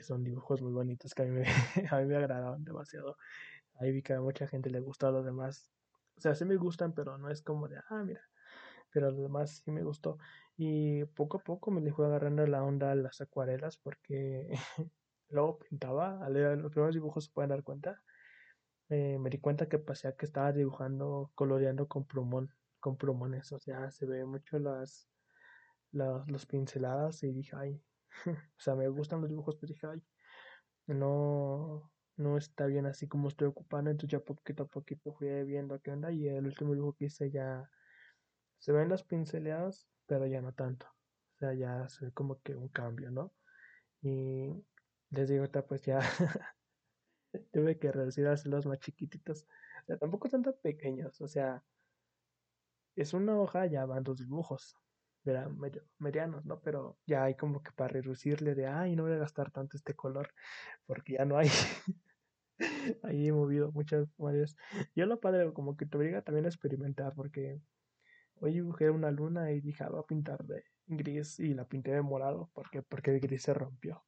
son 0.03 0.23
dibujos 0.23 0.63
muy 0.63 0.73
bonitos 0.73 1.15
que 1.15 1.23
a 1.23 1.27
mí, 1.27 1.33
me, 1.33 1.45
a 1.91 1.99
mí 1.99 2.07
me 2.07 2.27
demasiado. 2.59 3.17
Ahí 3.81 3.93
vi 3.93 4.03
que 4.03 4.15
a 4.15 4.21
mucha 4.21 4.47
gente 4.47 4.71
le 4.71 4.81
gustó 4.81 5.11
los 5.11 5.25
demás. 5.25 5.73
O 6.17 6.21
sea, 6.21 6.35
sí 6.35 6.45
me 6.45 6.57
gustan, 6.57 6.95
pero 6.95 7.19
no 7.19 7.31
es 7.31 7.43
como 7.43 7.69
de, 7.69 7.79
ah, 7.91 8.03
mira. 8.05 8.23
Pero 8.93 9.11
los 9.11 9.21
demás 9.21 9.63
sí 9.65 9.71
me 9.71 9.83
gustó. 9.83 10.19
Y 10.57 11.05
poco 11.05 11.39
a 11.39 11.41
poco 11.41 11.71
me 11.71 11.81
le 11.81 11.93
fui 11.93 12.07
agarrando 12.07 12.47
la 12.47 12.63
onda 12.63 12.93
a 12.93 12.95
las 12.95 13.21
acuarelas 13.21 13.77
porque 13.77 14.49
luego 15.31 15.59
pintaba. 15.59 16.29
Leer 16.31 16.59
los 16.59 16.71
primeros 16.71 16.95
dibujos 16.95 17.25
se 17.25 17.33
pueden 17.33 17.51
dar 17.51 17.65
cuenta 17.65 18.01
eh, 18.89 19.19
me 19.19 19.31
di 19.31 19.39
cuenta 19.39 19.69
que 19.69 19.79
pasé 19.79 20.15
que 20.17 20.27
estaba 20.27 20.53
dibujando, 20.53 21.31
coloreando 21.35 21.89
con 21.89 22.05
plumón, 22.05 22.55
con 22.81 22.97
plumones, 22.97 23.51
o 23.53 23.59
sea, 23.59 23.91
se 23.91 24.07
ve 24.07 24.25
mucho 24.25 24.59
las, 24.59 25.09
las, 25.93 26.47
pinceladas 26.47 27.23
y 27.25 27.33
dije, 27.33 27.57
ay, 27.57 27.83
o 28.27 28.61
sea, 28.61 28.77
me 28.77 28.89
gustan 28.89 29.21
los 29.21 29.31
dibujos, 29.31 29.57
pero 29.57 29.73
dije, 29.73 29.87
ay, 29.87 30.03
no, 30.87 31.91
no 32.17 32.37
está 32.37 32.67
bien 32.67 32.87
así 32.87 33.09
como 33.09 33.29
estoy 33.29 33.49
ocupando, 33.49 33.91
entonces 33.91 34.19
ya 34.19 34.25
poquito 34.25 34.65
a 34.65 34.67
poquito 34.67 35.13
fui 35.13 35.29
viendo 35.45 35.81
qué 35.81 35.91
onda 35.91 36.13
y 36.13 36.29
el 36.29 36.47
último 36.47 36.75
dibujo 36.75 36.95
que 36.95 37.07
hice 37.07 37.31
ya 37.31 37.69
se 38.59 38.73
ven 38.73 38.89
las 38.89 39.03
pinceladas, 39.03 39.89
pero 40.07 40.27
ya 40.27 40.41
no 40.41 40.53
tanto, 40.53 40.87
o 40.87 41.39
sea, 41.39 41.55
ya 41.55 41.89
se 41.89 42.07
ve 42.07 42.13
como 42.13 42.41
que 42.41 42.55
un 42.55 42.69
cambio, 42.69 43.11
¿no? 43.11 43.33
Y 44.03 44.65
les 45.11 45.29
digo, 45.29 45.45
pues 45.67 45.83
ya 45.83 46.01
tuve 47.53 47.79
que 47.79 47.93
reducir 47.93 48.27
a 48.27 48.33
hacerlos 48.33 48.67
más 48.67 48.79
chiquititos. 48.81 49.47
O 49.83 49.87
sea, 49.87 49.99
tampoco 49.99 50.29
son 50.29 50.43
tan 50.43 50.55
pequeños. 50.63 51.21
O 51.21 51.29
sea, 51.29 51.63
es 52.97 53.13
una 53.15 53.39
hoja, 53.39 53.67
ya 53.67 53.85
van 53.87 54.05
dos 54.05 54.19
dibujos. 54.19 54.77
Medio, 55.25 55.83
medianos, 55.99 56.45
¿no? 56.45 56.61
Pero 56.61 56.99
ya 57.05 57.25
hay 57.25 57.35
como 57.35 57.61
que 57.63 57.73
para 57.73 57.89
reducirle 57.89 58.55
de, 58.55 58.67
ay, 58.69 58.95
no 58.95 59.03
voy 59.03 59.13
a 59.13 59.17
gastar 59.17 59.51
tanto 59.51 59.77
este 59.77 59.95
color, 59.95 60.33
porque 60.87 61.15
ya 61.15 61.25
no 61.25 61.37
hay. 61.37 61.49
Ahí 63.03 63.29
he 63.29 63.33
movido 63.33 63.73
muchas 63.73 64.09
maneras. 64.19 64.57
Yo 64.95 65.07
lo 65.07 65.21
padre, 65.21 65.53
como 65.53 65.77
que 65.77 65.87
te 65.87 65.97
obliga 65.97 66.23
también 66.23 66.47
a 66.47 66.49
experimentar, 66.49 67.13
porque 67.15 67.61
hoy 68.37 68.53
dibujé 68.55 68.91
una 68.91 69.11
luna 69.11 69.51
y 69.53 69.61
dije, 69.61 69.85
ah, 69.85 69.89
voy 69.91 70.01
a 70.01 70.03
pintar 70.05 70.45
de 70.45 70.65
gris 70.87 71.41
y 71.41 71.55
la 71.55 71.67
pinté 71.67 71.93
de 71.93 72.03
morado, 72.03 72.51
porque, 72.55 72.83
porque 72.83 73.11
el 73.13 73.21
gris 73.21 73.43
se 73.43 73.55
rompió. 73.55 74.05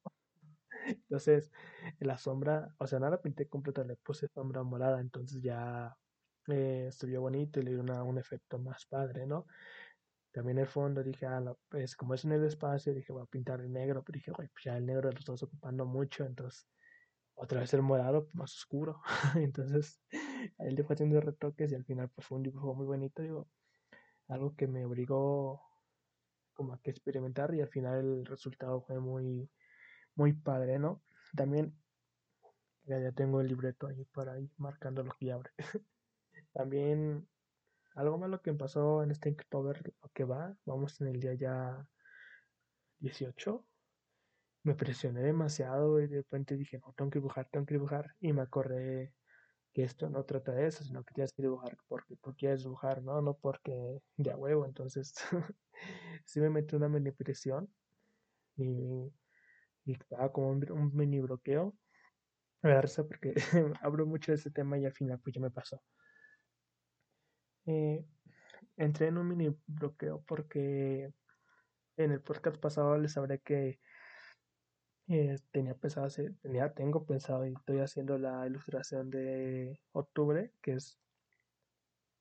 Entonces, 0.89 1.51
la 1.99 2.17
sombra, 2.17 2.73
o 2.77 2.87
sea, 2.87 2.99
no 2.99 3.09
la 3.09 3.21
pinté 3.21 3.47
completa, 3.47 3.83
le 3.83 3.95
puse 3.97 4.27
sombra 4.27 4.63
morada, 4.63 4.99
entonces 5.01 5.41
ya 5.41 5.95
eh, 6.47 6.87
estuvo 6.89 7.21
bonito 7.21 7.59
y 7.59 7.63
le 7.63 7.71
dio 7.71 7.81
un 7.81 8.17
efecto 8.17 8.59
más 8.59 8.85
padre, 8.85 9.25
¿no? 9.25 9.45
También 10.31 10.59
el 10.59 10.67
fondo 10.67 11.03
dije, 11.03 11.25
ah, 11.25 11.41
pues 11.69 11.95
como 11.95 12.13
es 12.13 12.23
en 12.25 12.33
el 12.33 12.45
espacio, 12.45 12.93
dije, 12.93 13.11
voy 13.11 13.23
a 13.23 13.25
pintar 13.25 13.61
el 13.61 13.71
negro, 13.71 14.03
pero 14.03 14.17
dije, 14.17 14.31
güey, 14.31 14.47
pues 14.49 14.63
ya 14.65 14.77
el 14.77 14.85
negro 14.85 15.11
lo 15.11 15.17
estás 15.17 15.41
ocupando 15.43 15.85
mucho, 15.85 16.25
entonces 16.25 16.67
otra 17.35 17.61
vez 17.61 17.73
el 17.73 17.81
morado 17.81 18.27
más 18.33 18.53
oscuro. 18.53 19.01
Entonces, 19.35 20.01
él 20.57 20.75
le 20.75 20.83
fue 20.83 20.95
haciendo 20.95 21.21
retoques 21.21 21.71
y 21.71 21.75
al 21.75 21.85
final 21.85 22.09
pues 22.09 22.27
fue 22.27 22.37
un 22.37 22.43
dibujo 22.43 22.73
muy 22.75 22.85
bonito, 22.85 23.21
digo, 23.21 23.47
algo 24.27 24.55
que 24.55 24.67
me 24.67 24.85
obligó 24.85 25.61
como 26.53 26.73
a 26.73 26.81
que 26.81 26.91
experimentar 26.91 27.55
y 27.55 27.61
al 27.61 27.69
final 27.69 27.99
el 27.99 28.25
resultado 28.25 28.81
fue 28.81 28.99
muy, 28.99 29.49
muy 30.15 30.33
padre, 30.33 30.79
¿no? 30.79 31.01
También 31.35 31.75
ya, 32.83 32.99
ya 32.99 33.11
tengo 33.11 33.41
el 33.41 33.47
libreto 33.47 33.87
ahí 33.87 34.05
para 34.05 34.39
ir 34.39 34.51
marcando 34.57 35.03
lo 35.03 35.11
que 35.19 35.31
abre. 35.31 35.51
También 36.53 37.27
algo 37.95 38.17
malo 38.17 38.41
que 38.41 38.51
me 38.51 38.57
pasó 38.57 39.03
en 39.03 39.11
este 39.11 39.29
Inktober, 39.29 39.93
lo 40.01 40.09
que 40.13 40.23
va, 40.23 40.55
vamos 40.65 40.99
en 41.01 41.07
el 41.07 41.19
día 41.19 41.33
ya 41.33 41.87
18. 42.99 43.65
Me 44.63 44.75
presioné 44.75 45.21
demasiado 45.21 45.99
y 46.01 46.07
de 46.07 46.17
repente 46.17 46.55
dije, 46.55 46.79
no, 46.79 46.93
tengo 46.93 47.11
que 47.11 47.19
dibujar, 47.19 47.49
tengo 47.51 47.65
que 47.65 47.75
dibujar. 47.75 48.15
Y 48.19 48.33
me 48.33 48.41
acordé 48.41 49.13
que 49.73 49.83
esto 49.83 50.09
no 50.09 50.23
trata 50.25 50.51
de 50.53 50.67
eso, 50.67 50.83
sino 50.83 51.03
que 51.03 51.13
tienes 51.13 51.33
que 51.33 51.41
dibujar 51.41 51.77
porque 51.87 52.15
tú 52.17 52.35
quieres 52.35 52.63
dibujar, 52.63 53.03
¿no? 53.03 53.21
No 53.21 53.35
porque 53.37 54.01
de 54.17 54.31
a 54.31 54.37
huevo. 54.37 54.65
Entonces, 54.65 55.13
sí 56.25 56.39
me 56.39 56.49
metí 56.49 56.75
una 56.75 56.89
mini 56.89 57.11
y, 58.57 59.13
y 59.85 59.93
estaba 59.93 60.31
como 60.31 60.49
un, 60.49 60.91
mini 60.95 61.19
bloqueo. 61.19 61.75
Me 62.61 62.71
da 62.71 62.81
risa 62.81 63.05
porque 63.07 63.33
hablo 63.81 64.05
mucho 64.05 64.31
de 64.31 64.37
ese 64.37 64.51
tema 64.51 64.77
y 64.77 64.85
al 64.85 64.93
final 64.93 65.19
pues 65.19 65.35
ya 65.35 65.41
me 65.41 65.51
pasó. 65.51 65.81
Eh, 67.65 68.05
entré 68.77 69.07
en 69.07 69.17
un 69.17 69.27
mini 69.27 69.55
bloqueo 69.67 70.23
porque 70.27 71.13
en 71.97 72.11
el 72.11 72.21
podcast 72.21 72.57
pasado 72.57 72.97
les 72.97 73.15
hablé 73.17 73.39
que 73.39 73.79
eh, 75.11 75.39
tenía 75.51 75.73
pensado 75.73 76.05
hacer, 76.05 76.35
tenía, 76.41 76.71
tengo 76.73 77.03
pensado 77.05 77.45
y 77.45 77.53
estoy 77.53 77.79
haciendo 77.79 78.19
la 78.19 78.45
ilustración 78.45 79.09
de 79.09 79.81
octubre, 79.91 80.53
que 80.61 80.73
es 80.73 80.99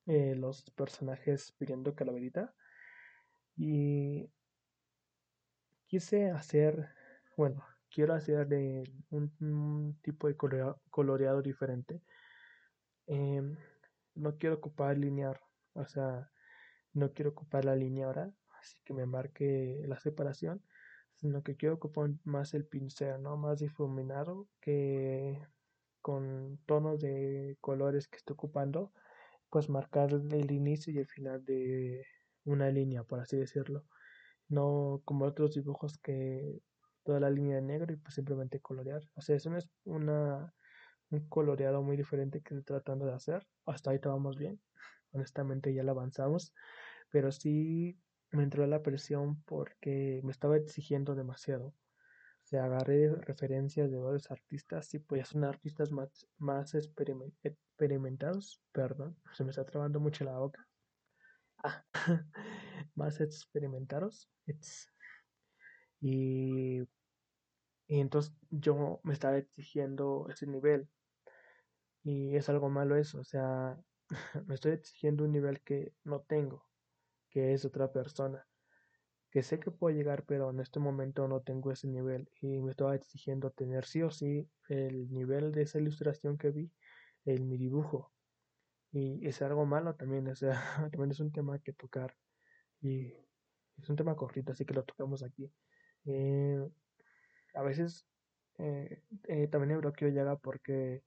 eh, 0.07 0.35
los 0.35 0.71
personajes 0.71 1.53
pidiendo 1.59 1.95
calaverita. 1.95 2.55
Y 3.57 4.33
quise 5.87 6.31
hacer, 6.31 6.89
bueno, 7.39 7.65
quiero 7.89 8.15
hacer 8.15 8.49
de 8.49 8.83
un, 9.11 9.97
tipo 10.03 10.27
de 10.27 10.37
coloreado, 10.91 11.41
diferente. 11.41 12.03
Em, 13.07 13.57
no 14.17 14.37
quiero 14.39 14.57
ocupar 14.57 14.99
linear, 14.99 15.41
o 15.75 15.87
sea, 15.87 16.31
no 16.95 17.13
quiero 17.13 17.31
ocupar 17.31 17.65
la 17.65 17.77
línea 17.77 18.07
ahora, 18.07 18.33
así 18.61 18.77
que 18.85 18.93
me 18.93 19.07
marque 19.07 19.81
la 19.87 20.01
separación, 20.01 20.63
sino 21.15 21.43
que 21.45 21.57
quiero 21.57 21.77
ocupar 21.77 22.11
más 22.25 22.55
el 22.55 22.67
pincel, 22.67 23.23
¿no? 23.23 23.37
Más 23.37 23.61
difuminado 23.61 24.49
que 24.61 25.41
con 26.03 26.59
tonos 26.67 27.01
de 27.01 27.57
colores 27.61 28.09
que 28.09 28.17
estoy 28.17 28.35
ocupando, 28.35 28.93
pues 29.51 29.69
marcar 29.69 30.11
el 30.13 30.51
inicio 30.51 30.93
y 30.93 30.99
el 30.99 31.07
final 31.07 31.45
de 31.45 32.05
una 32.45 32.71
línea, 32.71 33.05
por 33.05 33.21
así 33.21 33.37
decirlo. 33.37 33.85
No 34.49 35.03
como 35.05 35.27
otros 35.27 35.55
dibujos 35.55 35.99
que 35.99 36.63
toda 37.09 37.21
la 37.21 37.31
línea 37.31 37.57
de 37.57 37.63
negro 37.63 37.91
y 37.91 37.97
pues 37.97 38.17
simplemente 38.17 38.61
colorear. 38.61 39.03
O 39.15 39.23
sea, 39.23 39.35
eso 39.35 39.49
no 39.49 39.57
es 39.57 39.67
una, 39.85 40.55
un 41.09 41.27
coloreado 41.31 41.83
muy 41.83 41.97
diferente 41.97 42.43
que 42.43 42.55
estoy 42.55 42.63
tratando 42.63 43.07
de 43.07 43.15
hacer. 43.15 43.47
Hasta 43.65 43.89
ahorita 43.89 44.11
vamos 44.11 44.37
bien. 44.37 44.61
Honestamente 45.13 45.73
ya 45.73 45.83
lo 45.85 45.93
avanzamos. 45.93 46.53
Pero 47.09 47.33
sí 47.33 47.99
me 48.31 48.43
entró 48.43 48.67
la 48.67 48.83
presión 48.83 49.43
porque 49.45 50.21
me 50.23 50.33
estaba 50.33 50.59
exigiendo 50.59 51.15
demasiado. 51.15 51.69
O 51.69 52.45
sea, 52.45 52.65
agarré 52.65 53.09
referencias 53.15 53.91
de 53.91 53.97
varios 53.97 54.31
artistas 54.31 54.93
y 54.93 54.99
pues 54.99 55.29
son 55.29 55.45
artistas 55.45 55.91
más, 55.91 56.29
más 56.37 56.75
experimentados. 56.75 58.61
Perdón, 58.71 59.17
se 59.33 59.45
me 59.45 59.51
está 59.51 59.65
trabando 59.65 59.99
mucho 59.99 60.25
la 60.25 60.39
boca. 60.39 60.69
Ah, 61.65 61.87
más 62.95 63.19
experimentados. 63.23 64.29
Y, 66.01 66.83
y 67.89 68.01
entonces 68.01 68.33
yo 68.51 69.01
me 69.03 69.15
estaba 69.15 69.39
exigiendo 69.39 70.27
ese 70.31 70.47
nivel. 70.47 70.89
Y 72.05 72.37
es 72.37 72.49
algo 72.49 72.69
malo 72.69 72.97
eso. 72.97 73.21
O 73.21 73.25
sea, 73.25 73.77
me 74.47 74.55
estoy 74.55 74.73
exigiendo 74.73 75.25
un 75.25 75.33
nivel 75.33 75.61
que 75.63 75.93
no 76.05 76.21
tengo 76.21 76.69
que 77.31 77.53
es 77.53 77.65
otra 77.65 77.93
persona, 77.93 78.47
que 79.31 79.43
sé 79.43 79.61
que 79.61 79.71
puedo 79.71 79.95
llegar, 79.95 80.25
pero 80.25 80.51
en 80.51 80.61
este 80.61 80.81
momento 80.81 81.29
no 81.29 81.43
tengo 81.43 81.73
ese 81.73 81.89
nivel 81.89 82.31
y 82.41 82.61
me 82.61 82.71
estaba 82.71 82.95
exigiendo 82.95 83.51
tener 83.51 83.85
sí 83.85 84.03
o 84.03 84.11
sí 84.11 84.51
el 84.69 85.13
nivel 85.13 85.53
de 85.53 85.63
esa 85.63 85.79
ilustración 85.79 86.39
que 86.39 86.51
vi 86.51 86.73
en 87.25 87.49
mi 87.49 87.59
dibujo. 87.59 88.13
Y 88.91 89.27
es 89.27 89.43
algo 89.43 89.67
malo 89.67 89.95
también, 89.97 90.29
o 90.29 90.37
sea, 90.37 90.53
también 90.93 91.11
es 91.11 91.21
un 91.21 91.31
tema 91.33 91.59
que 91.59 91.73
tocar 91.75 92.17
y 92.81 93.13
es 93.77 93.89
un 93.89 93.97
tema 93.97 94.17
cortito, 94.17 94.53
así 94.53 94.65
que 94.65 94.75
lo 94.75 94.85
tocamos 94.85 95.23
aquí. 95.23 95.53
Eh, 96.07 96.67
a 97.55 97.63
veces 97.63 98.07
eh, 98.59 99.03
eh, 99.29 99.49
también 99.49 99.73
el 99.73 99.79
bloqueo 99.79 100.09
llega 100.11 100.37
porque 100.37 101.03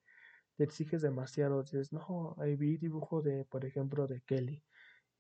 te 0.58 0.64
exiges 0.64 1.02
demasiado. 1.02 1.64
Dices, 1.64 1.94
no, 1.94 2.36
ahí 2.40 2.56
vi 2.56 2.78
dibujo 2.78 3.22
de, 3.22 3.46
por 3.46 3.66
ejemplo, 3.66 4.08
de 4.08 4.22
Kelly. 4.22 4.64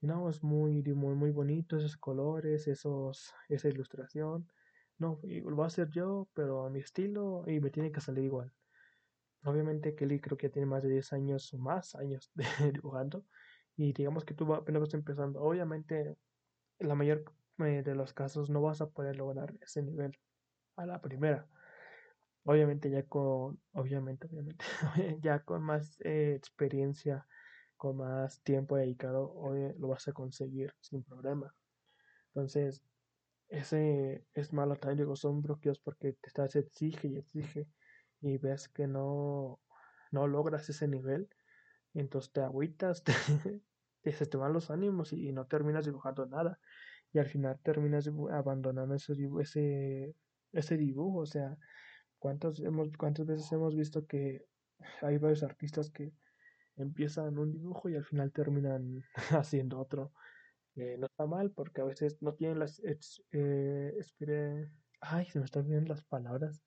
No, 0.01 0.29
es 0.29 0.43
muy, 0.43 0.83
muy, 0.83 1.15
muy 1.15 1.31
bonito 1.31 1.77
esos 1.77 1.97
colores, 1.97 2.67
esos, 2.67 3.33
esa 3.49 3.69
ilustración. 3.69 4.47
No, 4.97 5.19
lo 5.23 5.55
voy 5.55 5.63
a 5.65 5.67
hacer 5.67 5.89
yo, 5.91 6.27
pero 6.33 6.65
a 6.65 6.69
mi 6.69 6.79
estilo 6.79 7.43
y 7.47 7.59
me 7.59 7.71
tiene 7.71 7.91
que 7.91 8.01
salir 8.01 8.25
igual. 8.25 8.53
Obviamente 9.43 9.95
Kelly 9.95 10.19
creo 10.19 10.37
que 10.37 10.49
tiene 10.49 10.67
más 10.67 10.83
de 10.83 10.89
10 10.89 11.13
años 11.13 11.53
o 11.53 11.57
más 11.57 11.95
años 11.95 12.31
dibujando 12.73 13.25
y 13.75 13.93
digamos 13.93 14.25
que 14.25 14.33
tú 14.35 14.53
apenas 14.53 14.81
vas 14.81 14.93
empezando. 14.93 15.41
Obviamente, 15.41 16.15
en 16.79 16.87
la 16.87 16.95
mayor 16.95 17.23
eh, 17.59 17.83
de 17.83 17.95
los 17.95 18.13
casos 18.13 18.49
no 18.49 18.61
vas 18.61 18.81
a 18.81 18.89
poder 18.89 19.17
lograr 19.17 19.55
ese 19.61 19.81
nivel 19.83 20.17
a 20.75 20.85
la 20.85 21.01
primera. 21.01 21.47
Obviamente 22.43 22.89
ya 22.89 23.03
con, 23.03 23.59
obviamente, 23.73 24.27
obviamente, 24.27 24.65
ya 25.21 25.43
con 25.43 25.63
más 25.63 25.99
eh, 26.01 26.33
experiencia 26.35 27.27
con 27.81 27.97
más 27.97 28.43
tiempo 28.43 28.77
dedicado, 28.77 29.33
hoy 29.33 29.73
lo 29.79 29.87
vas 29.87 30.07
a 30.07 30.13
conseguir 30.13 30.71
sin 30.81 31.03
problema. 31.03 31.51
Entonces, 32.27 32.83
ese 33.49 34.23
es 34.35 34.53
malo 34.53 34.75
también, 34.75 34.99
digo, 34.99 35.15
son 35.15 35.41
bloqueos 35.41 35.79
porque 35.79 36.13
te 36.13 36.27
estás 36.27 36.55
exige 36.55 37.07
y 37.07 37.17
exige 37.17 37.67
y 38.21 38.37
ves 38.37 38.69
que 38.69 38.85
no, 38.85 39.59
no 40.11 40.27
logras 40.27 40.69
ese 40.69 40.87
nivel, 40.87 41.27
entonces 41.95 42.31
te 42.31 42.41
agüitas, 42.41 43.03
te, 44.03 44.11
se 44.11 44.25
te 44.27 44.37
van 44.37 44.53
los 44.53 44.69
ánimos 44.69 45.11
y, 45.11 45.31
no 45.31 45.47
terminas 45.47 45.85
dibujando 45.85 46.27
nada. 46.27 46.59
Y 47.13 47.17
al 47.17 47.25
final 47.25 47.59
terminas 47.63 48.07
abandonando 48.31 48.93
ese, 48.93 49.13
ese, 49.41 50.15
ese 50.53 50.77
dibujo. 50.77 51.19
O 51.19 51.25
sea, 51.25 51.57
¿cuántos 52.19 52.59
hemos, 52.59 52.89
¿cuántas 52.97 53.25
veces 53.25 53.51
hemos 53.51 53.75
visto 53.75 54.05
que 54.05 54.45
hay 55.01 55.17
varios 55.17 55.43
artistas 55.43 55.89
que 55.89 56.13
empiezan 56.77 57.37
un 57.37 57.51
dibujo 57.51 57.89
y 57.89 57.95
al 57.95 58.03
final 58.03 58.31
terminan 58.31 59.03
haciendo 59.45 59.79
otro. 59.79 60.13
Eh, 60.75 60.95
no 60.97 61.07
está 61.07 61.25
mal 61.25 61.51
porque 61.51 61.81
a 61.81 61.85
veces 61.85 62.21
no 62.21 62.33
tienen 62.33 62.59
las... 62.59 62.81
Eh, 63.31 64.69
ay, 65.01 65.25
se 65.25 65.39
me 65.39 65.45
están 65.45 65.67
viendo 65.67 65.89
las 65.89 66.03
palabras. 66.03 66.61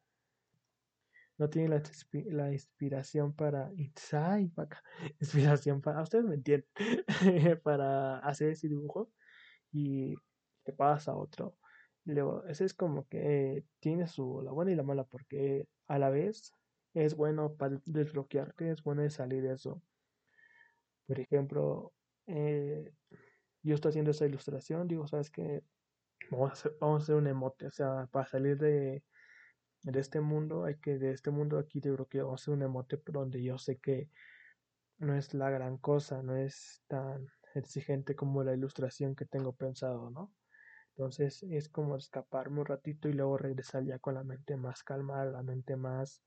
No 1.36 1.50
tienen 1.50 1.70
la, 1.70 1.82
la 2.26 2.52
inspiración 2.52 3.34
para... 3.34 3.72
Inspiración 5.20 5.80
para... 5.80 6.02
Ustedes 6.02 6.24
me 6.24 6.34
entienden. 6.34 6.68
para 7.62 8.18
hacer 8.18 8.50
ese 8.50 8.68
dibujo 8.68 9.10
y 9.72 10.14
te 10.64 10.72
pasa 10.72 11.16
otro. 11.16 11.56
Luego, 12.04 12.44
es 12.46 12.74
como 12.74 13.06
que 13.08 13.64
tiene 13.80 14.06
su 14.06 14.42
la 14.42 14.52
buena 14.52 14.72
y 14.72 14.74
la 14.74 14.82
mala 14.82 15.04
porque 15.04 15.66
a 15.86 15.98
la 15.98 16.10
vez 16.10 16.52
es 16.94 17.14
bueno 17.16 17.54
para 17.54 17.80
desbloquearte, 17.86 18.70
es 18.70 18.82
bueno 18.82 19.02
de 19.02 19.10
salir 19.10 19.42
de 19.42 19.54
eso. 19.54 19.82
Por 21.06 21.20
ejemplo, 21.20 21.92
eh, 22.26 22.92
yo 23.62 23.74
estoy 23.74 23.90
haciendo 23.90 24.12
esa 24.12 24.26
ilustración, 24.26 24.88
digo, 24.88 25.06
¿sabes 25.06 25.30
qué? 25.30 25.62
Vamos 26.30 26.64
a 26.64 26.96
hacer, 26.96 27.14
un 27.16 27.26
emote, 27.26 27.66
o 27.66 27.70
sea, 27.70 28.08
para 28.10 28.26
salir 28.26 28.56
de, 28.56 29.02
este 29.82 30.20
mundo, 30.20 30.64
hay 30.64 30.76
que, 30.76 30.98
de 30.98 31.12
este 31.12 31.30
mundo 31.30 31.58
aquí 31.58 31.80
de 31.80 31.90
bloqueo, 31.90 32.26
vamos 32.26 32.40
a 32.40 32.44
hacer 32.44 32.54
un 32.54 32.62
emote 32.62 32.98
donde 33.06 33.42
yo 33.42 33.58
sé 33.58 33.78
que 33.78 34.08
no 34.98 35.14
es 35.14 35.34
la 35.34 35.50
gran 35.50 35.76
cosa, 35.76 36.22
no 36.22 36.36
es 36.36 36.82
tan 36.86 37.26
exigente 37.54 38.16
como 38.16 38.42
la 38.42 38.54
ilustración 38.54 39.14
que 39.14 39.26
tengo 39.26 39.52
pensado, 39.52 40.10
¿no? 40.10 40.32
Entonces 40.96 41.42
es 41.42 41.68
como 41.68 41.96
escaparme 41.96 42.60
un 42.60 42.66
ratito 42.66 43.08
y 43.08 43.14
luego 43.14 43.36
regresar 43.36 43.84
ya 43.84 43.98
con 43.98 44.14
la 44.14 44.22
mente 44.22 44.56
más 44.56 44.84
calmada, 44.84 45.24
la 45.24 45.42
mente 45.42 45.76
más, 45.76 46.22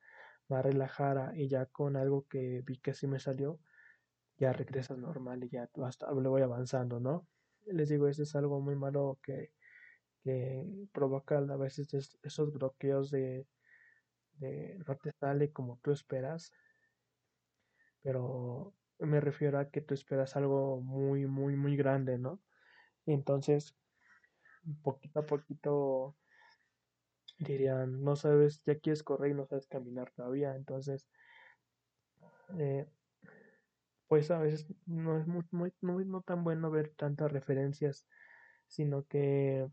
más 0.50 0.64
relajada 0.64 1.32
y 1.36 1.48
ya 1.48 1.66
con 1.68 1.96
algo 1.96 2.28
que 2.28 2.62
vi 2.66 2.78
que 2.80 2.94
sí 2.94 3.08
me 3.08 3.20
salió, 3.20 3.60
ya 4.38 4.52
regresas 4.52 4.98
normal 4.98 5.44
y 5.46 5.50
ya 5.50 5.70
hasta 5.86 6.12
le 6.12 6.28
voy 6.28 6.42
avanzando, 6.42 7.00
¿no? 7.00 7.28
Les 7.66 7.90
digo, 7.90 8.08
eso 8.10 8.24
es 8.24 8.36
algo 8.36 8.60
muy 8.60 8.76
malo 8.76 9.20
que, 9.24 9.54
que 10.24 10.66
provoca 10.92 11.38
a 11.38 11.58
veces 11.58 12.18
esos 12.22 12.52
bloqueos 12.52 13.10
de, 13.10 13.48
de 14.34 14.78
no 14.86 14.96
te 14.98 15.14
sale 15.14 15.52
como 15.54 15.80
tú 15.82 15.92
esperas, 15.92 16.52
pero 18.02 18.74
me 19.00 19.22
refiero 19.22 19.60
a 19.60 19.70
que 19.70 19.82
tú 19.82 19.94
esperas 19.94 20.36
algo 20.36 20.82
muy, 20.82 21.26
muy, 21.26 21.56
muy 21.56 21.78
grande, 21.78 22.18
¿no? 22.18 22.42
entonces, 23.06 23.74
poquito 24.76 25.20
a 25.20 25.26
poquito 25.26 26.16
dirían, 27.40 28.04
no 28.04 28.16
sabes, 28.16 28.62
ya 28.66 28.80
quieres 28.80 29.04
correr 29.04 29.32
y 29.32 29.36
no 29.36 29.46
sabes 29.46 29.68
caminar 29.68 30.12
todavía, 30.16 30.56
entonces, 30.56 31.08
eh, 32.58 32.88
pues 34.08 34.32
a 34.32 34.40
veces 34.40 34.68
no 34.86 35.18
es 35.20 35.28
muy, 35.28 35.44
muy, 35.82 36.06
no 36.06 36.22
tan 36.22 36.44
bueno 36.44 36.72
ver 36.72 36.94
tantas 36.96 37.32
referencias, 37.32 38.08
sino 38.68 39.06
que 39.06 39.68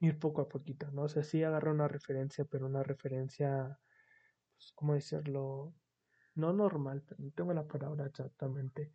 ir 0.00 0.18
poco 0.18 0.42
a 0.42 0.48
poquito, 0.48 0.90
¿no? 0.92 1.02
O 1.02 1.08
sea, 1.08 1.22
sí 1.22 1.42
agarra 1.44 1.70
una 1.70 1.88
referencia, 1.88 2.44
pero 2.44 2.66
una 2.66 2.82
referencia, 2.82 3.78
pues, 4.56 4.72
¿cómo 4.74 4.94
decirlo? 4.94 5.74
No 6.34 6.52
normal, 6.52 7.04
no 7.18 7.30
tengo 7.32 7.52
la 7.54 7.66
palabra 7.66 8.06
exactamente. 8.06 8.92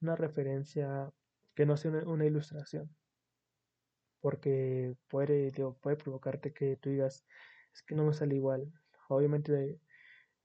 Una 0.00 0.16
referencia 0.16 1.10
que 1.54 1.66
no 1.66 1.76
sea 1.76 1.90
una, 2.06 2.26
ilustración. 2.26 2.94
Porque 4.24 4.96
puede, 5.08 5.52
puede 5.82 5.96
provocarte 5.96 6.54
que 6.54 6.76
tú 6.76 6.88
digas, 6.88 7.26
es 7.74 7.82
que 7.82 7.94
no 7.94 8.06
me 8.06 8.14
sale 8.14 8.34
igual. 8.36 8.72
Obviamente 9.10 9.78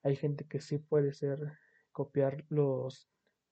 hay, 0.04 0.18
gente 0.18 0.46
que 0.46 0.60
sí 0.60 0.80
puede 0.80 1.14
ser 1.14 1.40
copiar 1.94 2.44
las 2.50 3.10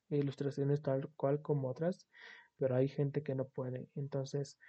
ilustraciones 0.09 0.81
tal 0.81 1.09
cual 1.15 1.41
como 1.41 1.69
otras, 1.69 2.09
pero 2.57 2.75
hay 2.75 2.89
gente 2.89 3.23
que 3.23 3.35
no 3.35 3.47
puede. 3.47 3.87
Entonces, 3.95 4.59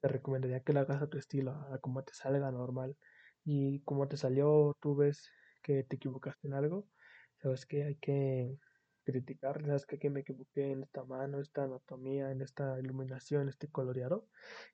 te 0.00 0.08
recomendaría 0.08 0.60
que 0.60 0.72
la 0.72 0.80
hagas 0.80 1.02
a 1.02 1.08
tu 1.08 1.18
estilo, 1.18 1.50
a 1.70 1.76
como 1.82 2.02
te 2.02 2.14
salga 2.14 2.50
normal. 2.50 2.96
Y 3.44 3.80
como 3.80 4.08
te 4.08 4.16
salió, 4.16 4.74
tú 4.80 4.96
ves 4.96 5.30
que 5.62 5.84
te 5.84 5.96
equivocaste 5.96 6.48
en 6.48 6.54
algo, 6.54 6.88
sabes 7.42 7.66
que 7.66 7.84
hay 7.84 7.96
que 7.96 8.56
criticar, 9.12 9.64
sabes 9.64 9.86
que 9.86 9.96
aquí 9.96 10.10
me 10.10 10.20
equivoqué 10.20 10.72
en 10.72 10.82
esta 10.82 11.04
mano, 11.04 11.40
esta 11.40 11.64
anatomía, 11.64 12.30
en 12.30 12.42
esta 12.42 12.78
iluminación, 12.78 13.48
este 13.48 13.68
coloreado. 13.68 14.28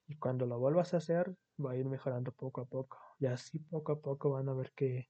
Y 0.07 0.16
cuando 0.16 0.47
lo 0.47 0.59
vuelvas 0.59 0.95
a 0.95 0.99
hacer, 0.99 1.37
va 1.64 1.72
a 1.72 1.76
ir 1.76 1.87
mejorando 1.87 2.32
poco 2.32 2.61
a 2.62 2.66
poco. 2.66 2.99
Y 3.20 3.26
así 3.26 3.61
poco 3.61 3.93
a 3.93 4.01
poco 4.01 4.30
van 4.30 4.49
a 4.49 4.55
ver 4.55 4.72
que 4.74 5.09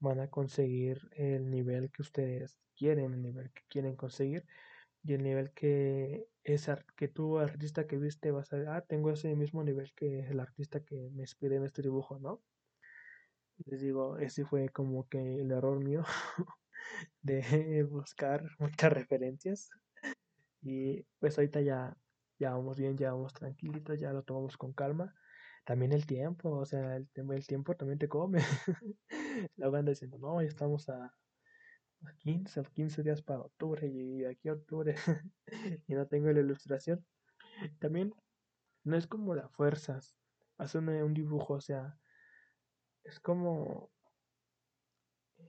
van 0.00 0.20
a 0.20 0.28
conseguir 0.28 0.98
el 1.12 1.50
nivel 1.50 1.90
que 1.92 2.02
ustedes 2.02 2.58
quieren, 2.76 3.14
el 3.14 3.22
nivel 3.22 3.52
que 3.52 3.62
quieren 3.68 3.96
conseguir 3.96 4.44
y 5.06 5.14
el 5.14 5.22
nivel 5.22 5.52
que 5.52 6.26
es 6.42 6.68
que 6.96 7.08
tú 7.08 7.38
artista 7.38 7.86
que 7.86 7.96
viste 7.96 8.32
vas 8.32 8.52
a 8.52 8.76
ah 8.76 8.80
tengo 8.82 9.10
ese 9.10 9.34
mismo 9.36 9.62
nivel 9.62 9.92
que 9.94 10.20
el 10.20 10.40
artista 10.40 10.80
que 10.80 11.10
me 11.14 11.22
inspiré 11.22 11.56
en 11.56 11.64
este 11.64 11.82
dibujo 11.82 12.18
no 12.18 12.42
les 13.66 13.80
digo 13.80 14.18
ese 14.18 14.44
fue 14.44 14.68
como 14.68 15.08
que 15.08 15.40
el 15.40 15.52
error 15.52 15.78
mío 15.82 16.04
de 17.22 17.84
buscar 17.90 18.44
muchas 18.58 18.92
referencias. 18.92 19.70
Y 20.62 21.02
pues 21.18 21.38
ahorita 21.38 21.60
ya 21.60 21.96
ya 22.38 22.50
vamos 22.52 22.78
bien 22.78 22.98
ya 22.98 23.12
vamos 23.12 23.32
tranquilitos 23.32 23.98
ya 23.98 24.12
lo 24.12 24.22
tomamos 24.22 24.56
con 24.56 24.72
calma. 24.72 25.14
También 25.64 25.92
el 25.92 26.06
tiempo 26.06 26.50
o 26.50 26.66
sea 26.66 26.96
el, 26.96 27.08
el 27.14 27.46
tiempo 27.46 27.76
también 27.76 27.98
te 27.98 28.08
come. 28.08 28.40
La 29.56 29.68
banda 29.68 29.90
diciendo 29.90 30.18
no 30.18 30.42
ya 30.42 30.48
estamos 30.48 30.88
a 30.88 31.12
15, 32.18 32.62
15 32.72 33.02
días 33.02 33.22
para 33.22 33.40
octubre 33.40 33.86
y 33.86 34.24
aquí 34.24 34.48
octubre 34.48 34.94
y 35.86 35.94
no 35.94 36.06
tengo 36.06 36.30
la 36.30 36.40
ilustración. 36.40 37.04
También 37.78 38.14
no 38.84 38.96
es 38.96 39.06
como 39.06 39.34
la 39.34 39.48
fuerzas, 39.48 40.16
hacer 40.58 40.82
un 40.82 41.14
dibujo, 41.14 41.54
o 41.54 41.60
sea, 41.60 41.98
es 43.04 43.20
como 43.20 43.90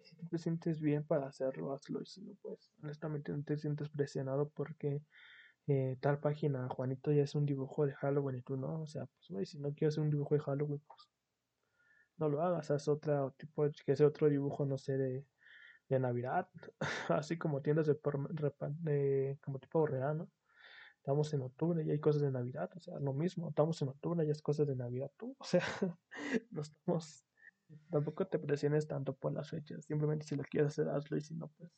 si 0.04 0.16
te 0.28 0.38
sientes 0.38 0.82
bien 0.82 1.06
para 1.06 1.28
hacerlo, 1.28 1.74
hazlo 1.74 2.02
y 2.02 2.06
si 2.06 2.22
no, 2.22 2.36
pues 2.42 2.72
honestamente 2.84 3.32
no 3.32 3.44
te 3.44 3.58
sientes 3.58 3.90
presionado 3.90 4.50
porque 4.50 5.04
eh, 5.68 5.98
tal 6.02 6.20
página, 6.20 6.68
Juanito 6.70 7.12
ya 7.12 7.24
es 7.24 7.36
un 7.36 7.46
dibujo 7.46 7.86
de 7.86 7.94
Halloween 7.94 8.38
y 8.38 8.42
tú 8.42 8.58
no, 8.58 8.82
o 8.82 8.88
sea, 8.88 9.06
pues 9.06 9.30
güey, 9.30 9.46
si 9.46 9.60
no 9.60 9.74
quieres 9.74 9.96
hacer 9.96 10.04
un 10.04 10.12
dibujo 10.12 10.36
de 10.36 10.42
Halloween, 10.42 10.82
pues 10.88 11.10
no 12.18 12.30
lo 12.30 12.42
hagas, 12.42 12.72
haz 12.72 12.88
otro 12.88 13.34
tipo, 13.38 13.66
que 13.86 13.96
sea 13.96 14.08
otro 14.08 14.30
dibujo, 14.30 14.66
no 14.66 14.78
sé, 14.78 14.98
de 14.98 15.26
de 15.90 16.00
Navidad, 16.00 16.50
así 17.10 17.38
como 17.38 17.62
tiendas 17.62 17.88
de, 17.88 17.98
de 18.80 19.40
como 19.44 19.60
tipo 19.60 19.80
horrera, 19.80 20.14
¿no? 20.14 20.30
Estamos 20.98 21.34
en 21.34 21.42
octubre 21.42 21.84
y 21.86 21.90
hay 21.90 22.00
cosas 22.00 22.22
de 22.22 22.32
Navidad, 22.32 22.70
o 22.76 22.80
sea, 22.80 23.00
lo 23.00 23.14
mismo, 23.14 23.50
estamos 23.50 23.82
en 23.82 23.90
octubre 23.90 24.26
y 24.26 24.30
hay 24.30 24.40
cosas 24.42 24.68
de 24.68 24.76
Navidad, 24.76 25.12
tú, 25.18 25.36
o 25.40 25.46
sea, 25.46 25.64
no 26.52 26.62
estamos, 26.62 27.27
tampoco 27.92 28.28
te 28.28 28.40
presiones 28.40 28.88
tanto 28.88 29.16
por 29.16 29.34
las 29.34 29.50
fechas, 29.50 29.86
simplemente 29.86 30.26
si 30.26 30.36
lo 30.36 30.44
quieres 30.44 30.72
hacer, 30.72 30.90
hazlo 30.90 31.18
y 31.18 31.22
si 31.22 31.36
no, 31.36 31.48
pues 31.58 31.72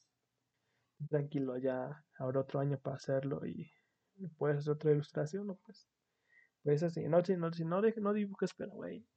tranquilo, 1.09 1.57
ya 1.57 2.05
habrá 2.17 2.41
otro 2.41 2.59
año 2.59 2.77
para 2.79 2.97
hacerlo 2.97 3.45
y 3.45 3.71
puedes 4.37 4.59
hacer 4.59 4.73
otra 4.73 4.91
ilustración, 4.91 5.47
¿no? 5.47 5.55
Pues, 5.65 5.87
pues 6.63 6.83
así, 6.83 7.07
no, 7.07 7.23
si 7.23 7.37
no, 7.37 7.51
si 7.53 7.63
no, 7.63 7.81
no 7.81 8.13
dibujes, 8.13 8.53
pero 8.53 8.71
güey, 8.71 9.07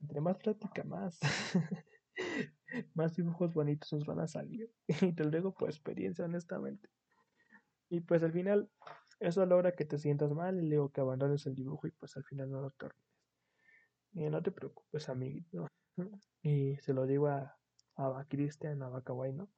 entre 0.00 0.20
más 0.20 0.36
plática, 0.38 0.84
más. 0.84 1.18
más 2.94 3.14
dibujos 3.16 3.54
bonitos 3.54 3.92
nos 3.92 4.06
van 4.06 4.20
a 4.20 4.26
salir. 4.28 4.70
Y 5.10 5.12
te 5.14 5.24
lo 5.24 5.30
digo 5.30 5.54
por 5.54 5.68
experiencia, 5.68 6.24
honestamente. 6.24 6.88
Y 7.88 8.00
pues 8.00 8.22
al 8.22 8.32
final, 8.32 8.70
eso 9.20 9.44
logra 9.46 9.72
que 9.72 9.84
te 9.84 9.98
sientas 9.98 10.32
mal 10.32 10.60
y 10.62 10.68
luego 10.68 10.90
que 10.90 11.00
abandones 11.00 11.46
el 11.46 11.54
dibujo 11.54 11.86
y 11.86 11.92
pues 11.92 12.16
al 12.16 12.24
final 12.24 12.50
no 12.50 12.60
lo 12.60 12.70
termines. 12.70 13.05
No 14.16 14.42
te 14.42 14.50
preocupes, 14.50 15.08
amiguito. 15.10 15.68
Y 16.42 16.76
se 16.76 16.94
lo 16.94 17.06
digo 17.06 17.28
a, 17.28 17.58
a 17.96 18.26
Cristian, 18.28 18.82
a 18.82 18.88
Bacaway, 18.88 19.32
¿no? 19.32 19.50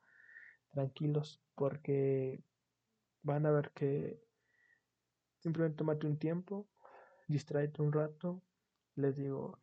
Tranquilos, 0.71 1.41
porque 1.55 2.43
van 3.23 3.47
a 3.47 3.51
ver 3.51 3.71
que 3.71 4.21
simplemente 5.39 5.77
tómate 5.77 6.07
un 6.07 6.19
tiempo, 6.19 6.69
distráete 7.29 7.83
un 7.83 7.93
rato. 7.93 8.43
Les 8.97 9.17
digo, 9.17 9.61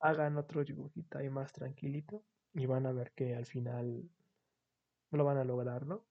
hagan 0.00 0.38
otro 0.38 0.64
dibujito 0.64 1.18
ahí 1.18 1.28
más 1.28 1.52
tranquilito 1.52 2.24
y 2.54 2.64
van 2.64 2.86
a 2.86 2.92
ver 2.92 3.12
que 3.12 3.34
al 3.34 3.44
final 3.44 4.08
lo 5.10 5.24
van 5.24 5.36
a 5.36 5.44
lograr, 5.44 5.86
¿no? 5.86 6.06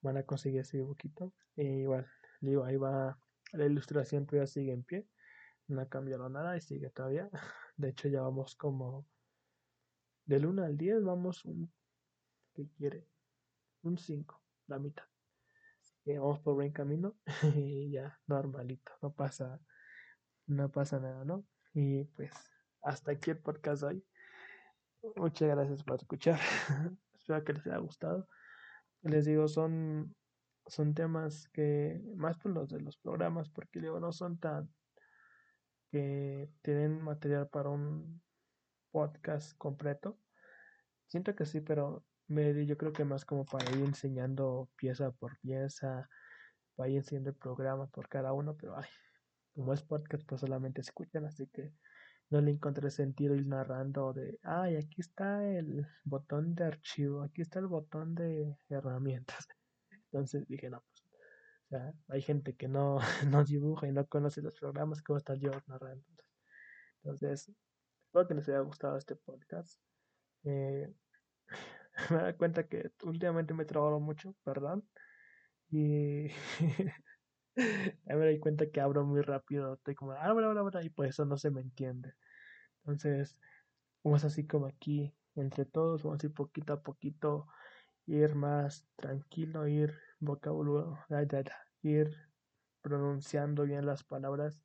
Van 0.00 0.16
a 0.16 0.24
conseguir 0.24 0.60
ese 0.60 0.78
dibujito. 0.78 1.32
Y 1.54 1.82
igual, 1.82 2.06
digo, 2.40 2.64
ahí 2.64 2.76
va, 2.76 3.18
la 3.52 3.66
ilustración 3.66 4.26
todavía 4.26 4.46
sigue 4.46 4.72
en 4.72 4.82
pie, 4.82 5.06
no 5.68 5.80
ha 5.80 5.88
cambiado 5.88 6.28
nada 6.28 6.56
y 6.56 6.60
sigue 6.60 6.90
todavía. 6.90 7.28
De 7.76 7.90
hecho, 7.90 8.08
ya 8.08 8.22
vamos 8.22 8.54
como 8.56 9.06
del 10.24 10.46
1 10.46 10.64
al 10.64 10.76
10, 10.76 11.04
vamos 11.04 11.44
un, 11.44 11.72
¿qué 12.54 12.68
quiere? 12.76 13.06
Un 13.82 13.98
5, 13.98 14.42
la 14.66 14.78
mitad. 14.78 15.04
Así 15.80 15.94
que 16.04 16.18
vamos 16.18 16.40
por 16.40 16.54
buen 16.54 16.72
camino 16.72 17.16
y 17.54 17.90
ya, 17.90 18.18
normalito, 18.26 18.92
no 19.02 19.12
pasa, 19.12 19.60
no 20.46 20.70
pasa 20.70 20.98
nada, 20.98 21.24
¿no? 21.24 21.44
Y 21.74 22.04
pues 22.04 22.32
hasta 22.82 23.12
aquí 23.12 23.30
el 23.30 23.38
podcast 23.38 23.82
hoy. 23.82 24.04
Muchas 25.14 25.48
gracias 25.48 25.84
por 25.84 25.96
escuchar. 25.96 26.40
Espero 27.14 27.44
que 27.44 27.52
les 27.52 27.66
haya 27.66 27.78
gustado. 27.78 28.28
Les 29.02 29.26
digo, 29.26 29.46
son, 29.46 30.14
son 30.66 30.94
temas 30.94 31.48
que, 31.50 32.00
más 32.16 32.38
por 32.38 32.52
los 32.52 32.70
de 32.70 32.80
los 32.80 32.96
programas, 32.96 33.48
porque 33.50 33.80
digo, 33.80 34.00
no 34.00 34.12
son 34.12 34.38
tan 34.38 34.68
que 35.96 36.50
tienen 36.60 37.00
material 37.02 37.48
para 37.48 37.70
un 37.70 38.20
podcast 38.90 39.56
completo. 39.56 40.18
Siento 41.06 41.34
que 41.34 41.46
sí, 41.46 41.62
pero 41.62 42.04
me, 42.28 42.66
yo 42.66 42.76
creo 42.76 42.92
que 42.92 43.04
más 43.06 43.24
como 43.24 43.46
para 43.46 43.64
ir 43.70 43.82
enseñando 43.82 44.68
pieza 44.76 45.10
por 45.12 45.38
pieza, 45.38 46.06
para 46.74 46.90
ir 46.90 46.98
enseñando 46.98 47.30
el 47.30 47.36
programa 47.36 47.86
por 47.86 48.10
cada 48.10 48.34
uno, 48.34 48.54
pero 48.58 48.76
ay, 48.76 48.84
como 49.54 49.72
es 49.72 49.80
podcast, 49.82 50.22
pues 50.26 50.42
solamente 50.42 50.82
escuchan, 50.82 51.24
así 51.24 51.46
que 51.46 51.72
no 52.28 52.42
le 52.42 52.50
encontré 52.50 52.90
sentido 52.90 53.34
ir 53.34 53.46
narrando 53.46 54.12
de, 54.12 54.38
ay, 54.42 54.76
aquí 54.76 55.00
está 55.00 55.48
el 55.48 55.86
botón 56.04 56.54
de 56.54 56.64
archivo, 56.64 57.22
aquí 57.22 57.40
está 57.40 57.58
el 57.58 57.68
botón 57.68 58.14
de 58.14 58.54
herramientas. 58.68 59.46
Entonces 59.90 60.46
dije, 60.46 60.68
no, 60.68 60.82
pues, 60.90 60.95
o 61.66 61.68
sea, 61.68 61.92
hay 62.08 62.22
gente 62.22 62.54
que 62.54 62.68
no, 62.68 62.98
no 63.28 63.44
dibuja 63.44 63.88
y 63.88 63.92
no 63.92 64.06
conoce 64.06 64.40
los 64.40 64.54
programas, 64.58 65.02
¿cómo 65.02 65.16
está 65.16 65.34
yo 65.34 65.50
narrando? 65.66 66.04
Entonces, 67.02 67.50
espero 68.06 68.28
que 68.28 68.34
les 68.34 68.48
haya 68.48 68.60
gustado 68.60 68.96
este 68.96 69.16
podcast. 69.16 69.80
Eh, 70.44 70.92
me 72.10 72.16
da 72.18 72.36
cuenta 72.36 72.68
que 72.68 72.92
últimamente 73.02 73.52
me 73.52 73.64
he 73.64 73.66
trabado 73.66 73.98
mucho, 73.98 74.34
perdón. 74.44 74.88
Y 75.68 76.28
me 77.56 78.14
doy 78.14 78.38
cuenta 78.38 78.70
que 78.70 78.80
abro 78.80 79.04
muy 79.04 79.22
rápido, 79.22 79.74
estoy 79.74 79.96
como, 79.96 80.12
abra, 80.12 80.46
abra, 80.46 80.60
abra, 80.60 80.84
y 80.84 80.90
por 80.90 81.06
eso 81.06 81.24
no 81.24 81.36
se 81.36 81.50
me 81.50 81.62
entiende. 81.62 82.14
Entonces, 82.84 83.36
vamos 84.04 84.24
así 84.24 84.46
como 84.46 84.66
aquí, 84.66 85.12
entre 85.34 85.64
todos, 85.64 86.04
vamos 86.04 86.22
a 86.22 86.26
ir 86.26 86.32
poquito 86.32 86.74
a 86.74 86.82
poquito, 86.82 87.48
ir 88.06 88.36
más 88.36 88.86
tranquilo, 88.96 89.66
ir 89.66 90.05
vocabulario, 90.20 90.98
ir 91.82 92.10
pronunciando 92.82 93.64
bien 93.64 93.86
las 93.86 94.04
palabras 94.04 94.62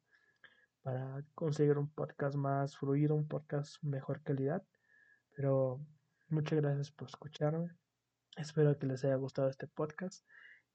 para 0.81 1.23
conseguir 1.35 1.77
un 1.77 1.89
podcast 1.89 2.35
más 2.35 2.77
fluido, 2.77 3.15
un 3.15 3.27
podcast 3.27 3.81
mejor 3.83 4.21
calidad. 4.23 4.63
Pero 5.35 5.85
muchas 6.29 6.61
gracias 6.61 6.91
por 6.91 7.07
escucharme. 7.07 7.69
Espero 8.37 8.77
que 8.77 8.87
les 8.87 9.03
haya 9.03 9.15
gustado 9.15 9.49
este 9.49 9.67
podcast. 9.67 10.25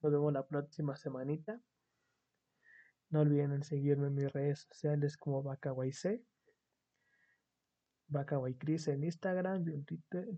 Nos 0.03 0.13
vemos 0.13 0.33
la 0.33 0.47
próxima 0.47 0.97
semanita. 0.97 1.61
No 3.09 3.21
olviden 3.21 3.63
seguirme 3.63 4.09
en 4.09 4.15
mis 4.15 4.33
redes 4.33 4.67
sociales 4.69 5.17
como 5.17 5.43
BacaWayC, 5.43 6.23
BacaWayCris 8.09 8.89
en 8.89 9.05
Instagram 9.05 9.65
y 9.69 9.75
en 9.75 9.85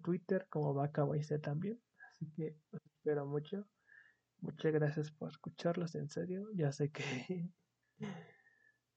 Twitter, 0.03 0.47
como 0.49 0.75
BacaWayC 0.75 1.41
también. 1.41 1.81
Así 2.11 2.31
que 2.33 2.57
los 2.71 2.85
espero 2.87 3.27
mucho. 3.27 3.67
Muchas 4.41 4.73
gracias 4.73 5.11
por 5.11 5.31
escucharlos, 5.31 5.95
en 5.95 6.09
serio. 6.09 6.49
Ya 6.55 6.73
sé 6.73 6.91
que 6.91 7.51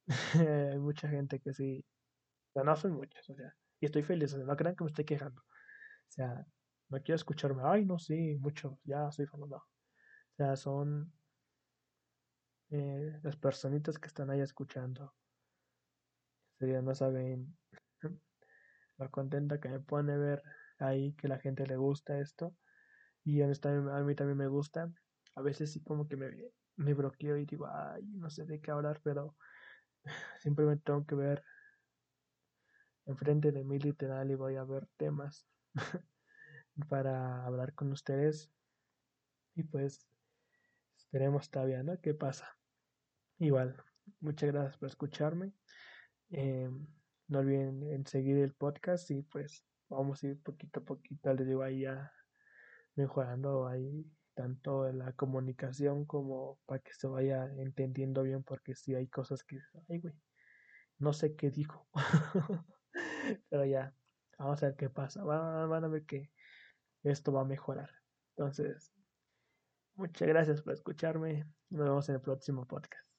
hay 0.72 0.80
mucha 0.80 1.08
gente 1.08 1.40
que 1.40 1.54
sí. 1.54 1.84
O 2.50 2.54
sea, 2.54 2.64
no 2.64 2.76
son 2.76 2.94
muchos, 2.94 3.30
o 3.30 3.36
sea. 3.36 3.56
Y 3.80 3.86
estoy 3.86 4.04
feliz, 4.04 4.36
no 4.36 4.56
crean 4.56 4.76
que 4.76 4.84
me 4.84 4.90
estoy 4.90 5.06
quejando. 5.06 5.42
O 5.42 6.12
sea, 6.12 6.46
no 6.90 7.02
quiero 7.02 7.16
escucharme, 7.16 7.64
ay, 7.66 7.86
no, 7.86 7.98
sí, 8.00 8.38
mucho, 8.40 8.80
ya 8.84 9.12
soy 9.12 9.26
famoso. 9.26 9.56
O 9.58 10.36
sea, 10.38 10.56
son 10.56 11.12
eh, 12.70 13.20
las 13.24 13.36
personitas 13.36 14.00
que 14.00 14.08
están 14.08 14.30
ahí 14.30 14.42
escuchando. 14.42 15.14
Sería, 16.60 16.82
no 16.82 16.96
saben 16.96 17.58
lo 18.98 19.10
contenta 19.12 19.60
que 19.60 19.70
me 19.70 19.80
pone 19.80 20.18
ver 20.18 20.44
ahí 20.80 21.14
que 21.14 21.28
la 21.28 21.40
gente 21.40 21.66
le 21.68 21.78
gusta 21.78 22.20
esto. 22.20 22.56
Y 23.24 23.42
a 23.42 23.48
mí 23.48 23.56
también, 24.16 24.38
me 24.38 24.48
gusta. 24.48 24.92
A 25.36 25.42
veces 25.42 25.72
sí 25.72 25.82
como 25.82 26.08
que 26.08 26.16
me, 26.16 26.52
me 26.76 26.94
bloqueo 26.94 27.38
y 27.38 27.46
digo, 27.46 27.68
ay, 27.68 28.04
no 28.08 28.30
sé 28.30 28.46
de 28.46 28.60
qué 28.62 28.72
hablar, 28.72 29.02
pero 29.04 29.36
simplemente 30.40 30.84
tengo 30.86 31.06
que 31.06 31.16
ver 31.16 31.44
enfrente 33.06 33.52
de 33.52 33.64
mí 33.64 33.80
literal 33.80 34.30
y 34.32 34.36
voy 34.36 34.56
a 34.56 34.64
ver 34.64 34.88
temas 34.98 35.48
para 36.90 37.46
hablar 37.46 37.74
con 37.74 37.92
ustedes. 37.92 38.52
Y 39.56 39.64
pues 39.64 40.08
esperemos 40.98 41.50
todavía, 41.50 41.84
¿no? 41.84 42.00
¿Qué 42.00 42.14
pasa? 42.14 42.48
Igual, 43.40 43.76
muchas 44.20 44.52
gracias 44.52 44.78
por 44.78 44.88
escucharme. 44.88 45.54
Em, 46.30 46.88
no 47.28 47.40
olviden 47.40 47.84
en 47.84 48.06
seguir 48.06 48.38
el 48.38 48.54
podcast 48.54 49.10
y 49.12 49.22
pues 49.24 49.66
vamos 49.90 50.24
a 50.24 50.28
ir 50.28 50.42
poquito 50.42 50.80
a 50.80 50.84
poquito, 50.84 51.34
les 51.34 51.48
digo 51.48 51.64
ahí 51.64 51.82
ya 51.82 52.14
mejorando 52.96 53.68
ahí 53.68 54.06
tanto 54.34 54.92
la 54.92 55.14
comunicación 55.14 56.06
como 56.06 56.60
para 56.66 56.80
que 56.80 56.94
se 56.94 57.08
vaya 57.08 57.46
entendiendo 57.58 58.24
bien 58.24 58.44
porque 58.44 58.76
si 58.76 58.96
hay 58.96 59.08
cosas 59.08 59.44
que, 59.44 59.60
ay 59.90 60.00
güey, 60.00 60.14
no 61.00 61.14
sé 61.14 61.36
qué 61.36 61.50
dijo. 61.50 61.88
Pero 63.50 63.66
ya, 63.66 63.94
vamos 64.38 64.62
a 64.64 64.68
ver 64.68 64.76
qué 64.76 64.90
pasa. 64.90 65.24
Van, 65.24 65.84
a 65.84 65.88
ver 65.88 66.06
que 66.06 66.32
esto 67.04 67.34
va 67.34 67.42
a 67.42 67.46
mejorar. 67.46 67.90
Entonces, 68.36 68.94
muchas 69.96 70.28
gracias 70.28 70.62
por 70.62 70.74
escucharme. 70.74 71.46
Nos 71.70 71.88
vemos 71.88 72.10
en 72.10 72.16
el 72.16 72.22
próximo 72.22 72.66
podcast. 72.68 73.11